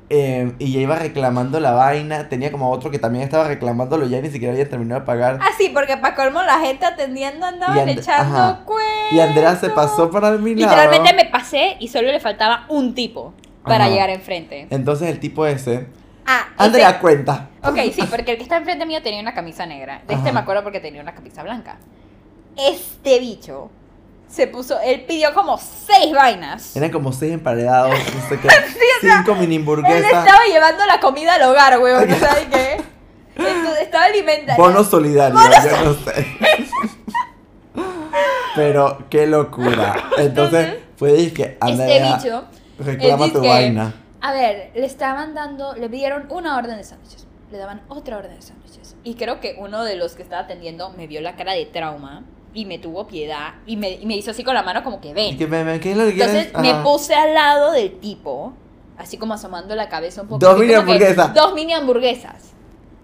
eh, 0.09 0.53
y 0.59 0.71
ya 0.71 0.79
iba 0.81 0.95
reclamando 0.95 1.59
la 1.59 1.71
vaina, 1.71 2.29
tenía 2.29 2.51
como 2.51 2.69
otro 2.69 2.91
que 2.91 2.99
también 2.99 3.23
estaba 3.23 3.47
reclamándolo, 3.47 4.05
ya 4.05 4.21
ni 4.21 4.29
siquiera 4.29 4.53
había 4.53 4.69
terminado 4.69 5.01
de 5.01 5.05
pagar. 5.07 5.39
Ah, 5.41 5.49
sí, 5.57 5.69
porque 5.73 5.97
para 5.97 6.13
colmo 6.15 6.43
la 6.43 6.59
gente 6.59 6.85
atendiendo 6.85 7.43
andaban 7.45 7.75
Y 7.75 7.81
And- 7.81 7.99
echando 7.99 8.65
cuentos. 8.65 9.11
Y 9.11 9.19
Andrea 9.19 9.55
se 9.55 9.69
pasó 9.71 10.11
para 10.11 10.31
mi 10.37 10.53
lado. 10.55 10.75
Literalmente 10.75 11.13
me 11.15 11.29
pasé 11.31 11.75
y 11.79 11.87
solo 11.87 12.07
le 12.11 12.19
faltaba 12.19 12.65
un 12.69 12.93
tipo 12.93 13.33
para 13.63 13.85
Ajá. 13.85 13.93
llegar 13.93 14.09
enfrente. 14.11 14.67
Entonces 14.69 15.09
el 15.09 15.19
tipo 15.19 15.45
ese, 15.47 15.87
Ah, 16.27 16.49
Andrea, 16.57 16.91
ese- 16.91 16.99
cuenta. 16.99 17.49
Ok, 17.63 17.77
sí, 17.93 18.03
porque 18.09 18.31
el 18.33 18.37
que 18.37 18.43
está 18.43 18.57
enfrente 18.57 18.85
mío 18.85 19.01
tenía 19.01 19.21
una 19.21 19.33
camisa 19.33 19.65
negra. 19.65 20.03
De 20.07 20.13
este 20.13 20.27
Ajá. 20.29 20.33
me 20.33 20.39
acuerdo 20.41 20.61
porque 20.63 20.79
tenía 20.79 21.01
una 21.01 21.15
camisa 21.15 21.41
blanca. 21.41 21.77
Este 22.55 23.19
bicho 23.19 23.71
se 24.27 24.47
puso, 24.47 24.79
él 24.81 25.05
pidió 25.05 25.33
como 25.33 25.57
seis 25.57 26.13
vainas. 26.13 26.75
Eran 26.75 26.91
como 26.91 27.13
seis 27.13 27.33
emparedados, 27.33 27.91
no 27.91 28.29
sé 28.29 28.39
qué, 28.39 28.47
o 28.47 29.01
sea, 29.01 29.17
cinco 29.17 29.35
mini 29.35 29.55
Él 29.55 29.61
hamburguesas. 29.61 30.03
estaba 30.03 30.45
llevando 30.47 30.85
la 30.85 30.99
comida 30.99 31.35
al 31.35 31.43
hogar, 31.43 31.79
weón, 31.79 32.09
¿no 32.09 32.15
sabes 32.17 32.45
qué? 32.51 32.81
Entonces, 33.35 33.81
estaba 33.81 34.05
alimentando. 34.05 34.61
Bono 34.63 34.83
solidario, 34.83 35.37
yo 35.37 35.83
no 35.83 35.93
sé. 35.93 36.25
Pero 38.55 39.05
qué 39.09 39.27
locura. 39.27 40.09
Entonces 40.17 40.77
fue 40.95 41.11
que 41.33 41.43
Este 41.43 41.57
Andrea 41.59 42.15
bicho. 42.15 42.45
reclama 42.79 43.25
él 43.25 43.33
tu 43.33 43.41
vaina. 43.41 43.93
A 44.21 44.31
ver, 44.31 44.71
le 44.73 44.85
estaban 44.85 45.35
dando, 45.35 45.73
le 45.75 45.89
pidieron 45.89 46.25
una 46.29 46.57
orden 46.57 46.77
de 46.77 46.83
sándwiches, 46.83 47.27
le 47.51 47.57
daban 47.57 47.81
otra 47.89 48.17
orden 48.17 48.35
de 48.35 48.41
sándwiches. 48.41 48.95
Y 49.03 49.15
creo 49.15 49.39
que 49.39 49.55
uno 49.59 49.83
de 49.83 49.97
los 49.97 50.13
que 50.15 50.23
estaba 50.23 50.43
atendiendo 50.43 50.89
me 50.91 51.05
vio 51.05 51.21
la 51.21 51.35
cara 51.35 51.53
de 51.53 51.65
trauma 51.65 52.23
y 52.55 52.65
me 52.65 52.79
tuvo 52.79 53.05
piedad 53.05 53.53
y 53.67 53.77
me, 53.77 53.91
y 53.91 54.05
me 54.07 54.15
hizo 54.17 54.31
así 54.31 54.43
con 54.43 54.55
la 54.55 54.63
mano 54.63 54.83
como 54.83 54.99
que 54.99 55.09
Y 55.09 55.13
ven. 55.13 55.37
que, 55.37 55.45
"Ven, 55.45 55.65
ven, 55.67 55.79
¿qué 55.79 55.91
es 55.91 55.97
lo 55.97 56.05
que 56.05 56.11
Entonces 56.11 56.47
quieres? 56.53 56.75
me 56.77 56.83
puse 56.83 57.13
al 57.13 57.33
lado 57.35 57.71
del 57.73 57.99
tipo, 57.99 58.53
así 58.97 59.17
como 59.17 59.33
asomando 59.35 59.75
la 59.75 59.89
cabeza 59.89 60.21
un 60.23 60.27
poco. 60.29 60.39
Dos 60.39 60.55
mini 60.57 60.69
que, 60.69 60.75
hamburguesas. 60.77 61.33
Dos 61.33 61.53
mini 61.53 61.73
hamburguesas. 61.73 62.53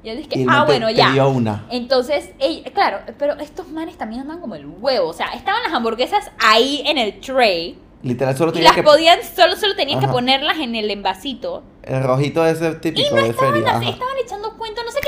Y 0.03 0.09
él 0.09 0.17
dije, 0.17 0.29
Y 0.39 0.41
el 0.43 0.49
ah, 0.49 0.61
te- 0.61 0.71
bueno, 0.71 0.87
te 0.87 0.95
ya. 0.95 1.11
dio 1.11 1.29
una. 1.29 1.67
Entonces, 1.69 2.31
ey, 2.39 2.63
claro, 2.73 3.01
pero 3.19 3.37
estos 3.39 3.67
manes 3.69 3.97
también 3.97 4.21
andan 4.21 4.39
como 4.39 4.55
el 4.55 4.65
huevo. 4.65 5.09
O 5.09 5.13
sea, 5.13 5.27
estaban 5.35 5.61
las 5.61 5.73
hamburguesas 5.73 6.31
ahí 6.39 6.81
en 6.87 6.97
el 6.97 7.19
tray. 7.19 7.77
Literal, 8.01 8.35
solo 8.35 8.49
Y 8.49 8.53
tenía 8.53 8.69
las 8.69 8.75
que. 8.77 8.81
podían, 8.83 9.19
solo, 9.23 9.55
solo 9.55 9.75
tenían 9.75 9.99
que 9.99 10.07
ponerlas 10.07 10.57
en 10.57 10.73
el 10.73 10.89
envasito. 10.89 11.61
El 11.83 12.01
rojito 12.03 12.43
ese 12.47 12.73
típico 12.75 13.15
de 13.15 13.29
Estaban, 13.29 13.53
feria. 13.53 13.77
así, 13.77 13.89
estaban 13.89 14.15
echando 14.25 14.57
cuentos, 14.57 14.83
no 14.83 14.91
sé 14.91 15.00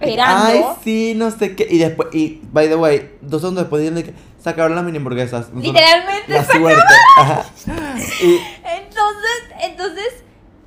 esperando. 0.00 0.46
Ay, 0.46 0.64
sí, 0.82 1.14
no 1.16 1.30
sé 1.30 1.54
qué. 1.54 1.66
Y 1.70 1.78
después, 1.78 2.08
y 2.14 2.40
by 2.50 2.68
the 2.68 2.76
way, 2.76 3.16
dos 3.20 3.40
segundos 3.40 3.64
después 3.64 3.82
dijeron 3.82 4.02
que 4.02 4.14
sacaron 4.42 4.74
las 4.74 4.84
mini 4.84 4.98
hamburguesas. 4.98 5.50
Literalmente. 5.54 6.32
La 6.32 6.44
suerte. 6.44 6.82
Y 8.22 8.40
Entonces, 8.64 9.42
entonces, 9.62 10.24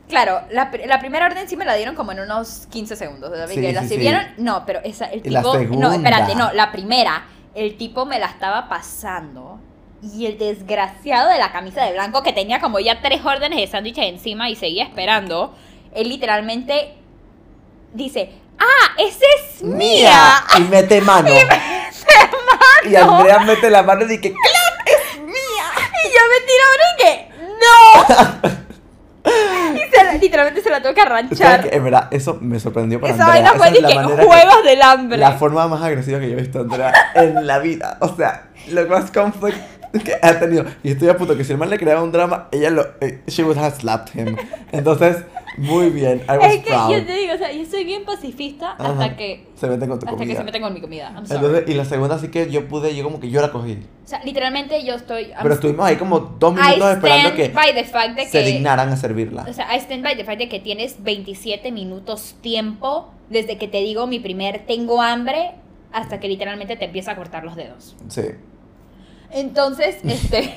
claro, 0.08 0.42
la, 0.52 0.72
la 0.86 1.00
primera 1.00 1.26
orden 1.26 1.48
sí 1.48 1.58
me 1.58 1.66
la 1.66 1.76
dieron 1.76 1.96
como 1.96 2.12
en 2.12 2.20
unos 2.20 2.68
15 2.72 2.96
segundos. 2.96 3.32
Sí, 3.50 3.60
que 3.60 3.74
la 3.74 3.82
sí. 3.84 3.90
sirvieron. 3.90 4.24
No, 4.38 4.66
pero 4.66 4.80
esa, 4.84 5.06
el 5.06 5.22
tipo. 5.22 5.42
No, 5.42 5.92
espérate, 5.92 6.36
no, 6.36 6.54
la 6.54 6.72
primera. 6.72 7.26
El 7.56 7.78
tipo 7.78 8.08
me 8.08 8.18
la 8.18 8.26
estaba 8.26 8.68
pasando 8.68 9.60
Y 10.02 10.26
el 10.26 10.40
desgraciado 10.40 11.30
de 11.30 11.38
la 11.38 11.52
camisa 11.52 11.86
de 11.86 11.94
blanco 11.94 12.24
que 12.24 12.34
tenía 12.34 12.60
como 12.60 12.80
ya 12.80 13.00
tres 13.02 13.24
órdenes 13.24 13.60
de 13.60 13.68
sándwiches 13.68 14.06
encima 14.08 14.50
y 14.50 14.56
seguía 14.56 14.84
esperando, 14.86 15.54
él 15.94 16.10
literalmente 16.10 16.96
dice, 17.94 18.32
ah, 18.60 18.96
esa 18.98 19.26
es 19.38 19.64
mía. 19.64 20.44
Y 20.58 20.62
mete 20.64 21.02
mano. 21.02 21.30
Y 22.86 22.96
Andrea 22.98 23.40
mete 23.40 23.70
la 23.70 23.82
mano 23.82 24.04
y 24.04 24.08
dice, 24.08 24.22
¡claro, 24.34 24.76
es 24.86 25.22
mía! 25.22 25.34
Y 26.04 26.08
yo 26.10 26.20
me 26.30 26.40
tiro 26.46 26.64
ahora 26.70 26.84
y 26.92 26.98
que, 27.02 27.12
¡no! 28.44 29.76
y 29.76 29.90
se 29.90 30.04
la- 30.04 30.14
literalmente 30.16 30.62
se 30.62 30.70
la 30.70 30.82
tengo 30.82 30.94
que 30.94 31.02
¿Sabes 31.02 31.14
arranchar. 31.40 31.70
En 31.74 31.84
verdad, 31.86 32.08
eso 32.12 32.38
me 32.42 32.60
sorprendió 32.60 33.00
para 33.00 33.14
Esa 33.14 33.24
Andrea. 33.26 33.42
vaina 33.54 33.58
fue 33.58 33.68
Esa 33.70 33.76
es 33.78 33.82
la 33.84 33.88
que 33.88 33.96
manera 33.96 34.18
que- 34.18 34.26
juegos 34.28 34.64
del 34.66 34.82
hambre. 34.82 35.18
La 35.18 35.32
forma 35.34 35.68
más 35.70 35.82
agresiva 35.82 36.20
que 36.20 36.28
yo 36.30 36.34
he 36.38 36.42
visto 36.42 36.60
a 36.60 36.62
Andrea 36.64 36.94
en 37.16 37.48
la 37.48 37.60
vida. 37.60 37.98
O 38.02 38.14
sea, 38.18 38.48
lo 38.68 38.86
más 38.88 39.12
conflict 39.12 39.58
que 40.04 40.18
ha 40.22 40.40
tenido. 40.40 40.66
Y 40.84 40.92
estoy 40.92 41.08
a 41.08 41.16
punto 41.18 41.38
que 41.38 41.46
si 41.46 41.54
el 41.54 41.58
man 41.58 41.70
le 41.70 41.78
creaba 41.80 42.04
un 42.04 42.12
drama, 42.12 42.50
ella 42.52 42.70
lo. 42.70 42.86
eh, 43.00 43.22
she 43.28 43.44
would 43.44 43.58
have 43.58 43.76
slapped 43.80 44.14
him. 44.14 44.36
Entonces, 44.74 45.18
muy 45.58 45.90
bien. 45.90 46.22
I 46.28 46.38
was 46.38 46.54
es 46.54 46.64
que 46.64 46.70
proud. 46.70 46.92
yo 46.92 47.06
te 47.06 47.14
digo, 47.14 47.34
o 47.34 47.38
sea, 47.38 47.52
yo 47.52 47.66
soy 47.66 47.84
bien 47.84 48.06
pacifista 48.06 48.72
hasta 48.72 49.16
que 49.16 49.48
Se 49.56 49.68
meten 49.68 49.90
con 49.90 50.00
tu 50.00 50.08
hasta 50.08 50.26
que 50.26 50.36
se 50.36 50.44
meten 50.44 50.62
con 50.62 50.74
mi 50.74 50.82
comida. 50.82 51.12
I'm 51.16 51.26
sorry. 51.26 51.46
Entonces, 51.46 51.70
y 51.70 51.74
la 51.74 51.86
segunda 51.86 52.20
sí 52.20 52.30
que 52.30 52.50
yo 52.50 52.68
pude, 52.68 52.96
yo 52.96 53.04
como 53.04 53.20
que 53.20 53.30
yo 53.30 53.42
la 53.42 53.52
cogí. 53.52 53.80
o 54.04 54.08
sea, 54.08 54.24
literalmente 54.24 54.84
yo 54.84 54.96
estoy 54.96 55.26
I'm 55.26 55.42
Pero 55.42 55.54
estuvimos 55.56 55.86
ahí 55.86 55.96
como 55.96 56.20
dos 56.20 56.54
I 56.54 56.62
minutos 56.62 56.94
esperando 56.96 57.36
que 57.36 57.50
by 57.50 57.74
the 57.74 57.84
fact 57.84 58.16
de 58.16 58.26
se 58.26 58.32
que 58.32 58.46
dignaran 58.46 58.90
a 58.90 58.98
servirla. 58.98 59.46
O 59.50 59.54
sea, 59.54 59.76
I 59.76 59.80
stand 59.80 60.04
by 60.04 60.16
the 60.16 60.24
fact 60.24 60.40
de 60.40 60.50
que 60.50 60.60
tienes 60.60 61.04
27 61.04 61.72
minutos 61.72 62.36
tiempo 62.42 63.12
desde 63.30 63.58
que 63.58 63.68
te 63.68 63.80
digo 63.80 64.08
mi 64.08 64.20
primer 64.20 64.66
tengo 64.66 65.02
hambre 65.02 65.52
hasta 65.92 66.20
que 66.20 66.28
literalmente 66.28 66.76
te 66.76 66.86
empieza 66.86 67.12
a 67.12 67.16
cortar 67.16 67.44
los 67.44 67.56
dedos. 67.56 67.96
Sí. 68.08 68.24
Entonces, 69.34 69.98
este, 70.04 70.54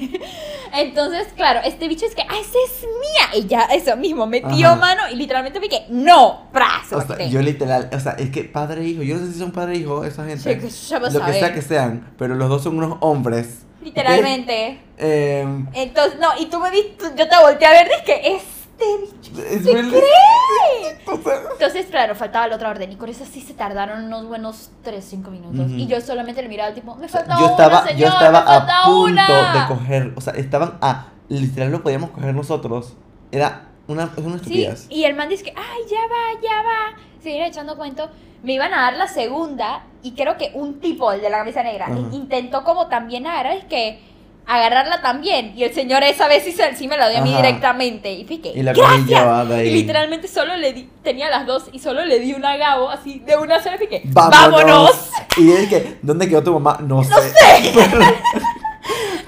entonces, 0.75 1.29
claro, 1.35 1.61
este 1.65 1.89
bicho 1.89 2.07
es 2.07 2.15
que, 2.15 2.23
ah, 2.23 2.37
esa 2.41 2.59
es 2.67 2.83
mía. 2.83 3.43
Y 3.43 3.47
ya 3.47 3.63
eso 3.63 3.97
mismo, 3.97 4.27
metió 4.27 4.69
Ajá. 4.69 4.77
mano 4.77 5.03
y 5.11 5.17
literalmente 5.17 5.59
vi 5.59 5.69
que, 5.69 5.85
no, 5.89 6.49
brazo. 6.53 6.99
O 6.99 7.03
sea, 7.03 7.27
yo 7.27 7.41
literal, 7.43 7.89
o 7.93 8.01
sea, 8.01 8.13
es 8.13 8.31
que 8.31 8.45
padre 8.45 8.83
e 8.83 8.89
hijo, 8.89 9.03
yo 9.03 9.17
no 9.17 9.27
sé 9.27 9.33
si 9.33 9.39
son 9.39 9.53
padre 9.53 9.75
e 9.75 9.79
hijo 9.79 10.05
esa 10.05 10.25
gente. 10.25 10.43
Sí, 10.43 10.91
que 10.91 11.01
lo 11.01 11.25
que 11.25 11.33
sea 11.33 11.53
que 11.53 11.63
sean, 11.63 12.13
pero 12.19 12.35
los 12.35 12.49
dos 12.49 12.63
son 12.63 12.79
unos 12.79 12.99
hombres. 13.01 13.63
Literalmente. 13.83 14.81
Em, 14.99 15.67
Entonces, 15.73 16.19
no, 16.19 16.29
y 16.41 16.47
tú 16.47 16.59
me 16.59 16.71
viste, 16.71 17.05
yo 17.17 17.29
te 17.29 17.37
volteé 17.41 17.69
a 17.69 17.71
ver, 17.71 17.89
dije 17.89 18.05
que 18.05 18.37
este 18.79 18.99
bicho 18.99 19.43
es 19.49 19.63
se 19.65 19.73
really- 19.73 19.91
cree. 19.91 20.99
Entonces, 21.53 21.87
claro, 21.87 22.15
faltaba 22.15 22.47
la 22.49 22.57
otra 22.57 22.71
orden 22.71 22.93
y 22.93 22.97
con 22.97 23.09
eso 23.09 23.25
sí 23.25 23.41
se 23.41 23.55
tardaron 23.55 24.05
unos 24.05 24.27
buenos 24.27 24.71
3, 24.83 25.05
5 25.05 25.31
minutos. 25.31 25.67
Ujú. 25.67 25.75
Y 25.75 25.87
yo 25.87 26.01
solamente 26.01 26.43
le 26.43 26.49
miraba 26.49 26.69
al 26.69 26.75
tipo, 26.75 26.95
me 26.97 27.09
falta 27.09 27.37
yo 27.39 27.45
una, 27.45 27.51
estaba, 27.53 27.83
señor, 27.87 27.99
yo 28.01 28.07
estaba 28.09 28.41
me 28.41 28.47
falta 28.47 28.81
a 28.81 28.85
punto 28.85 29.03
una. 29.13 29.53
de 29.61 29.67
coger, 29.75 30.13
o 30.17 30.21
sea, 30.21 30.33
estaban 30.35 30.79
a, 30.81 31.09
literal 31.29 31.71
lo 31.71 31.83
podíamos 31.83 32.11
coger 32.11 32.35
nosotros. 32.35 32.95
Era 33.33 33.69
una, 33.89 34.05
es 34.17 34.25
una 34.25 34.39
Sí, 34.39 34.65
estupidez. 34.65 34.87
y 34.91 35.05
el 35.05 35.15
man 35.15 35.29
dice 35.29 35.45
que, 35.45 35.55
ay, 35.57 35.81
ya 35.91 36.01
va, 36.01 36.41
ya 36.43 36.63
va. 36.63 36.99
Seguir 37.23 37.43
echando 37.43 37.77
cuento. 37.77 38.09
Me 38.43 38.53
iban 38.53 38.73
a 38.75 38.83
dar 38.83 38.95
la 38.95 39.09
segunda 39.09 39.85
y 40.03 40.13
creo 40.13 40.37
que 40.37 40.53
un 40.55 40.79
tipo, 40.81 41.11
el 41.13 41.21
de 41.21 41.31
la 41.31 41.39
camisa 41.39 41.63
negra, 41.63 41.87
Ajá. 41.87 41.97
intentó 42.13 42.63
como 42.65 42.87
también 42.89 43.27
agarrar, 43.27 43.57
es 43.57 43.65
que 43.65 44.01
agarrarla 44.47 45.03
también. 45.03 45.53
Y 45.57 45.65
el 45.65 45.75
señor 45.75 46.03
esa 46.05 46.29
vez 46.29 46.45
sí, 46.45 46.55
sí 46.77 46.89
me 46.89 46.97
la 46.97 47.09
dio 47.09 47.19
a 47.19 47.23
mí 47.23 47.33
Ajá. 47.33 47.43
directamente. 47.43 48.13
Y 48.13 48.25
fue 48.25 48.41
que, 48.41 48.51
Y 48.51 48.63
la 48.63 48.73
gracias. 48.73 49.21
ah, 49.23 49.45
ahí. 49.51 49.69
Y 49.69 49.71
literalmente 49.73 50.29
solo 50.29 50.57
le 50.57 50.73
di, 50.73 50.89
tenía 51.03 51.29
las 51.31 51.47
dos 51.47 51.65
y 51.73 51.79
solo 51.79 52.05
le 52.05 52.19
di 52.21 52.33
una 52.35 52.53
a 52.53 52.57
Gabo, 52.57 52.89
así, 52.91 53.19
de 53.21 53.37
una 53.37 53.63
sola, 53.63 53.77
y 53.83 53.87
que, 53.89 54.03
¡Vámonos! 54.05 54.63
¡vámonos! 54.63 55.11
Y 55.37 55.53
es 55.53 55.69
que, 55.69 55.99
¿dónde 56.03 56.29
quedó 56.29 56.43
tu 56.43 56.53
mamá? 56.59 56.79
No 56.83 57.03
sé. 57.03 57.11
Pero, 57.75 57.99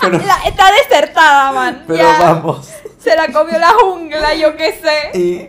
pero, 0.00 0.18
La- 0.26 0.42
está 0.46 0.70
desertada, 0.72 1.50
man. 1.52 1.82
pero 1.86 1.98
ya. 1.98 2.18
vamos. 2.20 2.68
Se 3.00 3.16
la 3.16 3.26
comió 3.32 3.58
la 3.58 3.70
jungla, 3.72 4.32
yo 4.34 4.56
qué 4.56 4.72
sé. 4.72 5.18
Y, 5.18 5.48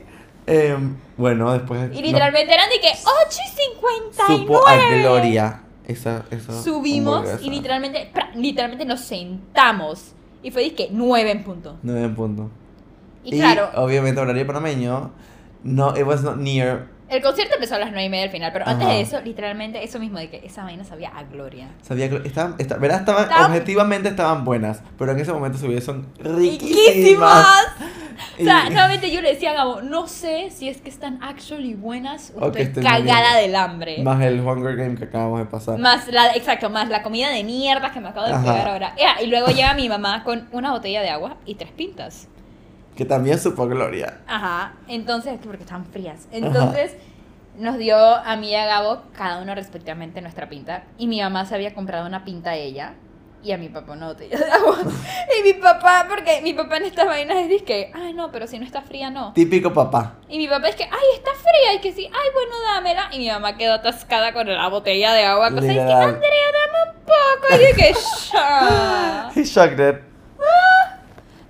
em, 0.52 0.98
bueno, 1.18 1.52
después. 1.54 1.92
Y 1.96 2.02
literalmente 2.02 2.52
eran 2.54 2.68
de 2.70 2.80
que 2.80 2.90
8 2.90 3.00
y 3.06 4.18
no, 4.18 4.28
supo 4.28 4.68
a 4.68 4.72
59. 4.74 5.02
gloria. 5.02 5.62
Esa, 5.90 6.24
esa 6.30 6.62
Subimos 6.62 7.18
hamburguesa. 7.18 7.44
y 7.44 7.50
literalmente, 7.50 8.12
pra- 8.14 8.34
literalmente 8.36 8.86
nos 8.86 9.00
sentamos. 9.02 10.14
Y 10.44 10.52
fue 10.52 10.74
que 10.74 10.88
9 10.92 11.32
en 11.32 11.44
punto. 11.44 11.78
Nueve 11.84 12.04
en 12.06 12.16
punto. 12.16 12.50
Y, 13.24 13.32
claro, 13.32 13.70
obviamente, 13.76 14.22
horario 14.22 14.46
panameño. 14.48 15.12
No, 15.64 15.98
it 15.98 16.06
was 16.06 16.22
not 16.24 16.38
near. 16.38 16.88
El 17.10 17.22
concierto 17.22 17.56
empezó 17.56 17.76
a 17.76 17.80
las 17.80 17.90
9 17.92 18.06
y 18.06 18.10
media 18.10 18.24
al 18.26 18.30
final. 18.32 18.52
Pero 18.54 18.68
antes 18.68 18.86
Ajá. 18.88 18.96
de 18.96 19.02
eso, 19.02 19.22
literalmente, 19.22 19.84
eso 19.84 20.00
mismo 20.00 20.20
de 20.20 20.30
que 20.30 20.46
esa 20.46 20.64
vaina 20.64 20.84
sabía 20.84 21.10
a 21.10 21.24
gloria. 21.24 21.68
Sabía 21.82 22.10
que 22.10 22.28
estaban, 22.28 22.56
esta- 22.58 22.78
¿verdad? 22.78 23.00
Estaban, 23.00 23.24
Estaban- 23.24 23.52
objetivamente 23.52 24.10
estaban 24.10 24.46
buenas, 24.46 24.82
pero 24.98 25.12
en 25.12 25.20
ese 25.20 25.32
momento 25.34 25.58
su 25.58 25.68
vida 25.68 25.82
son 25.82 26.08
¡Riquísimas! 26.20 26.38
riquísimas. 26.38 27.48
O 28.40 28.44
sea, 28.44 28.66
Y- 28.68 28.70
nuevamente 28.72 29.12
yo 29.12 29.22
le 29.22 29.30
decía 29.34 29.52
a 29.52 29.54
Gabo, 29.54 29.82
no 29.82 30.08
sé 30.08 30.50
si 30.52 30.68
es 30.68 30.82
que 30.82 30.90
están 30.90 31.20
actually 31.24 31.74
buenas 31.74 32.34
o 32.38 32.48
O 32.48 32.52
que 32.52 32.64
estoy 32.64 32.84
cagada 32.84 33.38
del 33.38 33.56
hambre. 33.56 34.02
Más 34.04 34.22
el 34.22 34.42
Hunger 34.42 34.76
Game 34.76 34.96
que 34.96 35.06
acabamos 35.06 35.40
de 35.40 35.46
pasar. 35.46 35.78
Más 35.78 36.08
la, 36.10 36.32
exacto, 36.36 36.70
más 36.70 36.90
la 36.90 37.02
comida 37.02 37.30
de 37.30 37.44
mierda 37.44 37.92
que 37.92 38.00
me 38.02 38.10
acabo 38.10 38.28
de 38.28 38.34
pegar 38.34 38.68
ahora. 38.68 38.94
Y 39.24 39.28
luego 39.28 39.48
llega 39.48 39.74
mi 39.74 39.88
mamá 39.88 40.24
con 40.24 40.48
una 40.52 40.72
botella 40.72 41.02
de 41.02 41.10
agua 41.10 41.38
y 41.46 41.56
tres 41.56 41.72
pintas. 41.72 42.28
Que 43.00 43.06
también 43.06 43.40
supo 43.40 43.66
gloria. 43.66 44.20
Ajá, 44.28 44.74
entonces, 44.90 45.40
porque 45.42 45.64
están 45.64 45.86
frías. 45.86 46.28
Entonces, 46.34 46.98
nos 47.58 47.78
dio 47.78 47.96
a 47.98 48.36
mí 48.36 48.50
y 48.50 48.56
a 48.56 48.66
Gabo, 48.66 49.04
cada 49.16 49.42
uno 49.42 49.56
respectivamente, 49.56 50.20
nuestra 50.22 50.50
pinta. 50.50 50.84
Y 50.98 51.08
mi 51.08 51.22
mamá 51.22 51.46
se 51.46 51.56
había 51.56 51.74
comprado 51.74 52.06
una 52.06 52.26
pinta 52.26 52.50
a 52.50 52.56
ella. 52.56 52.96
Y 53.42 53.54
a 53.54 53.58
mi 53.58 53.70
papá 53.70 53.94
una 53.94 54.08
botella 54.08 54.38
de 54.38 54.52
agua. 54.52 54.80
Y 55.40 55.44
mi 55.44 55.54
papá, 55.54 56.08
porque 56.10 56.42
mi 56.44 56.54
papá 56.54 56.76
en 56.76 56.84
estas 56.84 57.06
vainas 57.06 57.38
es 57.38 57.48
de 57.48 57.64
que, 57.64 57.90
ay 57.96 58.12
no, 58.12 58.34
pero 58.34 58.48
si 58.48 58.60
no 58.60 58.66
está 58.66 58.82
fría, 58.82 59.10
no. 59.10 59.32
Típico 59.32 59.72
papá. 59.72 60.16
Y 60.28 60.38
mi 60.38 60.50
papá 60.50 60.68
es 60.68 60.76
que, 60.76 60.84
ay, 60.84 61.08
está 61.16 61.32
fría. 61.36 61.74
Y 61.76 61.80
que 61.80 61.94
sí, 61.94 62.06
ay, 62.06 62.30
bueno, 62.34 62.52
dámela. 62.74 63.08
Y 63.14 63.20
mi 63.20 63.30
mamá 63.30 63.56
quedó 63.56 63.76
atascada 63.76 64.34
con 64.34 64.46
la 64.46 64.68
botella 64.68 65.14
de 65.14 65.24
agua. 65.24 65.52
Cosa 65.52 65.68
y 65.68 65.70
que. 65.74 65.80
Andrea, 65.80 66.12
dame 66.12 66.92
un 66.92 67.06
poco. 67.06 67.56
Y 67.56 67.58
de 67.60 67.74
que, 67.76 67.94
"Sha". 67.94 69.32
He 69.34 69.44
shocked 69.46 69.80
it. 69.80 70.09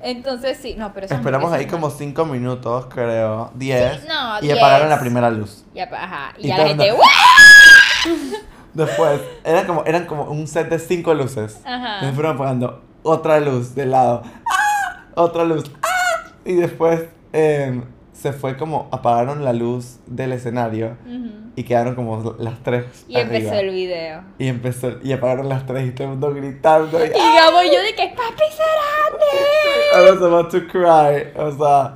Entonces, 0.01 0.57
sí, 0.61 0.75
no, 0.77 0.93
pero 0.93 1.05
esa 1.05 1.15
Esperamos 1.15 1.51
ahí 1.51 1.65
como 1.67 1.89
5 1.89 2.25
minutos, 2.25 2.85
creo. 2.89 3.51
10. 3.55 4.01
Sí, 4.01 4.07
no, 4.07 4.41
y 4.41 4.51
apagaron 4.51 4.87
10. 4.87 4.89
la 4.89 4.99
primera 4.99 5.29
luz. 5.29 5.65
Pa- 5.89 6.03
ajá. 6.03 6.33
Y, 6.37 6.45
Y 6.45 6.47
ya 6.49 6.57
la 6.57 6.67
gente. 6.67 6.93
Después, 8.73 9.21
eran 9.43 9.65
como, 9.65 9.83
eran 9.85 10.05
como 10.05 10.23
un 10.25 10.47
set 10.47 10.69
de 10.69 10.79
5 10.79 11.13
luces. 11.13 11.59
Ajá. 11.65 12.05
Me 12.05 12.13
fueron 12.13 12.35
apagando 12.35 12.83
otra 13.03 13.39
luz 13.39 13.75
de 13.75 13.85
lado. 13.87 14.21
¡Ah! 14.25 15.05
Otra 15.15 15.43
luz. 15.43 15.71
¡Ah! 15.83 16.31
Y 16.45 16.53
después 16.55 17.01
em, 17.33 17.83
se 18.19 18.33
fue 18.33 18.57
como 18.57 18.89
apagaron 18.91 19.45
la 19.45 19.53
luz 19.53 19.99
del 20.05 20.33
escenario 20.33 20.97
Ujú. 21.05 21.29
y 21.55 21.63
quedaron 21.63 21.95
como 21.95 22.35
las 22.37 22.61
tres. 22.63 23.05
Y 23.07 23.15
empezó 23.17 23.47
arriba. 23.49 23.59
el 23.61 23.69
video. 23.69 24.21
Y 24.37 24.47
empezó 24.47 24.91
y 25.01 25.13
apagaron 25.13 25.47
las 25.47 25.65
tres 25.65 25.87
y 25.87 25.91
todo 25.91 26.03
el 26.03 26.09
mundo 26.11 26.33
gritando. 26.33 26.99
Y, 26.99 27.07
Y 27.07 27.11
Gabo 27.11 27.63
y 27.63 27.67
yo 27.73 27.81
de 27.81 27.95
que, 27.95 28.09
papi 28.09 28.43
Cerati. 28.51 29.95
I 29.95 30.11
was 30.11 30.21
about 30.21 30.51
to 30.51 30.67
cry. 30.67 31.31
O 31.41 31.51
sea, 31.57 31.95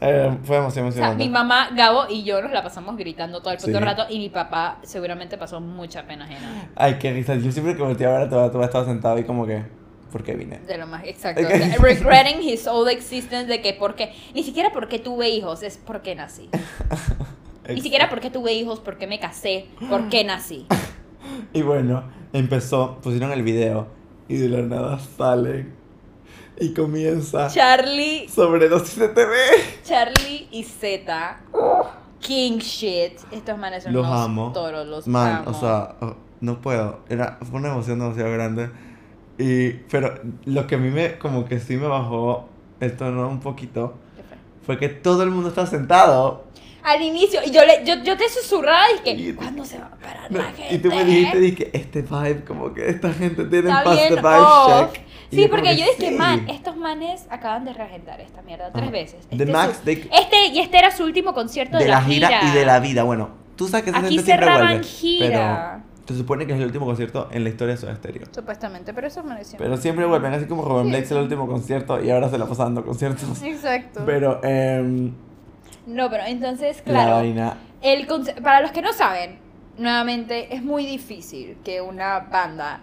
eh, 0.00 0.30
fue 0.44 0.58
emoción, 0.58 0.86
O 0.86 0.92
sea, 0.92 1.00
emocionante. 1.08 1.24
mi 1.24 1.28
mamá, 1.30 1.70
Gabo 1.74 2.04
y 2.08 2.22
yo 2.22 2.40
nos 2.40 2.52
la 2.52 2.62
pasamos 2.62 2.96
gritando 2.96 3.40
todo 3.40 3.50
el 3.52 3.58
puto 3.58 3.78
Sí. 3.78 3.84
rato 3.84 4.04
y 4.08 4.18
mi 4.20 4.28
papá 4.28 4.78
seguramente 4.84 5.36
pasó 5.38 5.60
mucha 5.60 6.06
pena 6.06 6.24
ajena. 6.26 6.68
Ay, 6.76 6.98
qué 7.00 7.12
risa. 7.12 7.34
Yo 7.34 7.50
siempre 7.50 7.74
que 7.76 7.82
volteé 7.82 8.06
a 8.06 8.10
ver 8.10 8.32
a 8.32 8.50
tu 8.50 8.58
tú 8.58 8.62
estaba 8.62 8.84
sentado 8.84 9.18
y 9.18 9.24
como 9.24 9.44
que, 9.44 9.64
¿por 10.14 10.22
qué 10.22 10.36
vine? 10.36 10.60
De 10.60 10.78
lo 10.78 10.86
más 10.86 11.02
exacto. 11.06 11.42
Ok. 11.42 11.48
O 11.52 11.56
sea, 11.58 11.76
regretting 11.78 12.40
his 12.40 12.68
old 12.68 12.88
existence 12.88 13.46
de 13.48 13.60
que 13.60 13.72
porque, 13.72 14.12
ni 14.32 14.44
siquiera 14.44 14.70
porque 14.72 15.00
tuve 15.00 15.28
hijos, 15.28 15.64
es 15.64 15.76
porque 15.76 16.14
nací. 16.14 16.48
Ni 17.68 17.80
siquiera 17.80 18.08
porque 18.10 18.30
tuve 18.30 18.52
hijos, 18.52 18.78
porque 18.78 19.08
me 19.08 19.18
casé, 19.18 19.66
porque 19.90 20.22
nací. 20.22 20.66
Y 21.52 21.62
bueno, 21.62 22.04
empezó, 22.32 22.98
pusieron 23.02 23.32
el 23.32 23.42
video 23.42 23.88
y 24.28 24.36
de 24.36 24.50
la 24.50 24.62
nada 24.62 25.00
salen 25.00 25.74
y 26.60 26.74
comienza 26.74 27.48
Charlie, 27.48 28.28
sobredosis 28.28 28.98
de 28.98 29.08
TV. 29.08 29.34
Charlie 29.82 30.46
y 30.52 30.62
Z. 30.62 31.40
King 32.20 32.58
shit. 32.58 33.18
Estos 33.32 33.58
manes 33.58 33.82
son 33.82 33.94
Los 33.94 34.06
unos 34.06 34.20
amo. 34.20 34.52
toros, 34.52 34.86
los 34.86 35.08
Man, 35.08 35.38
amo. 35.38 35.50
o 35.50 35.54
sea, 35.54 35.96
no 36.40 36.60
puedo. 36.60 37.00
Era, 37.08 37.38
fue 37.50 37.58
una 37.58 37.70
emoción 37.70 37.98
demasiado 37.98 38.30
grande. 38.30 38.70
Y, 39.38 39.70
pero 39.90 40.14
lo 40.44 40.66
que 40.66 40.76
a 40.76 40.78
mí 40.78 40.90
me, 40.90 41.18
como 41.18 41.44
que 41.44 41.58
sí 41.58 41.76
me 41.76 41.86
bajó 41.88 42.48
el 42.80 42.96
tono 42.96 43.28
un 43.28 43.40
poquito, 43.40 43.94
¿Qué 44.16 44.22
fue? 44.22 44.36
fue 44.64 44.78
que 44.78 44.88
todo 44.88 45.22
el 45.22 45.30
mundo 45.30 45.48
está 45.48 45.66
sentado. 45.66 46.44
Al 46.84 47.00
inicio, 47.00 47.40
y 47.44 47.50
yo, 47.50 47.64
le, 47.64 47.82
yo, 47.86 47.94
yo 48.04 48.14
te 48.16 48.28
susurraba 48.28 48.84
y 48.92 49.02
que, 49.02 49.34
¿cuándo 49.34 49.64
se 49.64 49.78
va 49.78 49.86
a 49.86 49.90
parar 49.96 50.30
No, 50.30 50.38
la 50.38 50.52
gente? 50.52 50.74
y 50.74 50.78
tú 50.78 50.88
me 50.90 51.02
dijiste, 51.04 51.40
dije, 51.40 51.70
este 51.72 52.02
vibe, 52.02 52.44
como 52.44 52.74
que 52.74 52.88
esta 52.90 53.10
gente 53.14 53.44
tiene 53.46 53.70
paz 53.70 53.84
de 53.84 53.94
bien 53.96 54.14
vibe 54.16 54.28
off. 54.38 54.92
check. 54.92 55.02
Sí, 55.30 55.36
como 55.38 55.48
porque 55.48 55.70
que 55.70 55.76
yo 55.78 55.86
dije, 55.86 56.10
sí. 56.10 56.14
man, 56.14 56.46
estos 56.48 56.76
manes 56.76 57.26
acaban 57.30 57.64
de 57.64 57.72
reagendar 57.72 58.20
esta 58.20 58.42
mierda 58.42 58.70
tres 58.70 58.90
veces. 58.92 59.26
The 59.30 59.34
Este, 59.36 59.44
es 59.44 59.50
Max, 59.50 59.80
su- 59.82 59.90
este 59.90 60.46
y 60.52 60.60
este 60.60 60.78
era 60.78 60.90
su 60.94 61.04
último 61.04 61.32
concierto 61.32 61.78
de, 61.78 61.84
de 61.84 61.90
la 61.90 62.02
gira, 62.02 62.30
y 62.44 62.50
de 62.54 62.64
la 62.66 62.78
vida. 62.80 63.02
Bueno, 63.02 63.30
tú 63.56 63.66
sabes 63.66 63.84
que 63.84 63.90
esa 63.90 64.00
Aquí 64.00 64.16
gente 64.16 64.30
cerraban 64.30 64.84
gira. 64.84 65.82
Se 66.06 66.14
supone 66.16 66.46
que 66.46 66.52
es 66.52 66.58
el 66.58 66.66
último 66.66 66.84
concierto 66.86 67.28
en 67.30 67.44
la 67.44 67.50
historia 67.50 67.74
de 67.74 67.80
Soda 67.80 67.96
Stereo. 67.96 68.26
Supuestamente, 68.30 68.92
pero 68.92 69.06
eso 69.06 69.22
me 69.24 69.34
decía. 69.36 69.58
Pero 69.58 69.76
siempre 69.78 70.04
vuelven, 70.04 70.34
así 70.34 70.44
como 70.46 70.62
Rubén 70.62 70.84
Sí, 70.84 70.90
Blades 70.90 71.08
sí. 71.08 71.14
el 71.14 71.20
último 71.22 71.46
concierto 71.46 72.02
y 72.04 72.10
ahora 72.10 72.28
se 72.28 72.36
la 72.38 72.46
pasan 72.46 72.66
dando 72.74 72.84
conciertos. 72.84 73.42
Exacto. 73.42 74.02
Pero, 74.04 74.40
em, 74.44 75.12
No, 75.86 76.10
pero 76.10 76.24
entonces, 76.26 76.78
la 76.86 76.92
claro. 76.92 77.10
vaina. 77.16 77.56
El 77.82 78.06
para 78.42 78.60
los 78.60 78.70
que 78.72 78.82
no 78.82 78.92
saben, 78.92 79.38
nuevamente, 79.78 80.54
es 80.54 80.62
muy 80.62 80.86
difícil 80.86 81.56
que 81.64 81.80
una 81.80 82.20
banda 82.20 82.80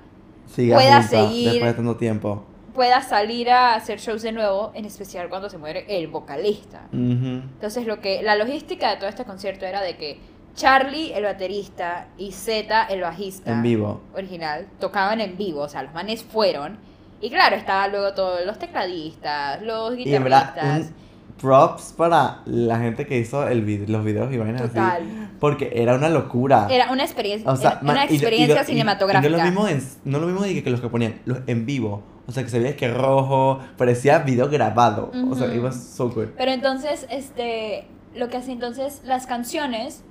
Siga 0.47 0.75
pueda 0.77 1.01
junta 1.01 1.07
seguir- 1.09 1.49
después 1.51 1.71
de 1.71 1.73
tanto 1.75 1.95
tiempo. 1.97 2.43
pueda 2.73 3.01
salir 3.01 3.49
a 3.49 3.75
hacer 3.75 3.99
shows 3.99 4.21
de 4.21 4.31
nuevo, 4.31 4.71
en 4.75 4.85
especial 4.85 5.29
cuando 5.29 5.49
se 5.49 5.57
muere 5.57 5.85
el 5.89 6.07
vocalista. 6.07 6.87
Entonces, 6.93 7.85
lo 7.85 7.99
que 8.01 8.21
la 8.23 8.35
logística 8.35 8.89
de 8.91 8.97
todo 8.97 9.09
este 9.09 9.25
concierto 9.25 9.65
era 9.65 9.81
de 9.81 9.97
que 9.97 10.19
Charlie, 10.55 11.11
el 11.13 11.23
baterista, 11.23 12.07
y 12.17 12.31
Z, 12.31 12.85
el 12.89 13.01
bajista 13.01 13.51
En 13.51 13.61
vivo. 13.63 14.01
original, 14.13 14.67
tocaban 14.79 15.21
en 15.21 15.37
vivo, 15.37 15.61
o 15.61 15.69
sea, 15.69 15.83
los 15.83 15.93
manes 15.93 16.23
fueron. 16.23 16.77
Y 17.21 17.29
claro, 17.29 17.55
estaban 17.55 17.91
luego 17.91 18.13
todos 18.13 18.45
los 18.45 18.57
tecladistas, 18.59 19.61
los 19.61 19.97
Y 19.97 20.13
en 20.13 20.23
verdad, 20.23 20.51
guitarristas. 20.53 20.87
un 20.91 21.35
props 21.39 21.93
para 21.97 22.41
la 22.45 22.77
gente 22.79 23.05
que 23.07 23.17
hizo 23.17 23.47
el 23.47 23.65
vid- 23.65 23.87
los 23.87 24.03
videos 24.03 24.31
y 24.33 24.37
vainas 24.37 24.61
así. 24.61 24.69
Total. 24.73 25.29
Porque 25.39 25.71
era 25.73 25.95
una 25.95 26.09
locura. 26.09 26.67
Era 26.69 26.91
una 26.91 27.03
experiencia, 27.03 27.49
O 27.49 27.55
sea, 27.55 27.79
una 27.81 28.03
y 28.05 28.07
lo- 28.07 28.11
y 28.13 28.15
experiencia 28.17 28.55
lo- 28.61 28.63
cinematográfica. 28.65 29.27
Y 29.29 29.31
no 29.31 29.37
lo 29.37 29.43
mismo, 29.43 29.67
en, 29.67 29.83
no 30.05 30.19
lo 30.19 30.27
mismo 30.27 30.41
de 30.43 30.63
que 30.63 30.69
los 30.69 30.81
que 30.81 30.89
ponían 30.89 31.19
los 31.25 31.39
en 31.47 31.65
vivo. 31.65 32.03
O 32.27 32.31
sea, 32.31 32.43
que 32.43 32.49
se 32.49 32.59
veía 32.59 32.75
que 32.75 32.87
rojo, 32.93 33.59
parecía 33.77 34.19
video 34.19 34.49
grabado. 34.49 35.11
O 35.31 35.35
sea, 35.35 35.47
Ujú. 35.47 35.55
it 35.57 35.63
was 35.63 35.75
so 35.81 36.09
good. 36.09 36.27
Pero 36.37 36.51
entonces, 36.51 37.07
este, 37.09 37.87
lo 38.15 38.29
que 38.29 38.37
hace 38.37 38.51
entonces, 38.51 39.01
las 39.03 39.25
canciones, 39.25 40.03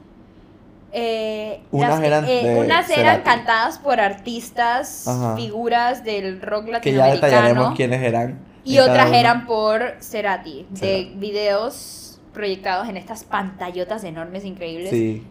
eh, 0.93 1.61
Unas 1.70 1.91
las 1.91 2.01
que- 2.01 2.07
eran 2.07 2.24
eh, 2.28 2.57
unas 2.64 2.91
eran 2.91 3.05
Cerati. 3.05 3.22
cantadas 3.22 3.78
por 3.78 4.01
artistas, 4.01 5.07
Ajá. 5.07 5.36
figuras 5.36 6.03
del 6.05 6.41
rock 6.43 6.80
Que 6.80 6.93
ya 6.93 7.07
detallaremos 7.07 7.20
latinoamericano, 7.70 7.74
quiénes 7.76 8.03
eran. 8.03 8.38
y 8.64 8.78
otras 8.78 9.12
eran 9.12 9.47
por 9.47 9.97
Cerati, 10.01 10.66
de 10.70 11.12
videos 11.16 12.20
proyectados 12.34 12.88
en 12.88 12.97
estas 12.97 13.24
pantallotas 13.24 14.05
enormes 14.05 14.45
increíbles 14.45 14.91
Sí, 14.91 15.22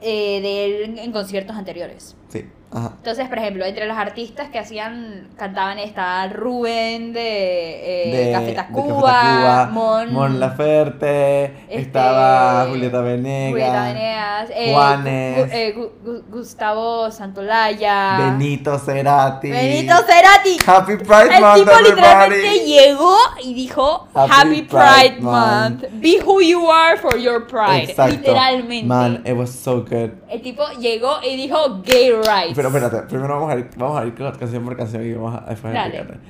eh, 0.00 0.40
de 0.40 0.64
él 0.84 0.98
en 0.98 1.12
conciertos 1.12 1.56
anteriores. 1.56 2.16
sí. 2.28 2.44
Ajá. 2.74 2.90
Entonces, 2.96 3.28
por 3.28 3.38
ejemplo, 3.38 3.64
entre 3.64 3.86
los 3.86 3.96
artistas 3.96 4.48
que 4.48 4.58
hacían, 4.58 5.28
cantaban 5.38 5.78
estaba 5.78 6.26
Rubén 6.28 7.12
de, 7.12 8.12
eh, 8.12 8.26
de 8.26 8.32
Café 8.32 8.52
Tacuba, 8.52 9.68
Mon, 9.70 10.12
Mon 10.12 10.40
Laferte, 10.40 11.44
este, 11.68 11.80
estaba 11.80 12.66
Julieta 12.68 13.00
Venegas, 13.00 13.50
Julieta 13.52 13.82
Venegas, 13.84 14.50
eh, 14.54 14.72
Juanes. 14.72 15.52
Eh, 15.52 15.74
Gu- 15.76 15.92
Gu- 16.04 16.22
Gustavo 16.30 17.10
Santolaya, 17.10 18.16
Benito 18.38 18.78
Cerati. 18.78 19.50
Benito 19.50 19.94
Cerati. 20.06 20.56
Happy 20.66 20.96
Pride 20.96 21.36
El 21.36 21.40
Month, 21.42 21.58
tipo 21.58 21.80
literalmente 21.80 22.58
llegó 22.66 23.16
y 23.42 23.54
dijo 23.54 24.08
Happy 24.14 24.32
Happy, 24.32 24.62
Pride 24.62 25.10
Pride, 25.10 25.20
Month. 25.20 25.84
Be 26.00 26.20
who 26.24 26.40
you 26.40 26.70
are 26.70 26.96
for 26.96 27.16
your 27.18 27.46
pride. 27.46 27.84
Exacto. 27.90 28.16
Literalmente. 28.16 28.86
Man, 28.86 29.22
it 29.26 29.36
was 29.36 29.50
so 29.50 29.82
good. 29.82 30.10
El 30.28 30.42
tipo 30.42 30.62
llegó 30.80 31.18
y 31.22 31.36
dijo 31.36 31.80
gay 31.84 32.10
rights. 32.12 32.52
Pero 32.54 32.63
espérate, 32.68 33.02
primero 33.08 33.34
vamos 33.34 33.52
a 33.52 33.56
ir, 33.58 33.70
vamos 33.76 34.00
a 34.00 34.06
ir 34.06 34.14
con- 34.14 34.32
canción 34.36 34.64
por 34.64 34.76
canción 34.76 35.04
y 35.04 35.12
vamos 35.14 35.34
a 35.42 35.50
después 35.50 35.72
Dale. 35.72 36.04
Pero- 36.04 36.20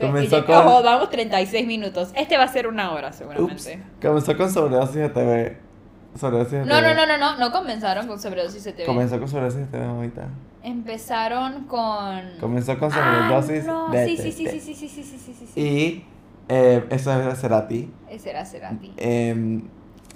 Comenzó 0.00 0.46
con, 0.46 0.54
Ojo, 0.56 0.82
vamos 0.82 1.10
36 1.10 1.66
minutos. 1.66 2.10
Este 2.14 2.38
va 2.38 2.44
a 2.44 2.48
ser 2.48 2.66
una 2.66 2.92
hora 2.92 3.08
ups, 3.08 3.16
seguramente. 3.16 3.82
comenzó 4.00 4.34
con 4.36 4.50
sobredosis 4.50 4.94
de 4.96 5.08
TV. 5.10 5.56
Sobredosis 6.18 6.52
de 6.52 6.64
No, 6.64 6.76
TV. 6.80 6.94
no, 6.94 6.94
no, 6.94 7.06
no, 7.06 7.18
no, 7.18 7.38
no 7.38 7.52
comenzaron 7.52 8.06
con 8.06 8.18
Sobredosis 8.18 8.64
de 8.64 8.72
TV. 8.72 8.86
Comenzó 8.86 9.18
con 9.18 9.28
sobredosis 9.28 9.60
de 9.60 9.66
TV 9.66 9.84
ahorita. 9.84 10.26
Empezaron 10.62 11.64
con. 11.64 12.22
Comenzó 12.40 12.78
con 12.78 12.90
Ah, 12.94 13.26
sobredosis 13.28 13.66
no, 13.66 13.90
de 13.90 14.06
sí, 14.06 14.16
sí, 14.16 14.32
sí, 14.32 14.44
TV. 14.44 14.60
sí, 14.60 14.74
sí, 14.74 14.88
sí, 14.88 15.02
sí, 15.02 15.18
sí, 15.18 15.34
sí, 15.38 15.46
sí. 15.54 15.60
Y 15.60 16.04
eh, 16.48 16.86
eso 16.90 17.12
es 17.12 17.26
de 17.26 17.36
Cerati. 17.36 17.90
Ese 18.08 18.30
era 18.30 18.44
Cerati. 18.46 18.92
em, 18.96 19.62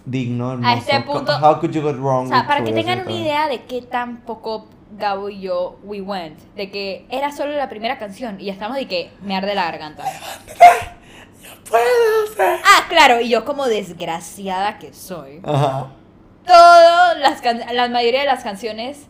digno, 0.07 0.53
hermoso. 0.53 0.69
A 0.69 0.75
este 0.79 1.01
punto- 1.03 1.33
How 1.41 1.61
could 1.61 1.73
you 1.73 1.83
go 1.83 1.93
wrong 1.93 2.27
O 2.27 2.29
sea, 2.29 2.47
para 2.47 2.65
que 2.65 2.73
tengan 2.73 3.01
una 3.01 3.07
TV? 3.09 3.19
idea 3.21 3.49
de 3.49 3.63
qué 3.65 3.83
tan 3.83 4.19
poco 4.23 4.67
Gabo 4.97 5.29
y 5.29 5.41
yo 5.41 5.79
we 5.83 6.01
went, 6.01 6.39
de 6.55 6.71
que 6.71 7.07
era 7.11 7.33
solo 7.33 7.53
la 7.53 7.69
primera 7.69 7.99
canción 7.99 8.41
y 8.41 8.47
ya 8.47 8.53
estamos 8.53 8.77
de 8.77 8.87
que 8.87 9.11
me 9.23 9.37
arde 9.37 9.55
la 9.55 9.65
garganta. 9.65 10.05
Puedo 11.69 12.27
ser. 12.37 12.61
Ah, 12.65 12.87
claro, 12.89 13.21
y 13.21 13.29
yo 13.29 13.45
como 13.45 13.67
desgraciada 13.67 14.79
que 14.79 14.93
soy. 14.93 15.41
Ajá. 15.43 15.89
Todas 16.47 17.19
las 17.19 17.41
can- 17.41 17.63
la 17.73 17.89
mayoría 17.89 18.21
de 18.21 18.27
las 18.27 18.45
canciones 18.45 19.07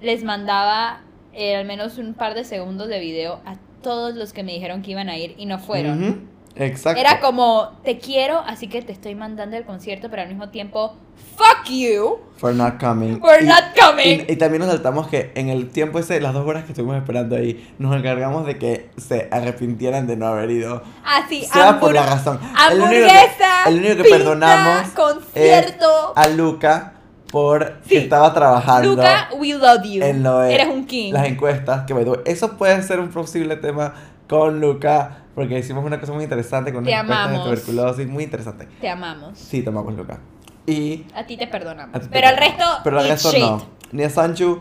les 0.00 0.22
mandaba 0.24 1.00
eh, 1.32 1.56
al 1.56 1.64
menos 1.64 1.98
un 1.98 2.14
par 2.14 2.34
de 2.34 2.44
segundos 2.44 2.88
de 2.88 2.98
video 2.98 3.40
a 3.46 3.56
todos 3.82 4.14
los 4.14 4.32
que 4.32 4.42
me 4.42 4.52
dijeron 4.52 4.82
que 4.82 4.90
iban 4.92 5.08
a 5.08 5.16
ir 5.16 5.34
y 5.38 5.46
no 5.46 5.58
fueron. 5.58 6.02
Ujú, 6.02 6.18
Exacto. 6.58 7.00
Era 7.00 7.20
como, 7.20 7.70
te 7.84 7.98
quiero, 7.98 8.38
así 8.40 8.68
que 8.68 8.80
te 8.82 8.92
estoy 8.92 9.14
mandando 9.14 9.56
el 9.56 9.64
concierto, 9.64 10.08
pero 10.10 10.22
al 10.22 10.28
mismo 10.28 10.48
tiempo, 10.48 10.96
fuck 11.36 11.68
you 11.68 12.18
For 12.38 12.54
not 12.54 12.80
coming. 12.80 13.18
for 13.20 13.42
Y- 13.42 13.46
not 13.46 13.64
coming. 13.78 14.24
Y, 14.28 14.32
y 14.32 14.36
también 14.36 14.60
nos 14.62 14.70
saltamos 14.70 15.06
que 15.08 15.32
en 15.34 15.48
el 15.50 15.68
tiempo 15.70 15.98
ese, 15.98 16.20
las 16.20 16.32
dos 16.34 16.46
horas 16.46 16.64
que 16.64 16.72
estuvimos 16.72 16.96
esperando 16.96 17.36
ahí, 17.36 17.72
nos 17.78 17.94
encargamos 17.96 18.46
de 18.46 18.58
que 18.58 18.90
se 18.96 19.28
arrepintieran 19.30 20.06
de 20.06 20.16
no 20.16 20.26
haber 20.28 20.50
ido. 20.50 20.82
Así, 21.04 21.44
Sea 21.44 21.78
por 21.80 21.92
la 21.94 22.06
razón. 22.06 22.40
El 22.70 22.80
único 22.80 22.90
que- 22.90 22.96
hamburguesa, 23.04 23.64
el 23.66 23.78
único 23.78 24.02
que 24.02 24.08
perdonamos 24.10 24.88
concierto. 24.90 26.12
A 26.16 26.28
Luca 26.28 26.92
por 27.30 27.78
Sí. 27.82 27.90
que 27.90 27.98
estaba 27.98 28.32
trabajando 28.32 28.90
Luca, 28.94 29.28
we 29.36 29.52
love 29.54 29.82
you. 29.84 30.02
en 30.02 30.22
lo 30.22 30.38
de 30.38 30.54
Eres 30.54 30.68
un 30.68 30.86
king. 30.86 31.12
las 31.12 31.26
encuestas. 31.26 31.84
Que 31.86 31.94
eso 32.26 32.56
puede 32.56 32.82
ser 32.82 33.00
un 33.00 33.08
posible 33.10 33.56
tema 33.56 33.94
con 34.28 34.60
Luca, 34.60 35.24
porque 35.34 35.58
hicimos 35.58 35.84
una 35.84 36.00
cosa 36.00 36.12
muy 36.12 36.24
interesante 36.24 36.72
con 36.72 36.84
Te 36.84 36.94
amamos. 36.94 37.38
de 37.38 37.44
tuberculosis, 37.44 38.08
muy 38.08 38.24
interesante. 38.24 38.66
Te 38.80 38.88
amamos. 38.88 39.38
Sí, 39.38 39.62
tomamos 39.62 39.94
Luca. 39.94 40.18
Y 40.66 41.04
A 41.14 41.24
ti 41.26 41.36
te 41.36 41.46
perdonamos. 41.46 41.94
A 41.94 42.00
ti 42.00 42.06
te 42.06 42.12
pero 42.12 42.28
al 42.28 42.36
resto, 42.36 42.64
Pero 42.84 42.98
al 42.98 43.08
resto 43.08 43.30
shit. 43.30 43.40
no. 43.40 43.62
Ni 43.92 44.02
a 44.02 44.10
Sanchu 44.10 44.60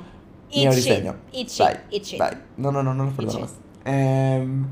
ni 0.53 0.63
Eat 0.63 0.71
a 0.73 0.75
shit. 0.75 0.85
Briseño. 0.85 1.15
Eat 1.33 1.47
shit. 1.47 1.65
Bye. 1.67 1.79
Eat 1.91 2.03
shit. 2.03 2.19
Bye. 2.19 2.37
No, 2.57 2.71
no, 2.71 2.83
no, 2.83 2.93
no 2.93 3.05
los 3.05 3.13
perdonamos. 3.15 3.53
Em, 3.85 4.67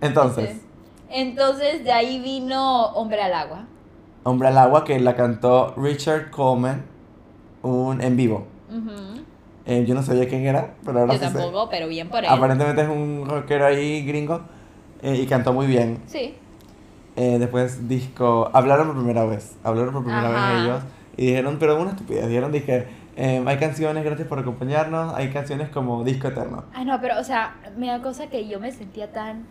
entonces. 0.00 0.60
Entonces 1.10 1.84
de 1.84 1.92
ahí 1.92 2.20
vino 2.20 2.86
Hombre 2.88 3.22
al 3.22 3.32
Agua. 3.32 3.64
Hombre 4.24 4.48
al 4.48 4.58
Agua 4.58 4.84
que 4.84 4.98
la 5.00 5.14
cantó 5.16 5.74
Richard 5.76 6.30
Coleman 6.30 6.84
un, 7.62 8.00
en 8.02 8.16
vivo. 8.16 8.46
Ujú. 8.70 9.17
Eh, 9.70 9.84
yo 9.86 9.94
no 9.94 10.02
sabía 10.02 10.26
quién 10.28 10.46
era, 10.46 10.74
pero 10.84 11.00
ahora 11.00 11.12
Yo 11.14 11.20
sí 11.20 11.26
sé. 11.26 11.32
tampoco, 11.38 11.68
pero 11.70 11.86
bien 11.88 12.08
por 12.08 12.24
él. 12.24 12.30
Aparentemente 12.30 12.82
es 12.82 12.88
un 12.88 13.24
rockero 13.28 13.66
ahí 13.66 14.02
gringo 14.04 14.40
eh, 15.02 15.14
y 15.22 15.26
cantó 15.26 15.52
muy 15.52 15.66
bien. 15.66 15.98
Sí. 16.06 16.34
Eh, 17.16 17.36
después 17.38 17.86
disco, 17.88 18.50
hablaron 18.54 18.86
por 18.88 18.96
primera 18.96 19.24
vez, 19.24 19.56
hablaron 19.64 19.92
por 19.92 20.04
primera 20.04 20.28
Ajá. 20.28 20.52
vez 20.54 20.62
ellos 20.62 20.82
y 21.16 21.26
dijeron, 21.26 21.56
pero 21.60 21.80
una 21.80 21.90
estupidez, 21.90 22.28
dijeron, 22.28 22.50
dije, 22.52 22.86
eh, 23.16 23.42
hay 23.44 23.56
canciones, 23.58 24.04
gracias 24.04 24.26
por 24.28 24.38
acompañarnos, 24.38 25.12
hay 25.14 25.30
canciones 25.30 25.68
como 25.68 26.02
Disco 26.04 26.28
Eterno. 26.28 26.64
Ay, 26.72 26.84
no, 26.84 27.00
pero, 27.00 27.18
o 27.18 27.24
sea, 27.24 27.56
me 27.76 27.88
da 27.88 28.00
cosa 28.00 28.28
que 28.28 28.48
yo 28.48 28.60
me 28.60 28.70
sentía 28.72 29.12
tan. 29.12 29.44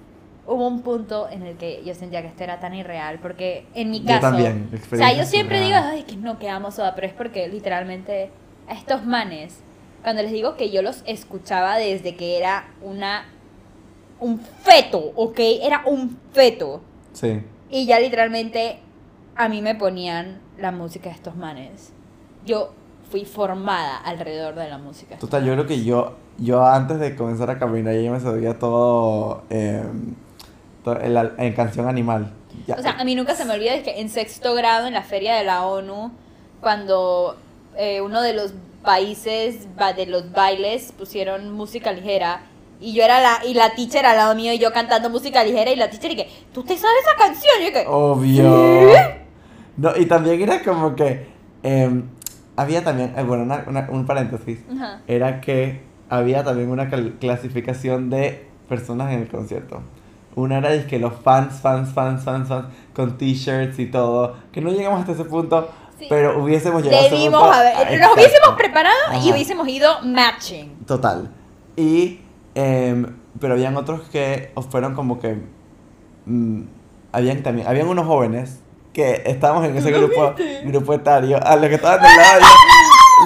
Hubo 0.48 0.66
un 0.66 0.82
punto 0.82 1.28
en 1.30 1.44
el 1.44 1.58
que 1.58 1.84
yo 1.86 1.94
sentía 1.94 2.22
que 2.22 2.30
esto 2.30 2.44
era 2.46 2.62
tan 2.62 2.74
irreal, 2.74 3.20
porque 3.22 3.66
en 3.76 3.92
mi 3.92 4.00
Yo 4.00 4.08
caso. 4.08 4.22
también, 4.22 4.70
O 4.92 4.96
sea, 4.96 5.12
yo 5.12 5.26
siempre 5.26 5.58
digo, 5.60 5.76
surreal. 5.76 5.92
ay, 5.94 6.04
que 6.04 6.16
no, 6.16 6.40
que 6.40 6.50
amo 6.50 6.72
soda, 6.72 6.96
pero 6.96 7.06
es 7.06 7.14
porque 7.14 7.50
literalmente 7.50 8.32
a 8.70 8.74
estos 8.74 9.06
manes, 9.06 9.62
cuando 10.08 10.22
les 10.24 10.32
digo 10.32 10.56
que 10.56 10.70
yo 10.70 10.82
los 10.82 11.04
escuchaba 11.06 11.76
desde 11.76 12.16
que 12.16 12.38
era 12.38 12.70
una. 12.82 13.26
un 14.22 14.40
feto, 14.40 15.12
¿ok? 15.18 15.38
Era 15.62 15.82
un 15.86 16.18
feto. 16.32 16.80
Sí. 17.12 17.42
Y 17.70 17.86
ya 17.88 18.00
literalmente 18.00 18.80
a 19.36 19.50
mí 19.50 19.62
me 19.62 19.76
ponían 19.76 20.40
la 20.58 20.72
música 20.72 21.10
de 21.10 21.16
estos 21.16 21.36
manes. 21.36 21.92
Yo 22.46 22.72
fui 23.12 23.26
formada 23.26 23.98
alrededor 23.98 24.56
de 24.56 24.70
la 24.70 24.78
música. 24.78 25.16
de 25.16 25.20
Total, 25.20 25.44
yo 25.44 25.52
creo 25.52 25.68
que 25.68 25.84
yo, 25.84 26.16
yo 26.38 26.66
antes 26.66 27.00
de 27.02 27.14
comenzar 27.18 27.50
a 27.50 27.60
caminar, 27.60 27.94
ya 27.96 28.10
me 28.10 28.22
sabía 28.22 28.58
todo, 28.58 29.44
eh, 29.50 29.84
todo 30.86 31.02
en, 31.02 31.14
la- 31.16 31.34
en 31.38 31.52
canción 31.54 31.90
animal. 31.90 32.32
Ya. 32.66 32.76
O 32.76 32.82
sea, 32.82 32.92
a 32.98 33.04
mí 33.04 33.14
nunca 33.14 33.36
se 33.36 33.44
me 33.44 33.54
olvida 33.56 33.74
es 33.76 33.84
que 33.84 34.00
en 34.00 34.08
sexto 34.10 34.56
grado 34.56 34.88
en 34.88 34.94
la 34.94 35.04
feria 35.04 35.36
de 35.36 35.44
la 35.44 35.66
ONU, 35.68 36.12
cuando 36.62 37.36
eh, 37.76 38.00
uno 38.00 38.22
de 38.22 38.32
los 38.34 38.54
países 38.84 39.68
de 39.96 40.06
los 40.06 40.32
bailes 40.32 40.92
pusieron 40.92 41.52
música 41.52 41.92
ligera 41.92 42.42
y 42.80 42.94
yo 42.94 43.04
era 43.04 43.20
la 43.20 43.46
y 43.46 43.54
la 43.54 43.72
teacher 43.76 44.06
al 44.06 44.18
lado 44.18 44.36
mío 44.36 44.54
y 44.54 44.60
yo 44.60 44.72
cantando 44.72 45.10
música 45.10 45.44
ligera 45.44 45.72
y 45.72 45.76
la 45.76 45.90
teacher 45.90 46.12
y 46.12 46.16
que 46.16 46.30
tú 46.54 46.64
te 46.64 46.78
sabes 46.78 46.96
esa 47.04 47.18
canción 47.18 47.54
y 47.62 47.66
yo 47.66 47.74
que 47.74 47.86
Obvio. 47.88 49.18
No, 49.78 49.96
y 49.96 50.06
también 50.06 50.42
era 50.42 50.62
como 50.64 50.96
que 50.96 51.28
em, 51.64 52.04
había 52.56 52.84
también, 52.84 53.14
eh, 53.18 53.24
bueno, 53.24 53.44
una- 53.44 53.64
una- 53.68 53.88
un 53.92 54.06
paréntesis, 54.06 54.60
Ajá. 54.76 55.02
era 55.08 55.42
que 55.42 55.82
había 56.10 56.44
también 56.44 56.70
una 56.70 56.90
clasificación 57.20 58.10
de 58.10 58.48
personas 58.70 59.12
en 59.12 59.20
el 59.22 59.28
concierto. 59.28 59.82
Una 60.36 60.60
era 60.60 60.88
que 60.88 61.00
los 61.00 61.14
fans, 61.14 61.60
fans, 61.62 61.94
fans, 61.94 62.24
fans, 62.24 62.48
fans, 62.48 62.66
con 62.94 63.18
t-shirts 63.18 63.80
y 63.80 63.88
todo, 63.88 64.36
que 64.52 64.62
no 64.62 64.72
llegamos 64.72 65.00
hasta 65.02 65.12
ese 65.14 65.26
punto, 65.26 65.70
Sí. 66.00 66.06
Pero 66.10 66.44
hubiésemos 66.44 66.84
llegado 66.84 67.08
a 67.08 67.10
Debimos 67.10 67.42
punto- 67.42 67.54
haber. 67.54 67.74
Ah, 67.76 67.84
Nos 67.86 67.92
exacto. 67.94 68.14
hubiésemos 68.16 68.50
preparado 68.58 68.96
y 69.14 69.16
Ajá. 69.18 69.30
hubiésemos 69.30 69.68
ido 69.68 70.02
matching. 70.04 70.78
Total. 70.86 71.32
Y, 71.76 72.20
em, 72.56 73.16
pero 73.40 73.54
habían 73.54 73.76
otros 73.78 74.02
que 74.10 74.52
fueron 74.70 74.94
como 74.96 75.20
que, 75.20 75.38
mm, 76.26 76.62
habían 77.12 77.42
también, 77.44 77.68
habían 77.68 77.88
unos 77.88 78.06
jóvenes 78.06 78.60
que 78.94 79.24
estábamos 79.26 79.66
en 79.66 79.76
ese 79.78 79.92
grupo, 79.92 80.34
grupo 80.66 80.94
etario, 80.94 81.40
a 81.44 81.56
los 81.56 81.68
que 81.70 81.76
estaban 81.76 82.02
del 82.02 82.16
lado, 82.16 82.42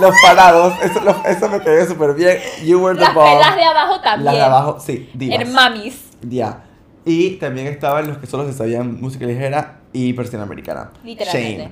los 0.02 0.16
parados, 0.22 0.74
eso, 0.84 1.00
lo- 1.02 1.24
eso 1.26 1.50
me 1.50 1.60
quedó 1.62 1.86
súper 1.86 2.14
bien. 2.14 2.38
You 2.66 2.80
were 2.82 2.96
the 2.98 3.04
Las 3.06 3.14
bomb. 3.14 3.26
pelas 3.38 3.56
de 3.56 3.64
abajo 3.64 4.02
también. 4.02 4.26
Las 4.26 4.34
de 4.36 4.42
abajo, 4.42 4.80
sí, 4.80 5.10
divas. 5.14 5.42
En 5.42 5.54
mamis. 5.54 6.10
Ya. 6.22 6.64
Y 7.06 7.32
también 7.32 7.68
estaban 7.68 8.08
los 8.08 8.18
que 8.18 8.28
solo 8.28 8.46
se 8.46 8.54
sabían 8.54 9.00
música 9.02 9.26
ligera 9.26 9.80
y 9.94 10.14
persiana 10.14 10.44
americana. 10.44 10.92
Literalmente. 11.04 11.64
Shame. 11.64 11.72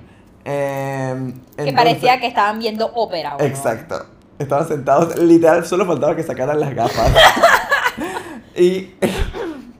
Em, 0.51 1.33
Que 1.33 1.39
entonces- 1.57 1.73
parecía 1.75 2.19
que 2.19 2.27
estaban 2.27 2.59
viendo 2.59 2.91
ópera. 2.95 3.37
Exacto. 3.39 4.05
Estaban 4.39 4.67
sentados, 4.67 5.17
literal, 5.19 5.65
solo 5.65 5.85
faltaba 5.85 6.15
que 6.15 6.23
sacaran 6.23 6.59
las 6.59 6.73
gafas. 6.73 7.11
y. 8.55 8.91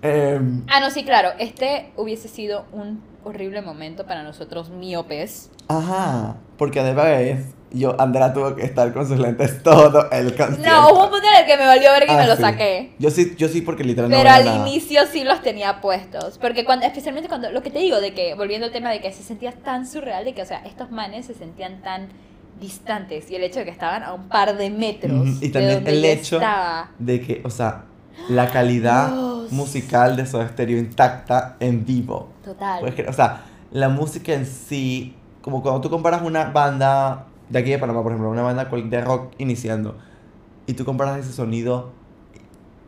em, 0.01 0.63
Ah, 0.67 0.80
no, 0.80 0.89
sí, 0.91 1.03
claro. 1.03 1.30
Este 1.39 1.91
hubiese 1.95 2.28
sido 2.28 2.65
un 2.72 3.01
horrible 3.24 3.61
momento 3.61 4.05
para 4.05 4.24
nosotros 4.24 4.70
miopes. 4.70 5.49
ajá. 5.67 6.36
Porque 6.57 6.80
además, 6.82 7.45
yo, 7.72 7.95
Andrea 8.01 8.34
tuvo 8.34 8.55
que 8.55 8.63
estar 8.63 8.91
con 8.93 9.07
sus 9.07 9.20
lentes 9.20 9.61
todo 9.63 10.09
el 10.11 10.36
concierto. 10.36 10.67
No, 10.70 10.89
hubo 10.91 11.03
un 11.05 11.09
punto 11.11 11.26
en 11.34 11.41
el 11.41 11.45
que 11.45 11.57
me 11.57 11.65
valió 11.67 11.91
ver 11.91 12.05
que 12.05 12.11
Ah, 12.11 12.17
me 12.17 12.28
lo 12.28 12.36
sí. 12.36 12.41
saqué. 12.41 12.93
Yo 12.99 13.11
sí, 13.11 13.36
yo 13.38 13.47
sí, 13.47 13.61
porque 13.61 13.84
literal 13.84 14.09
no 14.09 14.15
Pero 14.17 14.24
veía 14.30 14.36
al 14.38 14.45
nada. 14.45 14.67
inicio 14.70 15.01
sí 15.11 15.24
los 15.24 15.41
tenía 15.41 15.80
puestos. 15.82 16.38
Porque 16.39 16.65
cuando, 16.65 16.86
especialmente 16.86 17.30
cuando, 17.30 17.51
lo 17.51 17.61
que 17.61 17.70
te 17.70 17.80
digo, 17.80 17.99
de 18.01 18.13
que, 18.13 18.34
volviendo 18.36 18.65
al 18.67 18.72
tema 18.72 18.89
de 18.89 19.01
que 19.01 19.11
se 19.13 19.22
sentía 19.24 19.51
tan 19.51 19.86
surreal, 19.88 20.26
de 20.26 20.34
que, 20.34 20.41
o 20.41 20.45
sea, 20.45 20.59
estos 20.65 20.89
manes 20.91 21.26
se 21.28 21.34
sentían 21.36 21.82
tan 21.82 22.07
distantes. 22.59 23.30
Y 23.32 23.36
el 23.36 23.43
hecho 23.43 23.59
de 23.59 23.65
que 23.65 23.72
estaban 23.72 24.03
a 24.03 24.13
un 24.13 24.28
par 24.30 24.57
de 24.57 24.70
metros. 24.70 25.41
Y 25.41 25.49
también 25.49 25.84
el 25.88 26.03
hecho 26.05 26.38
estaba. 26.38 26.91
de 26.97 27.22
que, 27.22 27.41
o 27.45 27.49
sea, 27.49 27.84
la 28.30 28.47
calidad 28.49 29.11
Dios. 29.11 29.51
musical 29.51 30.15
de 30.17 30.26
Soda 30.26 30.47
Stereo 30.49 30.78
intacta 30.78 31.55
en 31.59 31.86
vivo. 31.86 32.30
Total. 32.43 32.82
Creer, 32.93 33.09
o 33.09 33.13
sea, 33.13 33.43
la 33.72 33.89
música 33.89 34.34
en 34.34 34.45
sí, 34.45 35.15
como 35.41 35.61
cuando 35.61 35.80
tú 35.82 35.89
comparas 35.89 36.22
una 36.22 36.45
banda 36.45 37.28
de 37.50 37.60
aquí 37.60 37.72
de 37.72 37.80
Panamá, 37.80 38.04
por 38.04 38.12
ejemplo, 38.12 38.30
una 38.30 38.43
banda 38.43 38.66
de 38.66 39.02
rock 39.02 39.34
iniciando, 39.38 39.97
y 40.68 40.74
tú 40.74 40.86
comparas 40.86 41.20
ese 41.20 41.34
sonido 41.34 41.91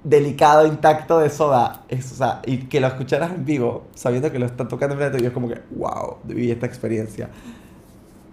delicado, 0.04 0.66
intacto 0.66 1.20
de 1.20 1.30
Soda, 1.30 1.84
es, 1.90 2.12
o 2.12 2.16
sea, 2.16 2.42
y 2.46 2.58
que 2.58 2.80
lo 2.80 2.88
escucharas 2.88 3.32
en 3.32 3.46
vivo, 3.46 3.84
sabiendo 3.94 4.32
que 4.32 4.40
lo 4.40 4.46
están 4.46 4.68
tocando 4.68 4.96
en 4.96 5.00
frente 5.00 5.26
es 5.26 5.34
como 5.34 5.48
que, 5.48 5.62
wow, 5.72 6.18
viví 6.24 6.50
esta 6.50 6.66
experiencia. 6.66 7.30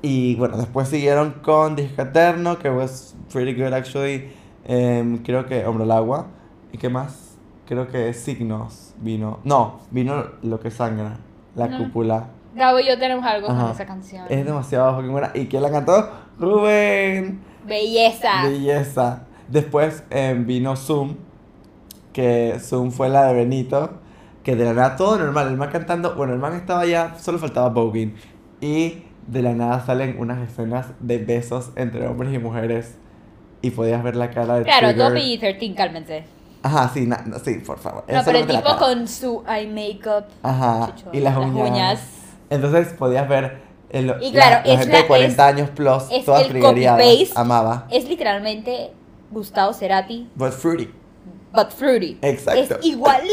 Y 0.01 0.37
bueno, 0.37 0.57
después 0.57 0.89
siguieron 0.89 1.33
con 1.43 1.75
Disco 1.75 2.03
Eterno, 2.03 2.59
que 2.59 2.71
was 2.71 3.17
pretty 3.33 3.61
good 3.61 3.73
actually. 3.73 4.31
Em, 4.65 5.19
creo 5.19 5.47
que 5.47 5.67
Hombro 5.67 5.85
al 5.85 5.91
Agua. 5.91 6.27
¿Y 6.73 6.79
qué 6.79 6.89
más? 6.89 7.37
Creo 7.67 7.89
que 7.89 8.13
Signos 8.15 8.95
vino. 9.01 9.41
No, 9.45 9.81
vino 9.91 10.25
Lo 10.43 10.61
que 10.61 10.71
Sangra, 10.71 11.19
La 11.57 11.67
Ujú. 11.67 11.85
Cúpula. 11.85 12.29
Gabo 12.55 12.81
y 12.81 12.87
yo 12.87 12.99
tenemos 12.99 13.25
algo 13.25 13.49
Ajá. 13.51 13.63
con 13.63 13.71
esa 13.73 13.87
canción. 13.87 14.25
Es 14.29 14.45
demasiado 14.45 14.95
fucking 14.97 15.13
buena. 15.13 15.31
¿Y 15.35 15.47
quién 15.47 15.63
la 15.63 15.71
cantó? 15.71 16.11
Rubén. 16.39 17.41
Belleza. 17.67 18.45
Belleza. 18.45 19.23
Después 19.49 20.03
em, 20.11 20.47
vino 20.47 20.77
Zoom, 20.77 21.17
que 22.13 22.57
Zoom 22.61 22.91
fue 22.91 23.09
la 23.09 23.27
de 23.27 23.35
Benito, 23.35 23.91
que 24.43 24.57
de 24.57 24.65
la 24.65 24.73
nada 24.73 24.97
todo 24.97 25.19
normal, 25.19 25.49
el 25.49 25.57
man 25.57 25.71
cantando, 25.71 26.15
bueno, 26.15 26.33
el 26.33 26.39
man 26.39 26.55
estaba 26.55 26.85
ya, 26.87 27.15
solo 27.19 27.39
faltaba 27.39 27.69
voguing, 27.69 28.15
y 28.61 29.05
de 29.27 29.43
la 29.43 29.53
nada 29.53 29.85
salen 29.85 30.17
unas 30.19 30.39
escenas 30.49 30.87
de 31.01 31.19
besos 31.19 31.71
entre 31.77 32.07
hombres 32.07 32.33
y 32.35 32.39
mujeres, 32.39 32.97
y 33.63 33.71
podías 33.71 34.03
ver 34.03 34.17
la 34.17 34.31
cara 34.31 34.57
de 34.57 34.65
Claro, 34.65 34.89
Trigger. 34.89 35.09
Dobby 35.11 35.33
y 35.35 35.39
13, 35.39 35.75
cálmense. 35.75 36.25
Ajá, 36.63 36.91
sí, 36.93 37.07
na- 37.07 37.23
no, 37.27 37.39
sí, 37.39 37.55
por 37.65 37.79
favor. 37.79 38.05
No, 38.09 38.19
es 38.19 38.25
pero 38.25 38.39
el 38.39 38.47
tipo 38.47 38.77
con 38.79 39.07
su 39.07 39.45
eye 39.49 39.67
makeup. 39.69 40.25
Ajá, 40.43 40.93
chucho, 40.97 41.11
y 41.13 41.21
las 41.21 41.37
uñas. 41.37 42.01
Entonces 42.51 42.89
podías 42.95 43.29
ver 43.29 43.59
el, 43.91 44.15
Y 44.21 44.33
claro, 44.33 44.63
la, 44.67 44.73
la 44.75 44.79
gente 44.79 44.93
la- 44.93 44.99
de 45.03 45.07
40 45.07 45.49
es- 45.49 45.55
años 45.55 45.71
plus, 45.71 46.03
es 46.11 46.25
copy-paste. 46.25 47.29
amaba. 47.35 47.87
Es 47.91 48.09
literalmente 48.09 48.93
Gustavo 49.31 49.73
Cerati, 49.73 50.29
But 50.35 50.53
fruity. 50.53 50.91
but 51.55 51.71
fruity. 51.71 52.19
Exacto. 52.23 52.77
Es 52.79 52.85
igualito, 52.87 53.31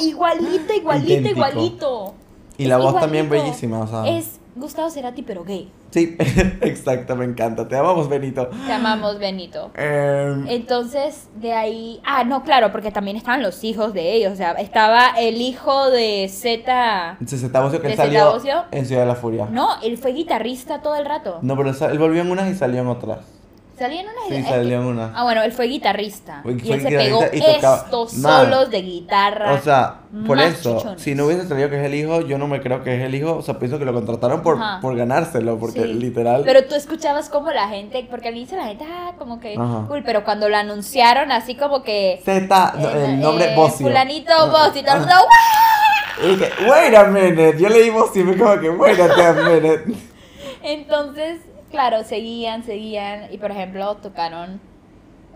igualito, 0.00 0.72
igualito, 0.74 1.28
igualito. 1.28 2.14
Y 2.58 2.64
Es 2.64 2.68
la 2.68 2.76
voz 2.78 2.98
también 3.00 3.28
bellísima, 3.30 3.80
o 3.80 3.86
sea. 3.86 4.06
Es 4.08 4.39
Gustavo 4.56 4.90
Cerati, 4.90 5.22
pero 5.22 5.44
gay. 5.44 5.70
Sí, 5.90 6.16
exacto, 6.60 7.16
me 7.16 7.24
encanta. 7.24 7.66
Te 7.68 7.76
amamos, 7.76 8.08
Benito. 8.08 8.48
Te 8.66 8.72
amamos, 8.72 9.18
Benito. 9.18 9.70
Em, 9.76 10.46
Entonces, 10.48 11.28
de 11.36 11.52
ahí. 11.52 12.00
Ah, 12.04 12.24
no, 12.24 12.42
claro, 12.42 12.70
porque 12.72 12.90
también 12.90 13.16
estaban 13.16 13.42
los 13.42 13.62
hijos 13.64 13.92
de 13.94 14.12
ellos. 14.14 14.32
O 14.32 14.36
sea, 14.36 14.52
estaba 14.52 15.08
el 15.18 15.40
hijo 15.40 15.90
de 15.90 16.28
Z. 16.28 17.16
Zeta 17.26 17.60
Bocio 17.60 17.80
que 17.80 17.86
él 17.88 17.92
¿De 17.92 17.96
salió 17.96 18.20
Zeta 18.20 18.32
Bocio? 18.32 18.64
en 18.70 18.86
Ciudad 18.86 19.02
de 19.02 19.08
la 19.08 19.14
Furia. 19.14 19.46
No, 19.50 19.80
él 19.82 19.98
fue 19.98 20.12
guitarrista 20.12 20.80
todo 20.82 20.96
el 20.96 21.06
rato. 21.06 21.38
No, 21.42 21.56
pero 21.56 21.70
él 21.70 21.98
volvió 21.98 22.22
en 22.22 22.30
unas 22.30 22.50
y 22.50 22.54
salió 22.54 22.80
en 22.80 22.88
otras. 22.88 23.39
Salían 23.80 24.04
unas 24.04 24.28
Sí, 24.28 24.72
en 24.74 24.80
unas. 24.80 25.10
Ah, 25.14 25.22
bueno, 25.22 25.42
él 25.42 25.52
fue 25.52 25.64
guitarrista. 25.64 26.40
Fue- 26.42 26.52
y 26.62 26.70
él 26.70 26.82
se 26.82 26.88
pegó 26.90 27.24
y 27.32 27.38
estos 27.42 28.12
Man. 28.18 28.44
solos 28.44 28.70
de 28.70 28.82
guitarra. 28.82 29.54
O 29.54 29.58
sea, 29.58 30.00
por 30.26 30.38
eso, 30.38 30.96
si 30.98 31.14
no 31.14 31.24
hubiese 31.24 31.48
salido 31.48 31.70
que 31.70 31.80
es 31.80 31.86
el 31.86 31.94
hijo, 31.94 32.20
yo 32.20 32.36
no 32.36 32.46
me 32.46 32.60
creo 32.60 32.84
que 32.84 32.94
es 32.94 33.02
el 33.02 33.14
hijo. 33.14 33.36
O 33.36 33.40
sea, 33.40 33.58
pienso 33.58 33.78
que 33.78 33.86
lo 33.86 33.94
contrataron 33.94 34.42
por, 34.42 34.58
Ajá. 34.58 34.80
por 34.82 34.94
ganárselo, 34.96 35.58
porque 35.58 35.80
Sí. 35.80 35.94
literal. 35.94 36.42
Pero 36.44 36.64
tú 36.66 36.74
escuchabas 36.74 37.30
como 37.30 37.50
la 37.52 37.68
gente, 37.68 38.06
porque 38.10 38.28
al 38.28 38.36
inicio 38.36 38.58
la 38.58 38.66
gente, 38.66 38.84
ah, 38.86 39.12
como 39.18 39.40
que 39.40 39.54
Ajá. 39.58 39.86
cool, 39.88 40.02
pero 40.04 40.24
cuando 40.24 40.50
lo 40.50 40.58
anunciaron 40.58 41.32
así 41.32 41.54
como 41.54 41.82
que 41.82 42.20
Z, 42.22 42.74
eh, 42.76 43.04
el 43.06 43.20
nombre 43.20 43.52
eh, 43.52 43.56
Bocio. 43.56 43.86
fulanito 43.86 44.30
Ah, 44.36 44.44
Bocio 44.44 44.82
y 44.82 44.84
todo 44.84 44.96
el. 44.96 46.32
Y 46.32 46.36
que, 46.36 46.50
wait 46.70 46.94
a 46.94 47.04
minute. 47.04 47.56
Yo 47.58 47.70
leí 47.70 47.88
Bocio 47.88 48.20
y 48.20 48.24
me 48.26 48.36
como 48.36 48.60
que, 48.60 48.68
wait 48.68 49.00
a 49.00 49.32
minute. 49.32 49.84
Entonces, 50.62 51.40
claro, 51.70 52.04
seguían, 52.04 52.64
seguían 52.64 53.32
y 53.32 53.38
por 53.38 53.50
ejemplo 53.50 53.96
tocaron 53.96 54.60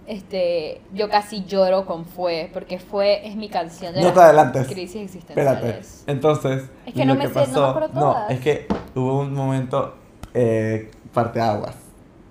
este 0.07 0.83
yo 0.93 1.09
casi 1.09 1.45
lloro 1.45 1.87
con 1.87 2.05
fue 2.05 2.51
porque 2.53 2.79
fue 2.79 3.27
es 3.27 3.37
mi 3.37 3.49
canción 3.49 3.95
de 3.95 4.03
No 4.03 4.09
las 4.09 4.19
adelantes. 4.19 4.67
crisis 4.69 5.15
Espérate. 5.15 5.81
Entonces, 6.07 6.65
Es 6.87 6.95
que 6.95 7.07
no 7.07 7.15
me 7.15 7.23
que 7.23 7.29
sé, 7.29 7.35
no 7.35 7.41
me 7.41 7.47
pasó, 7.47 7.81
no, 7.95 8.01
todas. 8.01 8.31
es 8.31 8.41
que 8.41 8.67
hubo 8.95 9.21
un 9.21 9.33
momento 9.33 9.95
eh, 10.35 10.91
parteaguas, 11.13 11.75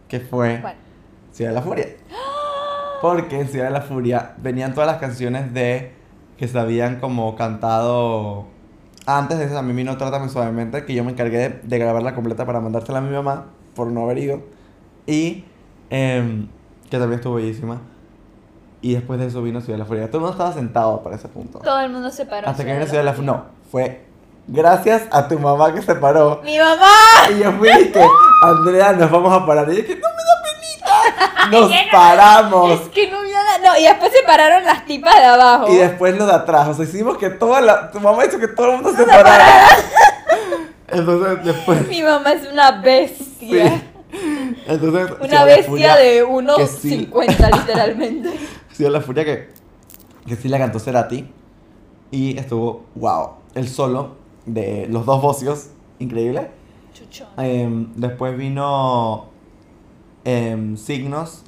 que 0.08 0.20
fue 0.20 0.60
Bueno, 0.62 0.78
Ciudad 1.32 1.50
de 1.52 1.56
la 1.56 1.62
Furia. 1.62 1.88
Porque 3.02 3.40
en 3.40 3.48
Ciudad 3.48 3.66
de 3.66 3.72
la 3.72 3.82
Furia 3.82 4.34
venían 4.38 4.74
todas 4.74 4.88
las 4.88 5.00
canciones 5.00 5.54
de 5.54 5.92
que 6.38 6.48
se 6.48 6.58
habían 6.60 7.00
como 7.00 7.36
cantado 7.36 8.46
antes 9.06 9.38
de 9.40 9.46
eso 9.46 9.56
también 9.56 9.76
vino 9.78 9.98
Trátame 9.98 10.30
Suavemente, 10.30 10.86
que 10.86 10.94
yo 10.94 11.04
me 11.04 11.12
encargué 11.12 11.38
de, 11.38 11.50
de 11.64 11.78
grabarla 11.80 12.16
completa 12.16 12.46
para 12.46 12.62
mandársela 12.62 13.00
a 13.00 13.02
mi 13.02 13.12
mamá 13.14 13.48
por 13.76 13.88
no 13.88 14.04
haber 14.04 14.18
ido. 14.20 14.42
Y 15.06 15.44
em, 15.90 16.48
que 16.90 16.98
también 16.98 17.20
estuvo 17.20 17.36
bellísima. 17.36 17.82
Y 18.82 18.94
después 18.94 19.20
de 19.20 19.28
eso 19.28 19.42
vino 19.42 19.62
Ciudad 19.62 19.76
de 19.76 19.84
la 19.84 19.86
Furia. 19.86 20.08
Todo 20.08 20.18
el 20.18 20.22
mundo 20.22 20.32
estaba 20.34 20.54
sentado 20.54 21.02
para 21.04 21.16
ese 21.16 21.28
punto. 21.30 21.60
todo 21.60 21.80
el 21.80 21.90
mundo 21.90 22.10
se 22.12 22.26
paró. 22.26 22.50
Hasta 22.50 22.66
que 22.66 22.74
vino 22.74 22.86
Ciudad 22.86 23.00
de 23.00 23.06
la 23.06 23.14
Furia. 23.14 23.32
No, 23.32 23.46
fue 23.72 24.02
gracias 24.48 25.04
a 25.12 25.28
tu 25.28 25.40
mamá 25.40 25.74
que 25.74 25.82
se 25.82 25.96
paró. 25.96 26.42
Mi 26.44 26.58
mamá. 26.58 26.90
Y 27.34 27.40
yo 27.40 27.52
fui 27.54 27.70
y 27.70 27.92
que, 27.92 28.06
Andrea, 28.42 28.94
nos 28.94 29.10
vamos 29.10 29.32
a 29.34 29.46
parar. 29.46 29.72
Y 29.72 29.78
yo 29.78 29.86
que, 29.86 29.96
no 29.96 30.08
me 30.10 30.24
da 30.24 30.44
penita. 30.44 31.50
Nos 31.52 31.70
no, 31.70 31.76
paramos. 31.92 32.72
Es 32.72 32.88
que 32.90 33.12
no 33.12 33.22
me 33.22 33.32
da- 33.32 33.58
No, 33.64 33.78
y 33.78 33.84
después 33.84 34.12
se 34.12 34.24
pararon 34.26 34.64
las 34.64 34.86
tipas 34.86 35.16
de 35.16 35.26
abajo. 35.26 35.68
Y 35.70 35.76
después 35.76 36.18
lo 36.18 36.26
de 36.26 36.34
atrás. 36.34 36.68
O 36.70 36.74
sea, 36.74 36.86
hicimos 36.86 37.18
que 37.18 37.30
toda 37.30 37.62
la. 37.62 37.92
Tu 37.92 38.00
mamá 38.00 38.26
hizo 38.26 38.40
que 38.40 38.48
todo 38.48 38.72
el 38.72 38.74
mundo 38.82 38.94
se 38.96 39.04
parara. 39.06 39.68
Entonces, 40.88 41.46
después. 41.46 41.88
Mi 41.88 42.02
mamá 42.04 42.34
es 42.34 42.52
una 42.52 42.72
bestia. 42.82 43.33
Sí. 43.50 43.82
Entonces. 44.68 45.12
Una 45.22 45.44
bestia 45.46 45.70
Furia- 45.70 45.96
de 45.96 46.24
unos 46.24 46.58
que 46.58 46.68
sí. 46.68 46.90
50 47.00 47.50
literalmente. 47.58 48.30
De 48.78 48.90
la 48.90 49.02
Furia 49.02 49.24
que, 49.26 49.50
que 50.26 50.36
sí 50.36 50.50
la 50.50 50.58
cantó 50.58 50.80
Cerati. 50.80 51.28
Y 52.12 52.38
estuvo, 52.38 52.86
wow. 52.96 53.32
El 53.56 53.68
solo 53.68 54.16
de 54.46 54.88
los 54.90 55.06
dos 55.06 55.22
vocios, 55.22 55.68
increíble. 56.00 56.50
Chucho. 56.94 57.28
Em, 57.38 57.88
después 57.96 58.38
vino 58.38 59.30
em, 60.26 60.76
Signos. 60.78 61.44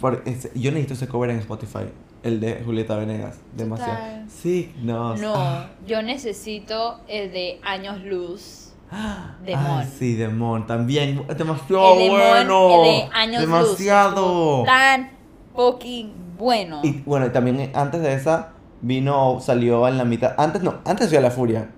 Por, 0.00 0.22
yo 0.24 0.70
necesito 0.72 0.94
ese 0.94 1.08
cover 1.08 1.30
en 1.30 1.38
Spotify. 1.38 1.84
El 2.22 2.40
de 2.40 2.62
Julieta 2.64 2.96
Venegas. 2.96 3.38
Demasiado. 3.56 3.98
Signos. 4.28 5.20
No, 5.20 5.32
Ah. 5.36 5.70
yo 5.86 6.02
necesito 6.02 7.00
el 7.08 7.32
de 7.32 7.58
Años 7.62 8.02
Luz. 8.02 8.59
Ay, 8.92 9.44
Demon. 9.44 9.86
sí, 9.98 10.14
Demon. 10.14 10.66
También. 10.66 11.24
Demasiado 11.36 11.94
el 12.00 12.10
bueno. 12.10 12.84
el 12.84 12.84
de 12.84 13.08
Años. 13.12 13.40
Demasiado. 13.40 14.64
Tan 14.64 15.10
fucking 15.54 16.12
bueno. 16.36 16.80
Y 16.82 17.02
bueno, 17.04 17.26
y 17.26 17.30
también 17.30 17.60
eh, 17.60 17.72
antes 17.74 18.02
de 18.02 18.14
esa 18.14 18.50
vino, 18.80 19.38
salió 19.40 19.86
en 19.86 19.98
la 19.98 20.04
mitad. 20.04 20.34
Antes 20.38 20.62
no, 20.62 20.78
antes 20.84 21.10
de 21.10 21.20
la 21.20 21.30
Furia. 21.30 21.70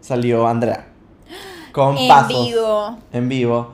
Salió 0.00 0.46
Andrea. 0.46 0.86
Con 1.72 1.98
en 1.98 2.08
pasos. 2.08 2.46
vivo. 2.46 2.98
En 3.12 3.28
vivo. 3.28 3.72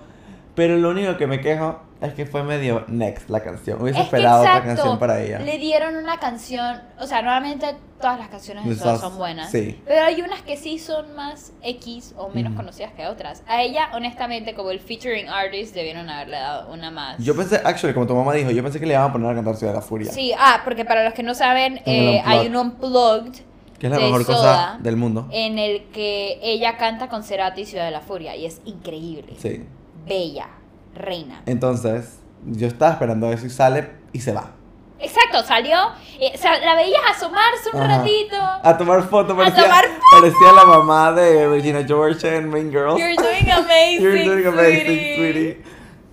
Pero 0.54 0.76
lo 0.76 0.90
único 0.90 1.16
que 1.16 1.26
me 1.26 1.40
quejo 1.40 1.80
es 2.06 2.14
que 2.14 2.26
fue 2.26 2.42
medio 2.42 2.84
next 2.88 3.28
la 3.30 3.40
canción. 3.40 3.80
Hubiese 3.80 4.00
Es 4.00 4.06
esperado 4.06 4.40
otra 4.40 4.62
canción 4.62 4.98
para 4.98 5.20
ella. 5.20 5.38
Le 5.38 5.58
dieron 5.58 5.96
una 5.96 6.18
canción, 6.18 6.80
o 6.98 7.06
sea, 7.06 7.22
normalmente 7.22 7.74
todas 8.00 8.18
las 8.18 8.28
canciones 8.28 8.64
de 8.64 8.74
Soda 8.74 8.98
son 8.98 9.16
buenas. 9.16 9.50
sí. 9.50 9.80
Pero 9.86 10.02
hay 10.04 10.20
unas 10.22 10.42
que 10.42 10.56
sí 10.56 10.78
son 10.78 11.14
más 11.14 11.52
X 11.62 12.14
o 12.16 12.28
menos 12.30 12.54
conocidas 12.54 12.92
que 12.94 13.06
otras. 13.06 13.42
A 13.46 13.62
ella, 13.62 13.90
honestamente, 13.94 14.54
como 14.54 14.70
el 14.70 14.80
featuring 14.80 15.28
artist, 15.28 15.74
debieron 15.74 16.10
haberle 16.10 16.36
dado 16.38 16.72
una 16.72 16.90
más. 16.90 17.18
Yo 17.18 17.36
pensé, 17.36 17.60
actually, 17.64 17.94
como 17.94 18.06
tu 18.06 18.14
mamá 18.16 18.32
dijo, 18.34 18.50
yo 18.50 18.62
pensé 18.62 18.80
que 18.80 18.86
le 18.86 18.94
iban 18.94 19.08
a 19.08 19.12
poner 19.12 19.30
a 19.30 19.34
cantar 19.34 19.54
Ciudad 19.56 19.72
de 19.72 19.78
la 19.78 19.84
Furia. 19.84 20.10
Sí, 20.12 20.32
ah, 20.36 20.62
porque 20.64 20.84
para 20.84 21.04
los 21.04 21.14
que 21.14 21.22
no 21.22 21.34
saben, 21.34 21.80
eh, 21.86 22.20
hay 22.24 22.46
un 22.48 22.56
Unplugged. 22.56 23.40
Que 23.78 23.86
es 23.88 23.92
la 23.92 23.98
mejor 23.98 24.24
Soda 24.24 24.36
cosa 24.36 24.78
del 24.80 24.96
mundo. 24.96 25.28
en 25.32 25.58
el 25.58 25.84
que 25.90 26.38
ella 26.40 26.76
canta 26.76 27.08
con 27.08 27.24
Cerati 27.24 27.64
Ciudad 27.64 27.84
de 27.84 27.90
la 27.90 28.00
Furia 28.00 28.36
y 28.36 28.46
es 28.46 28.60
increíble. 28.64 29.34
Sí. 29.38 29.64
Bella, 30.06 30.48
reina. 30.94 31.42
Entonces, 31.46 32.18
yo 32.46 32.66
estaba 32.66 32.92
esperando 32.92 33.30
eso 33.32 33.46
y 33.46 33.50
sale 33.50 33.90
y 34.12 34.20
se 34.20 34.32
va. 34.32 34.52
Exacto, 34.98 35.42
salió, 35.42 35.76
eh, 36.20 36.30
o 36.32 36.38
sea, 36.38 36.60
la 36.60 36.76
veías 36.76 37.00
asomarse 37.10 37.70
un 37.74 37.80
Ajá. 37.82 37.98
ratito. 37.98 38.36
A 38.62 38.78
tomar 38.78 39.02
foto, 39.02 39.36
parecía, 39.36 39.64
tomar 39.64 39.84
parecía 40.12 40.52
la 40.52 40.64
mamá 40.64 41.12
de 41.12 41.48
Regina 41.48 41.82
George 41.84 42.36
en 42.36 42.48
Main 42.48 42.70
Girls. 42.70 43.00
You're 43.00 43.16
doing 43.16 43.50
amazing, 43.50 44.00
You're 44.00 44.24
doing 44.24 44.46
amazing, 44.46 45.16
sweetie. 45.16 45.16
sweetie. 45.16 45.62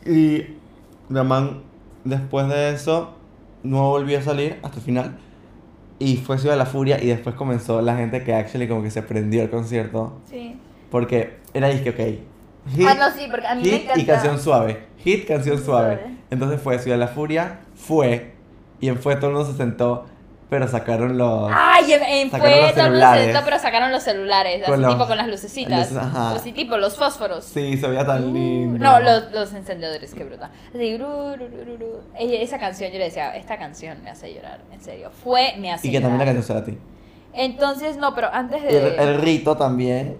Y 0.08 0.58
la 1.14 1.24
man, 1.24 1.62
después 2.04 2.48
de 2.48 2.72
eso, 2.72 3.14
no 3.62 3.90
volvió 3.90 4.18
a 4.18 4.22
salir 4.24 4.58
hasta 4.64 4.78
el 4.78 4.84
final. 4.84 5.20
Y 6.00 6.18
fue 6.18 6.40
Ciudad 6.40 6.56
de 6.56 6.60
la 6.60 6.66
Furia 6.66 6.98
y 7.04 7.08
después 7.08 7.36
comenzó 7.36 7.82
la 7.82 7.96
gente 7.96 8.24
que 8.24 8.34
actually 8.34 8.68
como 8.68 8.82
que 8.82 8.90
se 8.90 9.04
prendió 9.04 9.44
el 9.44 9.52
concierto. 9.52 10.20
Sí. 10.28 10.58
Porque 10.90 11.38
era 11.54 11.68
disque, 11.68 11.92
ok. 11.92 12.24
Hit, 12.68 12.88
Ah, 12.88 12.94
no, 12.96 13.12
sí, 13.12 13.28
porque 13.30 13.48
a 13.48 13.56
mí 13.56 13.64
me 13.64 13.70
hit 13.70 13.82
encanta. 13.84 14.00
y 14.02 14.06
canción 14.06 14.40
suave. 14.40 14.88
Hit, 14.98 15.28
canción 15.28 15.64
suave. 15.64 15.96
Suave. 15.98 16.16
Entonces 16.30 16.62
fue 16.62 16.78
Ciudad 16.80 16.98
de 16.98 17.06
la 17.06 17.08
Furia, 17.08 17.60
fue. 17.76 18.34
Y 18.80 18.88
en 18.90 18.98
fue 18.98 19.16
todo 19.16 19.28
el 19.32 19.36
mundo 19.36 19.52
se 19.52 19.58
sentó, 19.58 20.06
pero 20.50 20.68
sacaron 20.68 21.18
los... 21.18 21.52
Ay, 21.54 21.94
en, 21.94 22.04
en 22.04 22.30
fue 22.30 22.40
los 22.40 22.74
todo 22.76 22.86
el 22.86 22.92
mundo 22.94 23.08
se 23.14 23.24
sentó, 23.26 23.40
pero 23.46 23.60
sacaron 23.60 23.92
los 23.92 24.04
celulares, 24.04 24.64
Con 24.66 24.74
así 24.76 24.82
los- 24.84 24.94
tipo 24.94 25.08
con 25.08 25.18
las 25.18 25.28
lucecitas. 25.28 25.80
luces, 25.92 25.98
ajá. 25.98 26.32
Así 26.36 26.52
tipo 26.54 26.78
los 26.78 26.96
fósforos. 26.96 27.44
Sí, 27.46 27.78
se 27.78 27.88
veía 27.88 28.06
tan 28.06 28.24
Uh, 28.30 28.34
lindo. 28.34 28.78
No, 28.80 29.00
los, 29.00 29.32
los 29.32 29.54
encendedores, 29.54 30.14
qué 30.14 30.24
brutal. 30.24 30.50
Así, 30.74 30.98
ru, 30.98 31.36
ru, 31.36 31.48
ru, 31.78 32.02
Esa 32.18 32.58
canción, 32.60 32.92
yo 32.92 33.00
le 33.00 33.06
decía, 33.06 33.36
esta 33.36 33.58
canción 33.58 34.02
me 34.04 34.10
hace 34.12 34.34
llorar, 34.34 34.62
en 34.72 34.82
serio. 34.82 35.12
Fue, 35.24 35.56
me 35.60 35.72
hace 35.72 35.88
Y 35.88 35.92
que 35.92 36.00
también 36.00 36.20
la 36.20 36.26
llorar. 36.26 36.36
canción 36.36 36.58
será 36.58 36.60
a 36.60 36.66
ti. 36.66 36.78
Entonces, 37.34 37.98
no, 37.98 38.16
pero 38.16 38.30
antes 38.34 38.64
de... 38.64 38.70
el, 38.70 39.00
el 39.00 39.22
rito 39.22 39.56
también, 39.58 40.18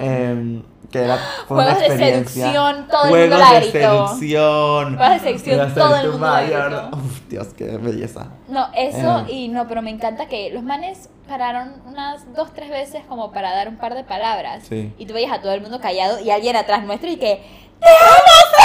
em, 0.00 0.62
que 0.90 0.98
era 1.04 1.16
fue 1.46 1.56
una 1.58 1.66
Juegos 1.74 1.78
de 1.80 1.86
experiencia. 1.86 2.44
seducción, 2.52 2.88
todo 2.88 3.04
el 3.04 3.10
Juegos 3.10 3.28
mundo 3.30 3.38
la 3.38 3.60
de. 3.60 3.70
Juegos 3.70 4.20
de 4.20 5.18
seducción, 5.20 5.56
de 5.56 5.62
hacer 5.62 5.74
todo 5.74 5.96
el 5.96 6.10
mundo 6.10 6.26
la 6.26 6.42
gritó. 6.42 6.96
Uf, 6.96 7.20
Dios, 7.28 7.48
qué 7.56 7.64
belleza. 7.76 8.26
No, 8.48 8.66
eso 8.74 9.20
Eh. 9.28 9.32
y 9.32 9.48
no, 9.48 9.68
pero 9.68 9.82
me 9.82 9.90
encanta 9.90 10.26
que 10.26 10.50
los 10.50 10.62
manes 10.62 11.08
pararon 11.28 11.74
unas 11.86 12.32
dos, 12.34 12.52
tres 12.52 12.70
veces 12.70 13.02
como 13.08 13.30
para 13.32 13.52
dar 13.54 13.68
un 13.68 13.76
par 13.78 13.94
de 13.94 14.02
palabras. 14.04 14.64
Sí. 14.68 14.92
Y 14.98 15.06
tú 15.06 15.14
veías 15.14 15.32
a 15.32 15.40
todo 15.40 15.52
el 15.52 15.60
mundo 15.62 15.80
callado 15.80 16.18
y 16.20 16.30
alguien 16.30 16.56
atrás 16.56 16.84
nuestro 16.84 17.08
y 17.08 17.16
que 17.16 17.60
¡Te 17.80 17.86
amo, 17.88 18.59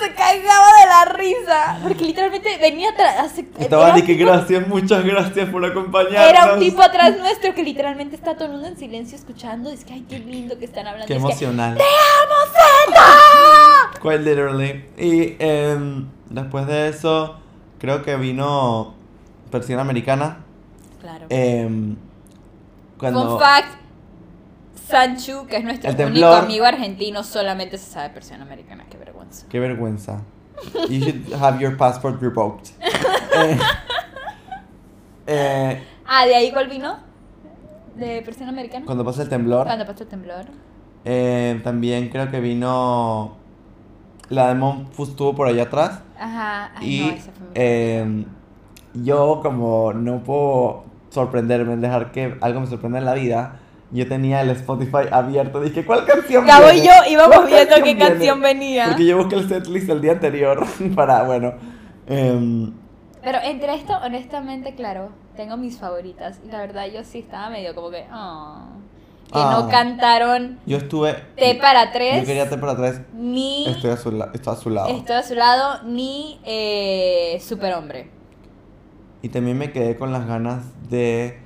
se 0.00 0.12
cagaba 0.14 0.66
de 0.80 0.86
la 0.86 1.04
risa. 1.12 1.78
Porque 1.82 2.04
literalmente 2.04 2.56
venía 2.58 2.90
atrás. 2.90 3.32
Estaba 3.58 3.92
de 3.92 4.04
que 4.04 4.14
gracias, 4.14 4.66
muchas 4.66 5.04
gracias 5.04 5.48
por 5.50 5.64
acompañarnos. 5.64 6.28
era 6.28 6.54
un 6.54 6.60
tipo 6.60 6.82
atrás 6.82 7.16
nuestro 7.18 7.54
que 7.54 7.62
literalmente 7.62 8.16
está 8.16 8.34
todo 8.34 8.46
el 8.46 8.52
mundo 8.52 8.68
en 8.68 8.76
silencio 8.76 9.16
escuchando. 9.16 9.70
Es 9.70 9.84
que 9.84 9.94
ay, 9.94 10.06
qué 10.08 10.18
lindo 10.18 10.58
que 10.58 10.64
están 10.64 10.86
hablando. 10.86 11.06
Qué 11.06 11.14
es 11.14 11.22
que, 11.22 11.26
emocional. 11.26 11.76
¡Te 11.76 11.82
amo, 11.82 12.52
Zeta! 12.52 14.00
Quite 14.00 14.18
literally. 14.18 14.84
Y 14.96 15.36
em, 15.38 16.08
después 16.30 16.66
de 16.66 16.88
eso, 16.88 17.38
creo 17.78 18.02
que 18.02 18.16
vino 18.16 18.94
Persiana 19.50 19.82
Americana. 19.82 20.38
Claro. 21.00 21.26
em, 21.28 21.96
cuando 22.98 23.30
Fun 23.30 23.40
fact, 23.40 23.68
Sanchu, 24.88 25.46
que 25.46 25.56
es 25.56 25.64
nuestro 25.64 25.90
único 26.06 26.26
amigo 26.26 26.64
argentino, 26.64 27.24
solamente 27.24 27.78
se 27.78 27.90
sabe 27.90 28.10
persiana 28.10 28.44
americana. 28.44 28.84
Qué 28.90 28.96
vergüenza. 28.96 29.15
Qué 29.48 29.60
vergüenza. 29.60 30.20
You 30.88 31.00
should 31.00 31.32
have 31.40 31.60
your 31.60 31.76
passport 31.76 32.20
revoked. 32.20 32.70
Eh, 33.38 33.58
eh, 35.26 35.82
Ah, 36.06 36.24
¿de 36.24 36.34
ahí 36.34 36.50
cuál 36.52 36.68
vino? 36.68 36.96
¿De 37.96 38.22
persiana 38.22 38.50
americana? 38.52 38.86
cuando 38.86 39.04
pasa 39.04 39.22
el 39.22 39.28
temblor, 39.28 39.66
Cuando 39.66 39.84
pasó 39.86 40.04
el 40.04 40.08
temblor. 40.08 40.44
eh, 41.04 41.60
también 41.64 42.08
creo 42.08 42.30
que 42.30 42.40
vino. 42.40 43.36
La 44.28 44.48
de 44.48 44.54
Monfu 44.54 45.04
estuvo 45.04 45.34
por 45.34 45.46
allá 45.48 45.64
atrás. 45.64 46.00
Ajá. 46.18 46.72
Ay, 46.76 46.94
y 46.96 47.00
no, 47.10 47.16
fue 47.16 47.30
eh, 47.54 48.24
yo, 48.94 49.40
como 49.42 49.92
no 49.92 50.22
puedo 50.24 50.84
sorprenderme, 51.10 51.76
dejar 51.76 52.10
que 52.12 52.36
algo 52.40 52.60
me 52.60 52.66
sorprenda 52.66 52.98
en 52.98 53.04
la 53.04 53.14
vida, 53.14 53.60
yo 53.90 54.08
tenía 54.08 54.40
el 54.42 54.50
Spotify 54.50 55.08
abierto. 55.10 55.60
Dije, 55.60 55.84
¿cuál 55.84 56.04
canción 56.04 56.46
Gabo 56.46 56.70
y 56.72 56.82
yo 56.82 56.90
íbamos 57.08 57.36
¿Cuál 57.36 57.46
viendo 57.48 57.74
qué 57.76 57.82
viene?" 57.82 58.00
canción 58.00 58.40
venía. 58.40 58.86
Porque 58.88 59.06
yo 59.06 59.16
busqué 59.18 59.36
el 59.36 59.48
setlist 59.48 59.88
el 59.90 60.00
día 60.00 60.12
anterior 60.12 60.66
para, 60.94 61.22
bueno. 61.22 61.54
em, 62.06 62.72
Pero 63.22 63.38
entre 63.44 63.74
esto, 63.74 63.94
honestamente, 64.04 64.74
claro, 64.74 65.10
tengo 65.36 65.56
mis 65.56 65.78
favoritas. 65.78 66.40
Y 66.46 66.50
la 66.50 66.58
verdad, 66.60 66.86
yo 66.92 67.02
sí 67.04 67.18
estaba 67.20 67.50
medio 67.50 67.74
como 67.74 67.90
que. 67.90 68.04
ah, 68.10 68.66
que 69.26 69.32
Ah. 69.40 69.56
no 69.60 69.68
cantaron 69.68 70.60
yo 70.66 70.76
estuve. 70.76 71.14
T 71.36 71.56
para 71.60 71.90
tres. 71.90 72.20
Yo 72.20 72.26
quería 72.26 72.48
T 72.48 72.56
para 72.58 72.76
tres. 72.76 73.00
Ni 73.12 73.66
Estoy 73.68 73.90
a 73.90 73.96
su, 73.96 74.12
la- 74.12 74.30
estoy 74.32 74.52
a 74.52 74.56
su 74.56 74.70
lado. 74.70 74.88
Estoy 74.88 75.16
a 75.16 75.22
su 75.24 75.34
lado, 75.34 75.82
ni 75.84 76.38
eh, 76.44 77.36
Superhombre. 77.40 78.08
Y 79.22 79.28
también 79.30 79.58
me 79.58 79.72
quedé 79.72 79.96
con 79.96 80.12
las 80.12 80.26
ganas 80.28 80.62
de. 80.88 81.40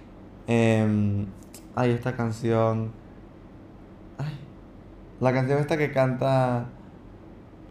em, 0.46 1.26
ay, 1.76 1.90
esta 1.92 2.16
canción. 2.16 2.92
Ay, 4.18 4.38
la 5.20 5.32
canción 5.32 5.58
esta 5.58 5.76
que 5.76 5.92
canta. 5.92 6.66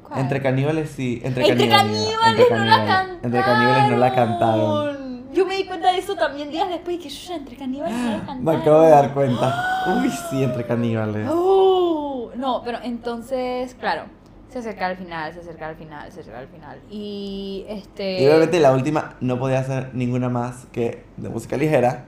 ¿Cuál? 0.08 0.20
Entre 0.22 0.42
caníbales 0.42 0.90
sí. 0.90 1.22
Entre, 1.24 1.48
Entre 1.48 1.70
caníbales. 1.70 2.16
caníbales 2.18 2.50
no 2.52 2.66
la 2.66 2.78
cantaron. 2.86 3.18
Entre 3.24 3.42
caníbales 3.42 3.92
no 3.92 3.98
la 3.98 4.16
cantaron. 4.16 5.10
Yo 5.32 5.46
me 5.46 5.56
di 5.56 5.66
cuenta 5.68 5.92
de 5.92 6.00
eso 6.00 6.16
también 6.16 6.50
días 6.50 6.68
después 6.70 6.96
y 6.98 7.00
que 7.00 7.10
yo 7.10 7.28
ya 7.30 7.36
entre 7.36 7.56
caníbales 7.56 7.96
no 7.96 8.10
la 8.10 8.18
cantaron. 8.26 8.44
Me 8.46 8.56
acabo 8.56 8.82
de 8.82 8.90
dar 8.90 9.14
cuenta. 9.14 9.66
Uy, 10.02 10.10
sí, 10.30 10.44
entre 10.44 10.66
caníbales. 10.66 11.28
Oh, 11.32 12.32
no, 12.36 12.62
pero 12.64 12.80
entonces, 12.84 13.76
claro, 13.76 14.04
se 14.50 14.58
acerca 14.60 14.88
al 14.88 14.98
final, 14.98 15.32
se 15.32 15.42
acerca 15.42 15.68
al 15.68 15.76
final, 15.76 16.12
se 16.12 16.22
acerca 16.22 16.40
al 16.40 16.48
final. 16.48 16.80
Y 16.90 17.66
este. 17.70 18.24
Y 18.24 18.26
obviamente 18.28 18.60
la 18.60 18.72
última 18.74 19.16
no 19.22 19.38
podía 19.38 19.60
hacer 19.60 19.92
ninguna 19.94 20.30
más 20.30 20.66
que 20.72 21.04
de 21.18 21.30
música 21.30 21.56
ligera. 21.58 22.06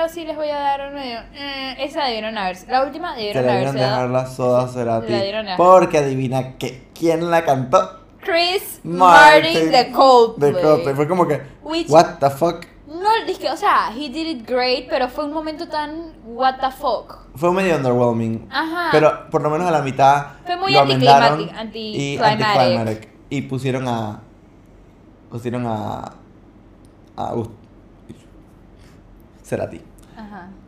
Pero 0.00 0.12
sí 0.14 0.24
les 0.24 0.34
voy 0.34 0.48
a 0.48 0.58
dar 0.58 0.90
una. 0.90 1.04
eh, 1.04 1.76
esa 1.80 2.04
debieron 2.04 2.38
haberse. 2.38 2.66
La 2.68 2.84
última 2.84 3.14
Se 3.14 3.20
debieron 3.20 3.42
le 3.46 3.52
debieron 3.52 3.76
haberse 3.76 3.84
dejar 3.90 4.00
dado. 4.10 4.12
la 4.12 4.26
soda 4.26 4.68
Cerati. 4.68 5.12
la 5.12 5.20
dieron 5.22 5.48
a- 5.48 5.56
Porque 5.58 5.98
adivina 5.98 6.56
que, 6.56 6.88
quién 6.98 7.30
la 7.30 7.44
cantó. 7.44 8.00
Chris 8.22 8.80
Martin 8.82 9.70
de 9.70 9.90
Coldplay. 9.92 10.52
De 10.54 10.60
Coldplay. 10.62 10.94
Fue 10.94 11.06
como 11.06 11.28
que, 11.28 11.42
Which- 11.62 11.90
what 11.90 12.18
the 12.18 12.30
fuck. 12.30 12.64
No, 12.86 13.08
dije, 13.26 13.50
o 13.50 13.56
sea, 13.58 13.90
he 13.94 14.08
did 14.08 14.26
it 14.26 14.48
great, 14.48 14.86
pero 14.88 15.08
fue 15.08 15.24
un 15.26 15.32
momento 15.34 15.68
tan 15.68 16.14
what 16.24 16.54
the 16.60 16.70
fuck. 16.70 17.18
Fue 17.34 17.52
medio 17.52 17.76
underwhelming. 17.76 18.48
Ajá. 18.50 18.88
Pero 18.92 19.28
por 19.30 19.42
lo 19.42 19.50
menos 19.50 19.66
a 19.68 19.70
la 19.70 19.82
mitad 19.82 20.28
Fue 20.46 20.56
muy 20.56 20.72
lo 20.72 20.80
anticlimatic- 20.80 20.90
amendaron 21.10 21.40
y 21.42 21.50
anticlimatic. 21.58 22.46
anticlimatic. 22.46 23.08
Y 23.28 23.42
pusieron 23.42 23.86
a. 23.86 24.20
Pusieron 25.30 25.66
a. 25.66 26.12
A. 27.16 27.34
Ust- 27.34 27.50
Cerati. 29.44 29.80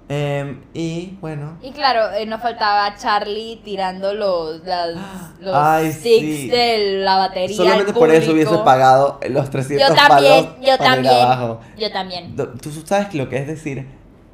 Em, 0.09 0.61
y 0.74 1.16
bueno. 1.20 1.57
Y 1.62 1.70
claro, 1.72 2.12
eh, 2.12 2.26
nos 2.26 2.42
faltaba 2.42 2.94
Charlie 2.96 3.61
tirando 3.64 4.12
los, 4.12 4.62
las, 4.64 4.90
los 5.40 5.55
Ay, 5.55 5.90
sticks 5.92 6.26
sí. 6.36 6.48
de 6.50 6.96
la 7.05 7.16
batería. 7.16 7.57
Solamente 7.57 7.92
por 7.92 8.11
eso 8.11 8.32
hubiese 8.32 8.59
pagado 8.59 9.20
los 9.30 9.48
300 9.48 9.88
Yo 9.88 9.94
también, 9.94 10.44
palos 10.44 10.66
yo 10.66 10.78
también. 10.78 11.14
abajo. 11.14 11.61
Yo 11.78 11.92
también. 11.92 12.36
Tú 12.36 12.70
sabes 12.84 13.14
lo 13.14 13.28
que 13.28 13.38
es 13.38 13.46
decir, 13.46 13.86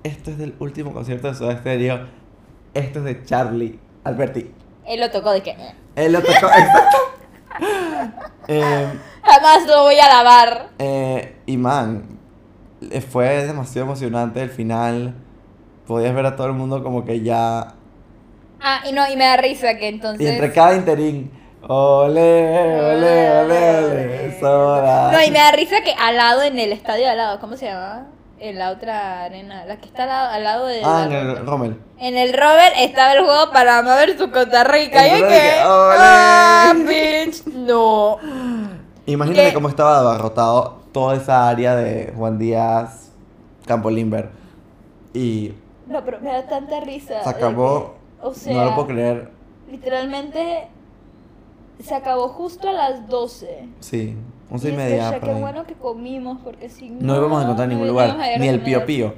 esto 0.02 0.30
es 0.30 0.38
del 0.38 0.54
último 0.58 0.92
concierto 0.92 1.28
de 1.28 1.34
Soda 1.34 1.58
Stereo, 1.58 2.06
esto 2.74 2.98
es 3.00 3.04
de 3.04 3.24
Charlie 3.24 3.78
Alberti. 4.04 4.50
Él 4.86 5.00
lo 5.00 5.10
tocó 5.10 5.32
de 5.32 5.38
eh, 5.38 5.74
Él 5.96 6.12
lo 6.12 6.20
tocó, 6.20 6.32
exacto. 6.46 6.96
Em, 8.48 8.88
jamás 9.22 9.66
lo 9.66 9.82
voy 9.82 9.98
a 9.98 10.08
lavar. 10.08 10.68
eh, 10.78 11.36
y 11.46 11.56
man, 11.56 12.18
eh, 12.90 13.00
fue 13.00 13.46
demasiado 13.46 13.86
emocionante 13.86 14.42
el 14.42 14.50
final. 14.50 15.14
Podías 15.88 16.14
ver 16.14 16.26
a 16.26 16.36
todo 16.36 16.46
el 16.46 16.52
mundo 16.52 16.84
como 16.84 17.04
que 17.04 17.22
ya. 17.22 17.74
Ah, 18.60 18.82
y 18.88 18.92
no, 18.92 19.10
y 19.10 19.16
me 19.16 19.24
da 19.24 19.38
risa 19.38 19.76
que 19.78 19.88
entonces. 19.88 20.20
Y 20.20 20.28
entre 20.28 20.52
cada 20.52 20.76
interín. 20.76 21.30
Ole, 21.62 22.78
ole, 22.78 23.30
ole, 23.40 23.84
ole. 23.84 24.38
No, 24.40 25.22
y 25.26 25.30
me 25.30 25.38
da 25.38 25.50
risa 25.50 25.80
que 25.82 25.92
al 25.98 26.16
lado, 26.16 26.42
en 26.42 26.58
el 26.58 26.72
estadio 26.72 27.10
al 27.10 27.16
lado, 27.16 27.40
¿cómo 27.40 27.56
se 27.56 27.66
llama? 27.66 28.06
en 28.40 28.58
la 28.58 28.70
otra 28.70 29.24
arena, 29.24 29.64
la 29.66 29.78
que 29.78 29.86
está 29.86 30.04
al 30.04 30.08
lado, 30.08 30.30
al 30.32 30.44
lado 30.44 30.66
de... 30.66 30.80
Ah, 30.84 31.04
en 31.06 31.12
el 31.12 31.46
Rommel. 31.46 31.76
En 31.98 32.16
el 32.16 32.32
Robert 32.32 32.74
estaba 32.78 33.14
el 33.14 33.24
juego 33.24 33.50
para 33.52 33.82
mover 33.82 34.16
su 34.16 34.30
Costa 34.30 34.64
Rica. 34.64 35.06
Y 35.06 35.22
ah, 35.64 36.72
bitch, 36.76 37.46
no. 37.46 38.18
Imagínate 39.06 39.48
¿Qué? 39.48 39.54
cómo 39.54 39.68
estaba 39.68 39.98
abarrotado 39.98 40.82
toda 40.92 41.16
esa 41.16 41.48
área 41.48 41.74
de 41.74 42.12
Juan 42.16 42.38
Díaz, 42.38 43.10
Campo 43.66 43.90
Limber. 43.90 44.30
Y 45.14 45.54
No, 45.88 46.04
pero 46.04 46.20
me 46.20 46.30
da 46.30 46.46
tanta 46.46 46.80
risa. 46.80 47.22
se 47.22 47.28
acabó. 47.28 47.94
que, 48.20 48.26
o 48.26 48.34
sea, 48.34 48.52
no 48.54 48.64
lo 48.66 48.74
puedo 48.74 48.88
creer. 48.88 49.30
literalmente 49.70 50.68
se 51.82 51.94
acabó 51.94 52.28
justo 52.28 52.68
a 52.68 52.72
las 52.72 53.08
12. 53.08 53.68
Sí, 53.80 54.16
once 54.50 54.66
Y 54.68 54.70
y 54.70 54.72
es 54.72 54.76
media. 54.78 55.20
qué 55.20 55.32
bueno 55.34 55.64
que 55.64 55.74
comimos, 55.74 56.38
porque 56.42 56.68
si 56.68 56.90
no. 56.90 56.98
No 57.00 57.16
íbamos 57.16 57.40
a 57.40 57.42
encontrar 57.44 57.68
ningún 57.68 57.88
lugar, 57.88 58.16
ni 58.38 58.48
el. 58.48 58.60
Pío 58.60 58.84
Pío. 58.84 59.14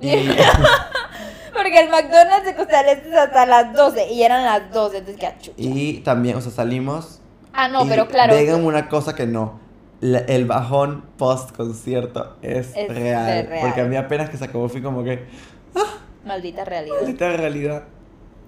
Y, 0.00 0.10
Porque 1.52 1.80
el 1.80 1.88
McDonald's 1.88 2.44
de 2.46 2.54
Costa 2.56 2.80
Este 2.80 3.08
es 3.10 3.14
hasta 3.16 3.46
las 3.46 3.72
12 3.74 4.12
y 4.12 4.22
eran 4.24 4.44
las 4.44 4.72
12, 4.72 4.98
entonces 4.98 5.20
que 5.20 5.38
chucha. 5.40 5.52
y 5.56 5.98
también, 6.00 6.36
o 6.36 6.40
sea, 6.40 6.50
salimos. 6.50 7.20
Ah, 7.52 7.68
no, 7.68 7.84
y 7.84 7.88
pero 7.88 8.08
claro. 8.08 8.34
Díganme 8.36 8.64
una 8.66 8.88
cosa 8.88 9.14
que 9.14 9.26
no. 9.26 9.60
la- 10.00 10.18
el 10.18 10.44
bajón 10.46 11.04
post 11.16 11.54
concierto 11.56 12.36
es, 12.42 12.76
Es 12.76 12.88
real, 12.88 13.46
real. 13.46 13.66
Porque 13.66 13.80
a 13.80 13.84
mí 13.84 13.96
apenas 13.96 14.28
que 14.30 14.36
se 14.36 14.44
acabó 14.44 14.68
fui 14.68 14.82
como 14.82 15.04
que. 15.04 15.24
Maldita 16.24 16.64
realidad. 16.64 16.96
Maldita 17.00 17.28
realidad. 17.36 17.84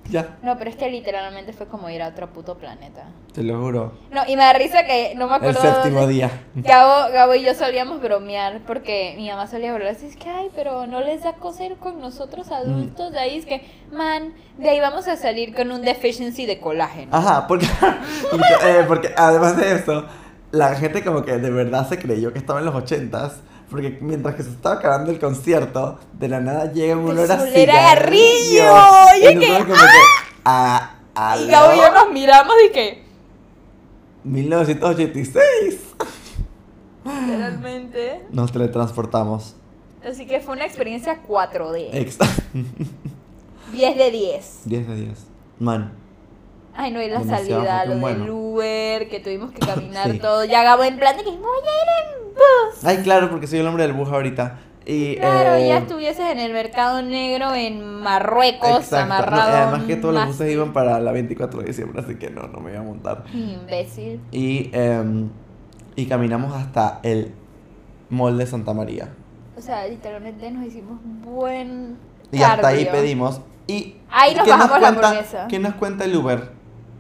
Ya, 0.09 0.37
No, 0.41 0.57
pero 0.57 0.71
es 0.71 0.77
que 0.77 0.89
literalmente 0.89 1.53
fue 1.53 1.67
como 1.67 1.91
ir 1.91 2.01
a 2.01 2.07
otro 2.07 2.33
puto 2.33 2.57
planeta. 2.57 3.07
te 3.35 3.43
lo 3.43 3.61
juro. 3.61 3.93
No, 4.13 4.23
y 4.29 4.37
me 4.37 4.45
da 4.45 4.53
risa 4.53 4.85
que 4.87 5.15
no 5.17 5.27
me 5.27 5.35
El 5.35 5.51
acuerdo. 5.51 5.61
séptimo 5.61 5.99
dónde- 6.03 6.15
día. 6.15 6.31
Gabo, 6.55 7.13
Gabo 7.13 7.35
y 7.35 7.43
yo 7.43 7.55
solíamos 7.55 8.01
bromear 8.01 8.61
porque 8.69 9.15
mi 9.17 9.29
mamá 9.29 9.49
solía 9.49 9.73
hablar 9.73 9.89
así, 9.89 10.07
es 10.07 10.17
que, 10.17 10.31
ay, 10.31 10.49
pero 10.55 10.87
no 10.87 11.01
les 11.01 11.25
da 11.25 11.33
cosa 11.33 11.65
ir 11.65 11.75
con 11.79 12.01
nosotros 12.01 12.53
adultos, 12.53 13.11
de 13.11 13.19
ahí 13.19 13.37
es 13.39 13.47
que, 13.47 13.67
man, 13.91 14.33
de 14.59 14.71
ahí 14.71 14.79
vamos 14.79 15.09
a 15.09 15.17
salir 15.17 15.53
con 15.57 15.73
un 15.73 15.83
deficiency 15.83 16.47
de 16.47 16.61
colágeno. 16.61 17.11
Ajá, 17.15 17.49
porque, 17.49 17.67
eh, 18.65 18.85
porque 18.87 19.13
además 19.17 19.57
de 19.57 19.75
eso, 19.75 20.05
la 20.53 20.77
gente 20.77 21.03
como 21.03 21.25
que 21.25 21.37
de 21.39 21.51
verdad 21.51 21.89
se 21.89 21.99
creyó 21.99 22.33
que 22.33 22.39
estaba 22.39 22.61
en 22.61 22.67
los 22.67 22.75
ochentas. 22.77 23.41
Porque 23.71 23.99
mientras 24.01 24.35
que 24.37 24.43
se 24.45 24.51
estaba 24.51 24.77
acabando 24.77 25.11
el 25.11 25.19
concierto, 25.19 25.99
de 26.13 26.29
la 26.29 26.41
nada 26.41 26.73
llega 26.73 26.97
un 26.97 27.11
olor 27.11 27.31
a 27.33 27.39
cigarrillo. 27.47 28.65
garrillo, 28.65 28.73
y 29.19 29.23
Y 29.23 29.27
es 29.27 29.65
que, 29.65 29.75
ah, 30.45 30.91
y 31.41 31.47
Gabo 31.49 31.73
y 31.75 31.77
yo 31.79 31.93
nos 31.93 32.13
miramos 32.13 32.55
y 32.69 32.73
que, 32.73 33.03
1986. 34.25 35.81
literalmente. 37.05 38.27
Nos 38.31 38.53
teletransportamos. 38.53 39.55
Así 40.09 40.27
que 40.27 40.41
fue 40.41 40.55
una 40.55 40.65
experiencia 40.67 41.23
4D. 41.27 41.89
Extra. 41.93 42.29
10 43.73 43.97
de 43.97 44.11
10. 44.11 44.61
10 44.65 44.89
de 44.89 44.95
10. 44.95 45.27
Man. 45.59 45.93
Ay, 46.75 46.93
no, 46.93 47.01
y 47.03 47.09
la 47.09 47.21
Demasiado 47.21 47.63
salida, 47.65 47.85
lo 47.87 47.91
del 47.93 48.01
bueno. 48.01 48.35
Uber, 48.37 49.09
que 49.09 49.19
tuvimos 49.21 49.51
que 49.53 49.61
caminar 49.61 50.11
Sí. 50.13 50.19
todo. 50.19 50.45
Ya 50.45 50.63
Gabo 50.63 50.85
en 50.85 50.99
plan 50.99 51.17
de 51.17 51.25
que 51.25 51.31
voy 51.31 51.39
a 51.41 51.41
ir 51.41 52.21
en. 52.21 52.26
Ay, 52.83 52.99
claro, 52.99 53.31
porque 53.31 53.47
soy 53.47 53.59
el 53.61 53.67
hombre 53.67 53.85
del 53.85 53.93
bus 53.95 54.09
ahorita. 54.09 54.59
Y, 54.85 55.17
Claro, 55.17 55.55
eh, 55.57 55.69
ya 55.69 55.79
estuvieses 55.79 56.31
en 56.31 56.39
el 56.39 56.53
mercado 56.53 57.03
negro 57.03 57.53
en 57.55 57.83
Marruecos, 58.03 58.69
Exacto. 58.85 58.97
No, 59.09 59.15
amarrado. 59.15 59.57
además 59.57 59.85
que 59.87 59.97
todos 59.97 60.15
los 60.15 60.27
buses 60.27 60.53
iban 60.53 60.73
para 60.73 61.01
la 61.01 61.11
24 61.11 61.61
de 61.61 61.67
diciembre, 61.67 62.01
así 62.03 62.15
que 62.17 62.31
no, 62.31 62.43
no 62.47 62.61
me 62.61 62.71
iba 62.71 62.81
a 62.81 62.85
montar. 62.85 63.25
Imbécil. 63.35 64.21
Y, 64.31 64.71
em, 64.73 65.29
y 65.97 66.07
caminamos 66.07 66.55
hasta 66.55 67.01
el 67.03 67.33
mall 68.11 68.39
de 68.39 68.47
Santa 68.47 68.75
María. 68.75 69.09
O 69.59 69.61
sea, 69.61 69.87
literalmente 69.89 70.51
nos 70.53 70.67
hicimos 70.67 71.01
buen. 71.25 71.97
Y 72.31 72.43
hasta 72.43 72.69
ahí 72.69 72.85
cardio. 72.85 73.01
pedimos. 73.01 73.41
Y 73.67 73.97
Ahí 74.11 74.35
nos 74.37 74.45
¿qué 74.45 74.51
bajamos 74.51 74.81
la 74.81 74.89
cuenta, 74.91 75.09
hamburguesa. 75.09 75.47
¿Qué 75.49 75.59
nos 75.59 75.75
cuenta 75.75 76.05
el 76.05 76.15
Uber? 76.17 76.51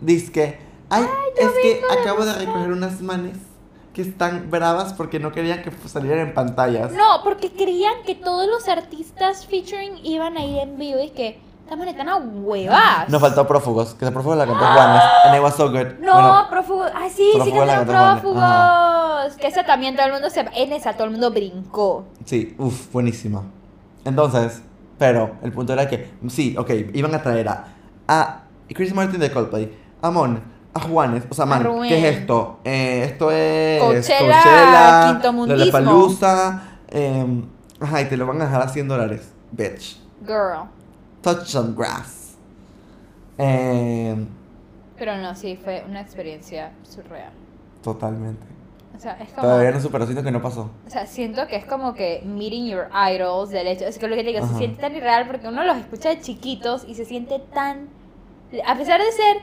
Dice 0.00 0.32
que, 0.32 0.58
ay, 0.90 1.04
es 1.38 1.48
que 1.62 1.80
acabo 2.00 2.24
de 2.24 2.32
recoger 2.32 2.72
unas 2.72 3.00
manes 3.00 3.36
que 3.96 4.02
están 4.02 4.50
bravas 4.50 4.92
porque 4.92 5.18
no 5.18 5.32
querían 5.32 5.62
que 5.62 5.72
salieran 5.88 6.18
en 6.18 6.34
pantallas. 6.34 6.92
No, 6.92 7.22
porque 7.24 7.50
creían 7.50 7.94
que 8.04 8.14
todos 8.14 8.46
los 8.46 8.68
artistas 8.68 9.46
featuring 9.46 10.04
iban 10.04 10.36
a 10.36 10.44
ir 10.44 10.58
en 10.58 10.76
vivo 10.76 11.00
y 11.02 11.08
que 11.08 11.40
esta 11.64 11.76
manera 11.76 11.96
tan 11.96 12.10
a 12.10 12.16
huevas. 12.16 13.08
Nos 13.08 13.22
faltó 13.22 13.46
Prófugos, 13.48 13.94
que 13.94 14.04
Prófugos 14.10 14.36
la 14.36 14.44
cantó 14.44 14.66
Juanes. 14.66 15.02
And 15.24 15.34
it 15.34 15.42
was 15.42 15.54
so 15.54 15.70
good. 15.70 15.98
No, 15.98 16.12
Bueno, 16.12 16.46
prófugos. 16.50 16.90
Ay, 16.94 17.08
sí, 17.08 17.30
sí 17.32 17.38
Prófugos 17.38 17.66
la 17.66 17.84
prófugos. 17.86 19.36
Que 19.40 19.46
esa 19.46 19.64
también 19.64 19.96
todo 19.96 20.04
el 20.04 20.12
mundo 20.12 20.28
se. 20.28 20.40
En 20.40 20.74
esa 20.74 20.92
todo 20.92 21.04
el 21.04 21.12
mundo 21.12 21.30
brincó. 21.30 22.04
Sí, 22.26 22.54
uff, 22.58 22.92
buenísima. 22.92 23.44
Entonces, 24.04 24.60
pero 24.98 25.36
el 25.42 25.52
punto 25.52 25.72
era 25.72 25.88
que, 25.88 26.12
sí, 26.28 26.54
ok, 26.58 26.70
iban 26.92 27.14
a 27.14 27.22
traer 27.22 27.48
a, 27.48 27.64
a 28.06 28.42
Chris 28.68 28.92
Martin 28.94 29.20
de 29.20 29.32
Coldplay, 29.32 29.74
a 30.02 30.10
Mon, 30.10 30.42
a 30.76 30.80
Juanes, 30.80 31.24
o 31.28 31.34
sea, 31.34 31.46
man. 31.46 31.66
¿qué 31.88 31.98
es 31.98 32.16
esto? 32.18 32.60
Eh, 32.64 33.04
esto 33.04 33.30
es 33.30 33.80
Coachella. 33.82 35.20
Lollapalooza, 35.32 36.62
eh, 36.88 37.42
ajá, 37.80 38.02
y 38.02 38.04
te 38.06 38.16
lo 38.16 38.26
van 38.26 38.40
a 38.42 38.44
dejar 38.44 38.62
a 38.62 38.68
100 38.68 38.88
dólares, 38.88 39.32
bitch. 39.52 39.98
Girl. 40.24 40.68
Touch 41.22 41.46
some 41.46 41.74
grass. 41.76 42.36
Eh, 43.38 44.16
Pero 44.98 45.16
no, 45.18 45.34
sí, 45.34 45.58
fue 45.62 45.84
una 45.88 46.00
experiencia 46.00 46.72
surreal. 46.82 47.32
totalmente. 47.82 48.46
O 48.96 48.98
sea, 48.98 49.12
es 49.20 49.28
como. 49.30 49.42
Todavía 49.42 49.72
no 49.72 49.80
supero, 49.80 50.06
siento 50.06 50.22
que 50.24 50.30
no 50.30 50.40
pasó. 50.40 50.70
O 50.86 50.90
sea, 50.90 51.04
siento 51.06 51.46
que 51.48 51.56
es 51.56 51.66
como 51.66 51.92
que 51.92 52.22
meeting 52.24 52.66
your 52.66 52.88
idols 53.12 53.50
del 53.50 53.66
hecho. 53.66 53.84
Es 53.84 53.98
que 53.98 54.08
lo 54.08 54.16
que 54.16 54.22
te 54.24 54.28
digo, 54.30 54.42
Ajá. 54.42 54.52
se 54.54 54.58
siente 54.58 54.80
tan 54.80 54.96
irreal 54.96 55.26
porque 55.26 55.48
uno 55.48 55.64
los 55.64 55.76
escucha 55.76 56.08
de 56.08 56.20
chiquitos 56.20 56.84
y 56.88 56.94
se 56.94 57.04
siente 57.04 57.38
tan. 57.52 57.88
A 58.66 58.74
pesar 58.74 59.00
de 59.02 59.12
ser 59.12 59.36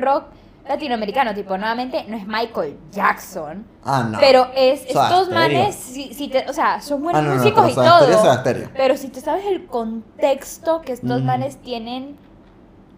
rock 0.00 0.24
latinoamericano, 0.68 1.34
tipo, 1.34 1.56
nuevamente 1.58 2.04
no 2.08 2.16
es 2.16 2.26
Michael 2.26 2.78
Jackson, 2.92 3.66
Ah, 3.84 4.08
no. 4.10 4.18
pero 4.20 4.46
es 4.54 4.84
estos 4.86 5.28
manes, 5.30 5.74
si, 5.74 6.14
si 6.14 6.28
te, 6.28 6.48
o 6.48 6.52
sea, 6.52 6.80
son 6.80 7.02
buenos 7.02 7.20
Ah, 7.20 7.22
no, 7.24 7.30
no, 7.30 7.36
no, 7.36 7.42
músicos 7.42 7.70
y 7.72 7.74
todo. 7.74 8.68
Pero 8.76 8.96
si 8.96 9.08
tú 9.08 9.20
sabes 9.20 9.44
el 9.46 9.66
contexto 9.66 10.80
que 10.82 10.92
estos 10.92 11.20
Mm. 11.22 11.26
manes 11.26 11.56
tienen 11.58 12.16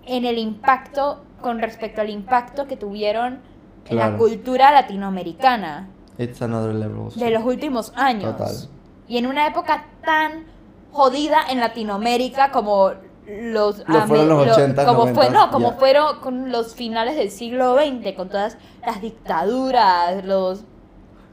en 0.06 0.24
el 0.26 0.38
impacto 0.38 1.22
con 1.40 1.58
respecto 1.58 2.00
al 2.02 2.10
impacto 2.10 2.66
que 2.66 2.76
tuvieron 2.76 3.40
en 3.86 3.96
la 3.98 4.16
cultura 4.16 4.70
latinoamericana 4.72 5.88
It's 6.18 6.40
another 6.42 6.74
level. 6.74 7.08
de 7.16 7.30
los 7.30 7.44
últimos 7.44 7.92
años. 7.96 8.36
Total. 8.36 8.54
Y 9.08 9.18
en 9.18 9.26
una 9.26 9.46
época 9.46 9.86
tan 10.04 10.44
jodida 10.92 11.38
en 11.50 11.60
Latinoamérica 11.60 12.50
como 12.50 12.92
los, 13.26 13.78
Lo 13.88 14.06
fueron 14.06 14.28
los 14.28 14.46
lo- 14.46 14.52
80, 14.52 14.84
como 14.84 15.02
fue 15.04 15.12
90, 15.30 15.32
no 15.46 15.50
como 15.50 15.70
ya. 15.72 15.76
fueron 15.78 16.18
con 16.20 16.52
los 16.52 16.74
finales 16.74 17.16
del 17.16 17.30
siglo 17.30 17.74
XX 17.76 18.12
con 18.14 18.28
todas 18.28 18.56
las 18.86 19.00
dictaduras 19.00 20.24
los 20.24 20.62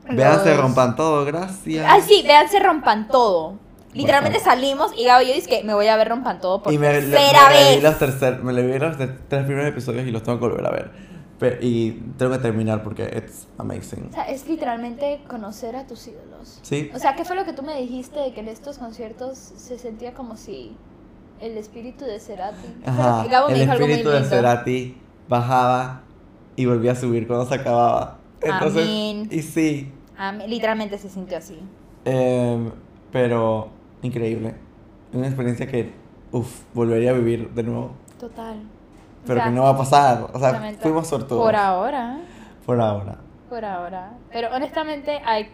Vean, 0.09 0.41
se 0.43 0.49
los- 0.51 0.59
rompan 0.59 0.95
todo, 0.95 1.25
gracias. 1.25 1.85
ay 1.87 2.01
sí 2.01 2.23
vean 2.25 2.49
se 2.49 2.59
rompan 2.59 3.07
todo 3.07 3.55
literalmente 3.93 4.39
favor. 4.39 4.53
salimos 4.55 4.91
y 4.97 5.03
Gabo 5.05 5.21
y 5.23 5.27
yo 5.27 5.33
dice 5.33 5.49
que 5.49 5.63
me 5.63 5.73
voy 5.73 5.87
a 5.87 5.97
ver 5.97 6.07
rompan 6.09 6.39
todo 6.41 6.63
por 6.63 6.71
y 6.73 6.77
me, 6.77 6.87
le- 6.93 7.01
tercera 7.01 7.49
me 7.49 7.55
leí 7.55 7.73
vez 7.75 7.83
los 7.83 7.99
tercer, 7.99 8.41
me 8.43 8.53
leí 8.53 8.79
los 8.79 8.97
de- 8.97 9.07
tres 9.07 9.43
primeros 9.45 9.69
episodios 9.69 10.07
y 10.07 10.11
los 10.11 10.23
tengo 10.23 10.39
que 10.39 10.45
volver 10.47 10.65
a 10.65 10.71
ver. 10.71 11.11
Pe- 11.39 11.57
y 11.61 11.91
tengo 12.17 12.31
que 12.33 12.37
terminar 12.37 12.83
porque 12.83 13.03
it's 13.17 13.47
amazing. 13.57 14.07
o 14.11 14.13
sea 14.13 14.23
es 14.29 14.47
literalmente 14.47 15.21
conocer 15.27 15.75
a 15.75 15.87
tus 15.87 16.07
ídolos 16.07 16.59
Sí, 16.61 16.89
O 16.95 16.99
sea, 16.99 17.15
¿qué 17.15 17.25
fue 17.25 17.35
lo 17.35 17.45
que 17.45 17.53
tú 17.53 17.63
me 17.63 17.75
dijiste 17.81 18.19
de 18.19 18.31
que 18.33 18.39
en 18.41 18.47
estos 18.47 18.77
conciertos 18.77 19.37
se 19.37 19.77
sentía 19.79 20.13
como 20.13 20.37
si 20.37 20.75
el 21.41 21.57
espíritu 21.57 22.05
de 22.05 22.19
Cerati? 22.19 22.67
ajá. 22.85 23.25
Gabo 23.29 23.47
me 23.47 23.53
El 23.53 23.59
dijo 23.61 23.71
algo 23.71 23.85
muy 23.85 23.93
espíritu 23.93 24.09
de. 24.17 24.23
Cerati 24.29 24.97
bajaba 25.27 26.01
y 26.55 26.65
volvía 26.65 26.91
a 26.91 26.95
subir 26.95 27.27
cuando 27.27 27.45
se 27.45 27.55
acababa. 27.55 28.17
Entonces, 28.41 28.83
Amén. 28.83 29.27
y 29.31 29.41
sí, 29.41 29.91
me- 30.37 30.47
literalmente 30.47 30.97
se 30.97 31.09
sintió 31.09 31.37
así. 31.37 31.59
em, 32.05 32.71
pero 33.11 33.69
increíble. 34.01 34.55
Una 35.13 35.27
experiencia 35.27 35.67
que, 35.67 35.91
uff, 36.31 36.61
volvería 36.73 37.11
a 37.11 37.13
vivir 37.13 37.49
de 37.51 37.63
nuevo. 37.63 37.91
Total. 38.19 38.55
O 38.57 39.27
Pero 39.27 39.39
sea, 39.39 39.45
que 39.49 39.51
no 39.55 39.63
va 39.63 39.69
a 39.69 39.77
pasar. 39.77 40.27
O 40.33 40.39
sea, 40.39 40.73
fuimos 40.81 41.07
sortudos. 41.07 41.43
Por 41.43 41.55
ahora, 41.55 42.19
Por 42.65 42.79
ahora. 42.81 43.17
por 43.49 43.63
ahora. 43.65 44.13
Pero 44.31 44.47
honestamente, 44.55 45.15
I, 45.17 45.47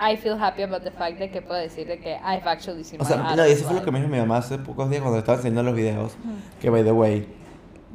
I 0.00 0.16
feel 0.16 0.36
happy 0.40 0.62
about 0.62 0.82
the 0.82 0.90
fact 0.90 1.18
de 1.18 1.30
que 1.30 1.40
puedo 1.40 1.60
decir 1.60 1.86
de 1.86 1.98
que 2.00 2.14
I've 2.16 2.46
actually 2.48 2.82
seen 2.84 3.00
O 3.00 3.04
sea, 3.04 3.16
my 3.18 3.36
no, 3.36 3.46
y 3.46 3.52
eso 3.52 3.64
fue 3.64 3.74
lo 3.74 3.84
que 3.84 3.90
me 3.92 3.98
dijo 4.00 4.10
mi 4.10 4.18
mamá 4.18 4.38
hace 4.38 4.58
pocos 4.58 4.90
días 4.90 5.02
cuando 5.02 5.18
estaba 5.18 5.36
enseñando 5.36 5.62
los 5.62 5.74
videos. 5.74 6.12
Que, 6.60 6.68
by 6.70 6.82
the 6.82 6.92
way, 6.92 7.28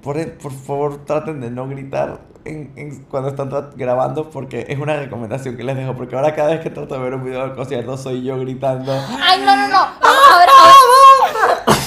por, 0.01 0.15
por 0.37 0.51
favor 0.53 1.03
traten 1.05 1.41
de 1.41 1.51
no 1.51 1.67
gritar 1.67 2.21
en, 2.45 2.71
en- 2.77 3.03
cuando 3.03 3.29
están 3.29 3.49
grabando 3.75 4.29
porque 4.29 4.65
es 4.69 4.79
una 4.79 4.95
recomendación 4.97 5.57
que 5.57 5.63
les 5.65 5.75
dejo. 5.75 5.93
Porque 5.95 6.15
ahora 6.15 6.33
cada 6.35 6.51
vez 6.51 6.61
que 6.61 6.69
trato 6.69 6.95
de 6.95 7.01
ver 7.01 7.13
un 7.15 7.23
video 7.25 7.41
del 7.41 7.53
concierto 7.55 7.97
soy 7.97 8.23
yo 8.23 8.39
gritando. 8.39 8.93
Ay, 9.21 9.41
no, 9.45 9.55
no, 9.57 9.67
no. 9.67 9.87
Vamos 10.01 10.31
ahora, 10.31 10.51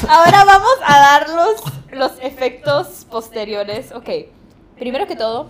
ahora, 0.08 0.24
ahora 0.24 0.44
vamos 0.44 0.74
a 0.86 0.98
dar 0.98 1.28
los, 1.30 1.62
los 1.98 2.12
efectos 2.20 3.06
posteriores. 3.10 3.92
Ok. 3.92 4.08
Primero 4.78 5.06
que 5.06 5.16
todo, 5.16 5.48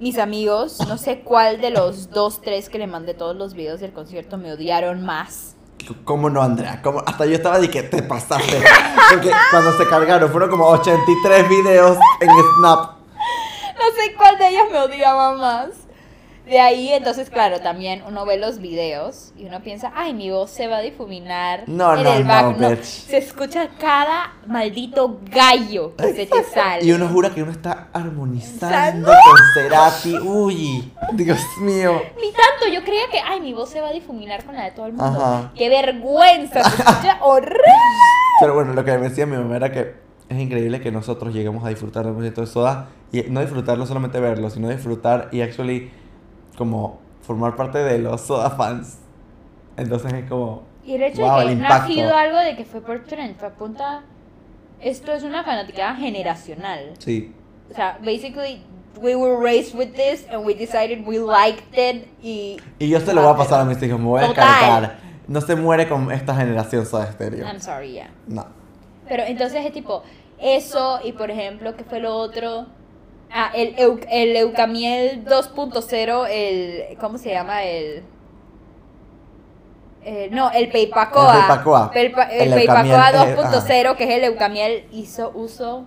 mis 0.00 0.18
amigos, 0.18 0.78
no 0.88 0.96
sé 0.96 1.20
cuál 1.20 1.60
de 1.60 1.70
los 1.70 2.10
dos, 2.10 2.40
tres 2.40 2.68
que 2.68 2.78
le 2.78 2.86
mandé 2.86 3.14
todos 3.14 3.36
los 3.36 3.54
videos 3.54 3.80
del 3.80 3.92
concierto 3.92 4.38
me 4.38 4.52
odiaron 4.52 5.04
más. 5.04 5.56
¿Cómo 6.04 6.30
no, 6.30 6.42
Andrea? 6.42 6.80
¿Cómo? 6.82 7.02
Hasta 7.06 7.26
yo 7.26 7.34
estaba 7.34 7.58
de 7.58 7.70
que 7.70 7.82
te 7.82 8.02
pasaste. 8.02 8.62
Porque 9.10 9.30
cuando 9.50 9.76
se 9.76 9.86
cargaron 9.88 10.30
fueron 10.30 10.50
como 10.50 10.66
83 10.66 11.48
videos 11.48 11.98
en 12.20 12.28
Snap. 12.28 12.92
No 13.78 13.86
sé 13.96 14.14
cuál 14.16 14.38
de 14.38 14.48
ellos 14.48 14.64
me 14.70 14.78
odiaba 14.78 15.34
más. 15.34 15.68
De 16.50 16.58
ahí, 16.58 16.88
entonces, 16.92 17.30
claro, 17.30 17.60
también 17.60 18.02
uno 18.08 18.26
ve 18.26 18.36
los 18.36 18.58
videos 18.58 19.32
y 19.38 19.44
uno 19.46 19.62
piensa, 19.62 19.92
ay, 19.94 20.12
mi 20.14 20.32
voz 20.32 20.50
se 20.50 20.66
va 20.66 20.78
a 20.78 20.80
difuminar 20.80 21.62
No, 21.68 21.96
en 21.96 22.02
no, 22.02 22.12
el 22.12 22.22
no, 22.26 22.28
back. 22.28 22.56
No, 22.58 22.70
bitch. 22.70 22.82
se 22.82 23.18
escucha 23.18 23.68
cada 23.78 24.34
maldito 24.48 25.20
gallo 25.30 25.94
que 25.96 26.12
se 26.12 26.26
te 26.26 26.42
sale. 26.52 26.84
Y 26.84 26.90
uno 26.90 27.06
jura 27.08 27.30
que 27.30 27.44
uno 27.44 27.52
está 27.52 27.88
armonizando 27.92 29.06
con 29.06 29.36
Cerati. 29.54 30.18
Uy, 30.18 30.92
Dios 31.12 31.38
mío. 31.60 32.02
Ni 32.20 32.32
tanto, 32.32 32.66
yo 32.72 32.82
creía 32.84 33.08
que, 33.12 33.20
ay, 33.20 33.40
mi 33.40 33.52
voz 33.52 33.70
se 33.70 33.80
va 33.80 33.88
a 33.88 33.92
difuminar 33.92 34.44
con 34.44 34.56
la 34.56 34.64
de 34.64 34.70
todo 34.72 34.86
el 34.86 34.94
mundo. 34.94 35.20
Ajá. 35.24 35.52
¡Qué 35.54 35.68
vergüenza! 35.68 36.64
Se 36.68 36.82
escucha 36.82 37.18
horrible. 37.22 37.60
Pero 38.40 38.54
bueno, 38.54 38.74
lo 38.74 38.84
que 38.84 38.98
me 38.98 39.08
decía 39.08 39.24
mi 39.24 39.36
mamá 39.36 39.54
era 39.54 39.70
que 39.70 39.94
es 40.28 40.38
increíble 40.38 40.80
que 40.80 40.90
nosotros 40.90 41.32
lleguemos 41.32 41.64
a 41.64 41.68
disfrutar 41.68 42.04
del 42.04 42.14
concierto 42.14 42.40
de 42.40 42.46
Soda 42.48 42.88
y 43.12 43.22
no 43.22 43.40
disfrutarlo 43.40 43.86
solamente 43.86 44.18
verlo, 44.18 44.50
sino 44.50 44.68
disfrutar 44.68 45.28
y 45.30 45.42
actually 45.42 45.90
como 46.60 46.98
formar 47.22 47.56
parte 47.56 47.78
de 47.78 47.98
los 47.98 48.20
Soda 48.20 48.50
fans. 48.50 48.98
Entonces 49.78 50.12
es 50.12 50.28
como 50.28 50.64
Y 50.84 50.94
el 50.96 51.02
hecho 51.04 51.22
Wow, 51.22 51.38
de 51.38 51.46
que 51.46 51.52
el 51.52 51.58
no 51.58 51.64
ha 51.64 51.68
impacto. 51.68 51.92
sido 51.94 52.14
algo 52.14 52.36
de 52.38 52.54
que 52.54 52.66
fue 52.66 52.82
por 52.82 53.02
trend, 53.04 53.36
fue 53.38 53.48
apunta. 53.48 54.02
Esto 54.78 55.10
es 55.12 55.22
una 55.22 55.42
fanaticada 55.42 55.94
generacional. 55.94 56.92
sí, 56.98 57.34
O 57.70 57.74
sea, 57.74 57.98
basically, 58.04 58.62
we 59.00 59.14
were 59.16 59.38
raised 59.42 59.74
with 59.74 59.94
this 59.94 60.26
and 60.30 60.44
we 60.44 60.54
decided 60.54 61.06
we 61.06 61.18
liked 61.18 61.64
it 61.78 62.06
y. 62.22 62.58
y 62.78 62.88
yo 62.90 63.00
se 63.00 63.14
lo 63.14 63.22
voy 63.22 63.32
a 63.32 63.36
pasar 63.36 63.60
a 63.60 63.64
mis 63.64 63.82
hijos, 63.82 63.98
me 63.98 64.04
voy 64.06 64.20
a 64.22 64.26
encargar. 64.26 64.98
No 65.28 65.40
se 65.40 65.56
muere 65.56 65.88
con 65.88 66.12
esta 66.12 66.34
generación 66.34 66.84
Soda 66.84 67.10
Stereo. 67.10 67.46
I'm 67.46 67.60
sorry, 67.60 67.92
yeah. 67.92 68.10
No. 68.26 68.44
Pero 69.08 69.22
entonces 69.22 69.64
es 69.64 69.72
tipo, 69.72 70.02
eso 70.38 71.00
y 71.04 71.12
por 71.12 71.30
ejemplo, 71.30 71.74
¿qué 71.74 71.84
fue 71.84 72.00
lo 72.00 72.14
otro? 72.16 72.66
Ah, 73.32 73.50
el, 73.54 73.76
eu- 73.76 74.04
el 74.10 74.36
Eucamiel 74.36 75.24
2.0, 75.24 76.26
el. 76.30 76.98
¿Cómo 76.98 77.16
se 77.18 77.30
llama? 77.30 77.62
El. 77.64 78.02
eh, 80.02 80.28
no, 80.32 80.50
el 80.50 80.68
Peipacoa. 80.70 81.34
El 81.34 81.38
Peipacoa. 81.40 81.90
El, 81.94 82.48
El 82.48 82.54
Peipacoa 82.54 83.10
Eucamiel, 83.10 83.28
eh, 83.28 83.36
2.0, 83.36 83.96
que 83.96 84.04
es 84.04 84.10
el 84.10 84.24
Eucamiel, 84.24 84.84
hizo 84.92 85.30
uso 85.34 85.84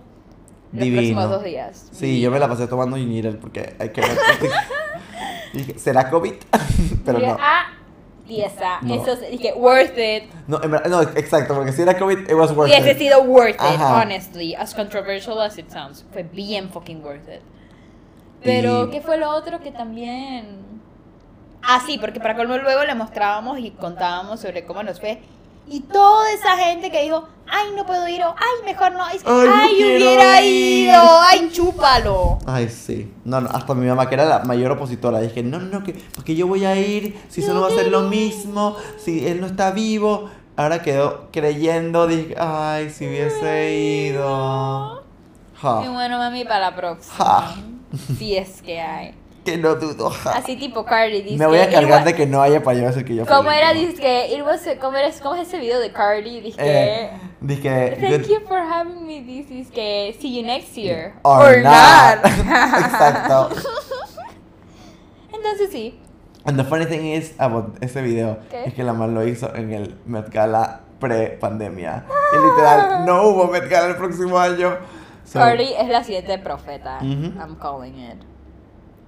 los 0.72 0.80
Divino. 0.84 1.00
próximos 1.02 1.30
dos 1.30 1.44
días. 1.44 1.88
Sí, 1.92 2.20
yo 2.20 2.30
me 2.30 2.38
la 2.38 2.48
pasé 2.48 2.66
tomando 2.66 2.96
Ginger 2.96 3.38
porque 3.38 3.74
hay 3.78 3.90
que 3.90 4.00
ver. 4.00 4.18
¿Será 5.76 6.10
COVID? 6.10 6.34
Pero 7.04 7.18
no. 7.18 7.36
Ah, 7.38 7.66
pieza. 8.26 8.78
No. 8.82 8.94
Eso 8.94 9.12
es, 9.12 9.30
dije, 9.30 9.52
worth 9.54 9.96
it. 9.98 10.24
No, 10.46 10.60
en 10.62 10.70
verdad- 10.70 10.88
no, 10.90 11.02
exacto, 11.02 11.54
porque 11.54 11.72
si 11.72 11.82
era 11.82 11.98
COVID, 11.98 12.20
it 12.28 12.32
was 12.34 12.50
worth 12.52 12.70
Hubiese 12.70 12.92
it. 12.92 12.98
sido 12.98 13.22
worth 13.22 13.54
it, 13.56 13.80
honestly. 13.80 14.54
As 14.54 14.74
controversial 14.74 15.40
as 15.40 15.58
it 15.58 15.70
sounds. 15.70 16.04
Fue 16.12 16.22
bien 16.22 16.70
fucking 16.70 17.02
worth 17.04 17.28
it. 17.28 17.40
Pero, 18.42 18.86
Y- 18.86 18.90
¿qué 18.90 19.00
fue 19.00 19.16
lo 19.16 19.30
otro 19.30 19.60
que 19.60 19.70
también...? 19.70 20.62
Ah, 21.62 21.80
sí, 21.86 21.96
porque 21.98 22.20
para 22.20 22.36
colmo 22.36 22.58
luego 22.58 22.84
le 22.84 22.94
mostrábamos 22.94 23.58
y 23.58 23.70
contábamos 23.70 24.40
sobre 24.40 24.66
cómo 24.66 24.82
nos 24.82 25.00
fue. 25.00 25.20
Y 25.66 25.80
toda 25.80 26.30
esa 26.32 26.56
gente 26.58 26.90
que 26.90 27.02
dijo, 27.04 27.26
ay, 27.48 27.68
no 27.74 27.86
puedo 27.86 28.06
ir, 28.08 28.22
o 28.22 28.34
ay, 28.36 28.64
mejor 28.64 28.92
no, 28.92 29.06
es 29.08 29.22
que, 29.22 29.30
Ay, 29.30 29.46
no 29.48 29.54
ay, 29.54 29.74
quiero 29.76 29.94
hubiera 30.06 30.40
ir". 30.42 30.88
ido, 30.88 31.20
ay, 31.22 31.50
chúpalo. 31.52 32.38
Ay, 32.46 32.68
sí. 32.68 33.12
No, 33.24 33.40
no, 33.40 33.48
hasta 33.50 33.74
mi 33.74 33.86
mamá, 33.86 34.08
que 34.08 34.14
era 34.14 34.24
la 34.26 34.40
mayor 34.40 34.72
opositora, 34.72 35.20
dije, 35.20 35.42
no, 35.42 35.58
no, 35.58 35.82
que, 35.82 35.94
porque 36.14 36.34
yo 36.36 36.46
voy 36.46 36.64
a 36.66 36.76
ir, 36.76 37.18
si 37.28 37.40
eso 37.42 37.54
no 37.54 37.62
va 37.62 37.68
a 37.68 37.70
ser 37.70 37.88
lo 37.88 38.02
mismo, 38.02 38.76
si 38.98 39.26
él 39.26 39.40
no 39.40 39.46
está 39.46 39.70
vivo. 39.70 40.28
Ahora 40.56 40.82
quedó 40.82 41.28
creyendo, 41.32 42.06
dije, 42.06 42.36
ay, 42.38 42.88
si 42.90 43.08
hubiese 43.08 43.74
ido. 44.12 45.02
Y 45.56 45.60
Ja, 45.60 45.90
bueno, 45.90 46.18
mami, 46.18 46.44
para 46.44 46.70
la 46.70 46.76
próxima. 46.76 47.16
Ja. 47.16 47.54
Si 48.18 48.36
es 48.36 48.60
que 48.62 48.80
hay. 48.80 49.14
Que 49.44 49.56
no 49.58 49.74
dudo. 49.76 50.10
Así 50.34 50.56
tipo 50.56 50.84
Cardi 50.84 51.22
dice. 51.22 51.36
Me 51.38 51.46
voy 51.46 51.58
a 51.58 51.64
"It 51.64 51.72
cargar 51.72 52.04
de 52.04 52.14
que 52.14 52.26
no 52.26 52.42
haya 52.42 52.62
payaso 52.62 53.04
que 53.04 53.14
yo 53.14 53.24
fui 53.24 53.34
¿Cómo 53.34 53.50
era? 53.50 53.72
Dice 53.72 53.94
que, 53.94 54.34
it 54.34 54.42
was, 54.44 54.62
¿cómo, 54.80 54.96
era, 54.96 55.10
¿cómo 55.22 55.34
es 55.36 55.46
ese 55.48 55.58
video 55.58 55.78
de 55.80 55.92
Cardi? 55.92 56.40
Dice 56.40 56.56
que... 56.58 56.94
Eh, 57.04 57.10
dije, 57.40 57.98
Thank 58.00 58.28
you 58.28 58.40
for 58.48 58.58
having 58.58 59.06
me. 59.06 59.20
This 59.22 59.50
is 59.50 59.70
que 59.70 60.16
see 60.20 60.34
you 60.36 60.46
next 60.46 60.76
year. 60.76 61.14
Or 61.22 61.58
not. 61.62 62.24
Exacto. 62.24 63.50
Entonces 65.32 65.70
sí. 65.70 66.00
And 66.46 66.58
the 66.58 66.64
funny 66.64 66.84
thing 66.86 67.06
is 67.06 67.34
about 67.38 67.82
ese 67.82 68.02
video 68.02 68.38
¿Qué? 68.50 68.64
es 68.66 68.74
que 68.74 68.82
la 68.84 68.92
man 68.92 69.14
lo 69.14 69.26
hizo 69.26 69.54
en 69.54 69.72
el 69.72 69.96
Met 70.04 70.30
Gala 70.30 70.80
pre-pandemia. 71.00 72.04
Y 72.32 72.36
literal, 72.36 73.06
no 73.06 73.22
hubo 73.28 73.46
Met 73.48 73.68
Gala 73.68 73.88
el 73.88 73.96
próximo 73.96 74.38
año. 74.38 74.76
So, 75.24 75.38
Cardi 75.38 75.72
es 75.72 75.88
la 75.88 76.04
siguiente 76.04 76.38
profeta. 76.38 76.98
Ujú. 77.00 77.32
I'm 77.40 77.56
calling 77.58 77.98
it. 77.98 78.18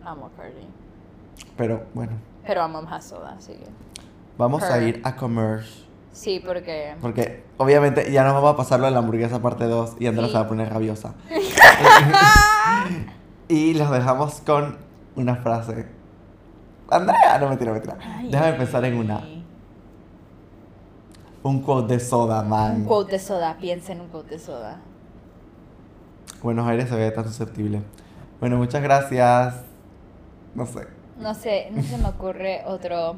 Amo 0.07 0.27
a 0.27 0.31
Cardi. 0.41 0.67
Pero 1.57 1.85
bueno, 1.95 2.13
Pero 2.47 2.63
amo 2.63 2.81
más 2.83 3.05
soda, 3.05 3.35
así 3.37 3.53
que. 3.53 3.67
vamos 4.39 4.63
a 4.63 4.81
ir 4.81 5.01
a 5.05 5.17
commerce. 5.17 5.85
Sí, 6.13 6.43
porque. 6.45 6.95
Porque 7.03 7.45
obviamente 7.59 8.11
ya 8.11 8.25
nos 8.25 8.33
vamos 8.35 8.55
a 8.55 8.57
pasar 8.57 8.81
lo 8.81 8.87
de 8.87 8.93
la 8.93 8.99
hamburguesa 9.01 9.43
parte 9.43 9.65
2 9.65 9.97
y 9.99 10.07
Andrea 10.07 10.27
Sí. 10.27 10.33
se 10.33 10.39
va 10.39 10.45
a 10.45 10.49
poner 10.49 10.73
rabiosa. 10.73 11.15
y 13.49 13.75
los 13.75 13.91
dejamos 13.91 14.41
con 14.41 14.79
una 15.17 15.37
frase. 15.37 15.87
Andrea, 16.89 17.39
no 17.41 17.49
mentira, 17.49 17.73
mentira. 17.73 17.97
Ay. 18.01 18.31
Déjame 18.31 18.53
pensar 18.55 18.85
en 18.85 18.97
una. 18.97 19.21
Un 21.43 21.61
quote 21.63 21.95
de 21.95 22.01
soda, 22.01 22.43
man. 22.43 22.77
Un 22.77 22.85
quote 22.85 23.13
de 23.13 23.19
soda. 23.19 23.57
Piensa 23.61 23.93
en 23.93 24.01
un 24.03 24.09
quote 24.09 24.31
de 24.31 24.39
soda. 24.39 24.79
Buenos 26.43 26.67
Aires 26.69 26.89
se 26.89 26.97
ve 26.97 27.11
tan 27.11 27.25
susceptible. 27.25 27.83
Bueno, 28.41 28.57
muchas 28.57 28.83
gracias. 28.83 29.55
No 30.57 30.67
sé. 30.67 30.87
No 31.19 31.35
sé, 31.35 31.69
no 31.71 31.83
se 31.83 31.99
me 31.99 32.09
ocurre 32.09 32.63
otro 32.67 33.17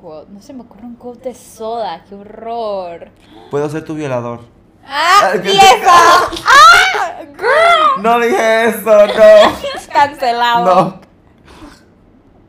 quote. 0.00 0.30
No 0.30 0.40
se 0.40 0.52
me 0.52 0.62
ocurre 0.62 0.84
un 0.84 0.94
quote 0.96 1.30
de 1.30 1.34
soda. 1.34 2.04
¡Qué 2.08 2.14
horror! 2.14 3.10
Puedo 3.50 3.68
ser 3.70 3.84
tu 3.84 3.94
violador. 3.94 4.40
¡Ah! 4.86 5.32
¡Vieja! 5.42 5.58
¡Ah! 5.86 7.22
¡Girl! 7.22 8.02
No 8.02 8.20
dije 8.20 8.64
eso, 8.68 9.06
no. 9.06 9.92
Cancelado. 9.92 10.74
No. 10.74 11.00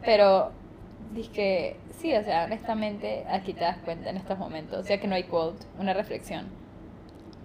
Pero, 0.04 0.52
dije, 1.14 1.78
sí, 2.02 2.14
o 2.14 2.24
sea, 2.24 2.44
honestamente, 2.46 3.26
aquí 3.30 3.54
te 3.54 3.62
das 3.62 3.78
cuenta 3.86 4.10
en 4.10 4.18
estos 4.18 4.38
momentos. 4.38 4.80
O 4.80 4.84
sea 4.84 5.00
que 5.00 5.08
no 5.08 5.16
hay 5.16 5.24
quote, 5.24 5.66
una 5.80 5.94
reflexión. 5.94 6.48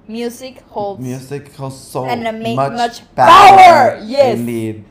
Music 0.09 0.63
holds. 0.71 1.01
Music 1.01 1.51
has 1.59 1.75
so 1.75 2.05
And 2.05 2.27
a 2.27 2.33
ma- 2.33 2.69
much, 2.69 2.73
much 2.73 3.01
power. 3.15 3.29
power, 3.57 4.01
yes. 4.07 4.37
Indeed. 4.37 4.85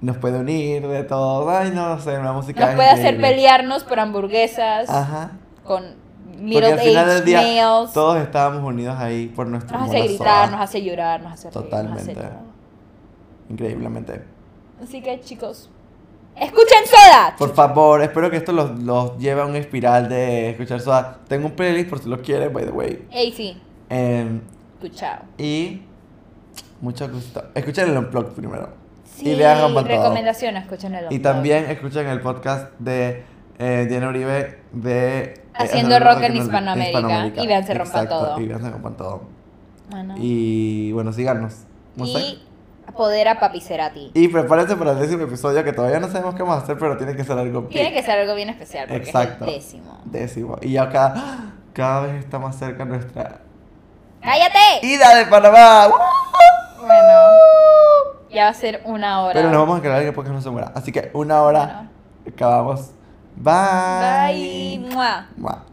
Nos 0.00 0.16
puede 0.18 0.38
unir 0.38 0.86
de 0.86 1.02
todo. 1.04 1.48
Ay, 1.50 1.72
no, 1.74 1.98
sé, 2.00 2.16
una 2.18 2.32
música. 2.32 2.66
Nos 2.66 2.74
puede 2.76 2.88
hacer 2.90 3.20
pelearnos 3.20 3.82
por 3.84 3.98
hamburguesas 3.98 4.88
Ajá. 4.88 5.32
con 5.64 5.82
Porque 5.84 6.42
middle 6.42 6.72
al 6.72 6.78
final 6.78 7.06
del 7.08 7.24
día 7.24 7.40
males. 7.42 7.92
todos 7.92 8.18
estábamos 8.18 8.62
unidos 8.62 8.96
ahí 8.98 9.26
por 9.26 9.46
nuestro 9.48 9.76
Nos 9.78 9.88
hace 9.88 10.02
gritar, 10.02 10.46
soda. 10.46 10.50
nos 10.52 10.60
hace 10.60 10.82
llorar, 10.84 11.20
nos 11.22 11.32
hace 11.32 11.50
reír, 11.50 11.54
nos 11.54 11.66
hace 11.96 12.14
Totalmente. 12.14 12.28
Increíblemente. 13.50 14.22
Así 14.82 15.02
que, 15.02 15.20
chicos, 15.20 15.68
escuchen 16.36 16.84
soda. 16.86 17.34
Por 17.36 17.54
favor, 17.54 18.00
espero 18.02 18.30
que 18.30 18.36
esto 18.36 18.52
los, 18.52 18.78
los 18.80 19.18
lleve 19.18 19.40
a 19.42 19.46
una 19.46 19.58
espiral 19.58 20.08
de 20.08 20.50
escuchar 20.50 20.80
soda. 20.80 21.18
Tengo 21.26 21.46
un 21.46 21.52
playlist 21.52 21.88
por 21.90 21.98
si 21.98 22.08
lo 22.08 22.20
quieren, 22.22 22.52
by 22.52 22.64
the 22.64 22.70
way. 22.70 23.06
Ey, 23.10 23.32
sí, 23.32 23.60
Em, 23.90 24.42
escuchado. 24.74 25.24
y 25.38 25.82
mucho 26.80 27.08
gusto. 27.08 27.42
Escuchen 27.54 27.90
el 27.90 27.96
Unplugged 27.98 28.32
primero. 28.34 28.68
Sí, 29.18 29.30
y 29.30 29.34
vean 29.36 29.58
Rampan 29.60 29.84
todo. 29.84 29.96
recomendaciones, 29.96 30.62
escuchen 30.64 30.94
el 30.94 31.06
Y 31.12 31.18
también 31.18 31.64
escuchen 31.70 32.06
el 32.06 32.20
podcast 32.20 32.72
de 32.78 33.24
eh, 33.58 33.86
Diana 33.88 34.08
Uribe 34.10 34.60
de 34.72 35.22
eh, 35.24 35.42
Haciendo 35.54 35.98
rock 35.98 36.22
en 36.22 36.36
Hispanoamérica. 36.36 37.26
Y 37.42 37.46
vean 37.46 37.66
Se 37.66 37.74
Rompa 37.74 38.02
Exacto, 38.02 38.18
Todo. 38.26 38.40
Y 38.40 38.46
vean 38.46 38.62
Se 38.62 38.70
Rompan 38.70 38.96
Todo. 38.96 39.22
Bueno. 39.90 40.14
Y 40.18 40.92
bueno, 40.92 41.12
síganos. 41.12 41.54
No 41.96 42.06
sé. 42.06 42.18
y 42.20 42.44
poder 42.96 43.28
a 43.28 43.38
Papi 43.40 43.60
Cerati. 43.60 44.10
Y 44.14 44.28
prepárense 44.28 44.76
para 44.76 44.92
el 44.92 44.98
décimo 45.00 45.24
episodio 45.24 45.62
que 45.64 45.72
todavía 45.72 46.00
no 46.00 46.08
sabemos 46.08 46.34
qué 46.34 46.42
vamos 46.42 46.58
a 46.60 46.62
hacer, 46.64 46.78
pero 46.78 46.96
tiene 46.96 47.14
que 47.16 47.22
ser 47.24 47.38
algo 47.38 47.64
Tiene 47.64 47.90
big. 47.90 47.98
que 47.98 48.02
ser 48.04 48.18
algo 48.20 48.34
bien 48.34 48.48
especial 48.48 48.86
porque 48.88 49.02
Exacto. 49.04 49.44
es 49.46 49.50
el 49.50 49.54
décimo. 49.60 49.98
décimo. 50.04 50.58
Y 50.62 50.72
ya 50.72 50.88
cada, 50.88 51.52
cada 51.72 52.00
vez 52.02 52.14
está 52.24 52.38
más 52.38 52.56
cerca 52.58 52.84
nuestra 52.84 53.40
¡Cállate! 54.20 54.86
ida 54.86 55.14
de 55.16 55.26
Panamá. 55.26 55.88
Bueno, 56.80 57.18
ya 58.30 58.44
va 58.44 58.50
a 58.50 58.54
ser 58.54 58.82
una 58.84 59.22
hora. 59.22 59.34
Pero 59.34 59.50
nos 59.50 59.58
vamos 59.60 59.78
a 59.78 59.82
quedar 59.82 60.02
que 60.02 60.12
porque 60.12 60.30
no 60.30 60.40
se 60.40 60.50
muera. 60.50 60.72
Así 60.74 60.92
que 60.92 61.10
una 61.14 61.42
hora 61.42 61.64
Bueno. 61.64 61.90
acabamos. 62.34 62.90
Bye. 63.36 64.78
Bye. 64.78 64.88
Mua. 64.94 65.26
Mua. 65.36 65.64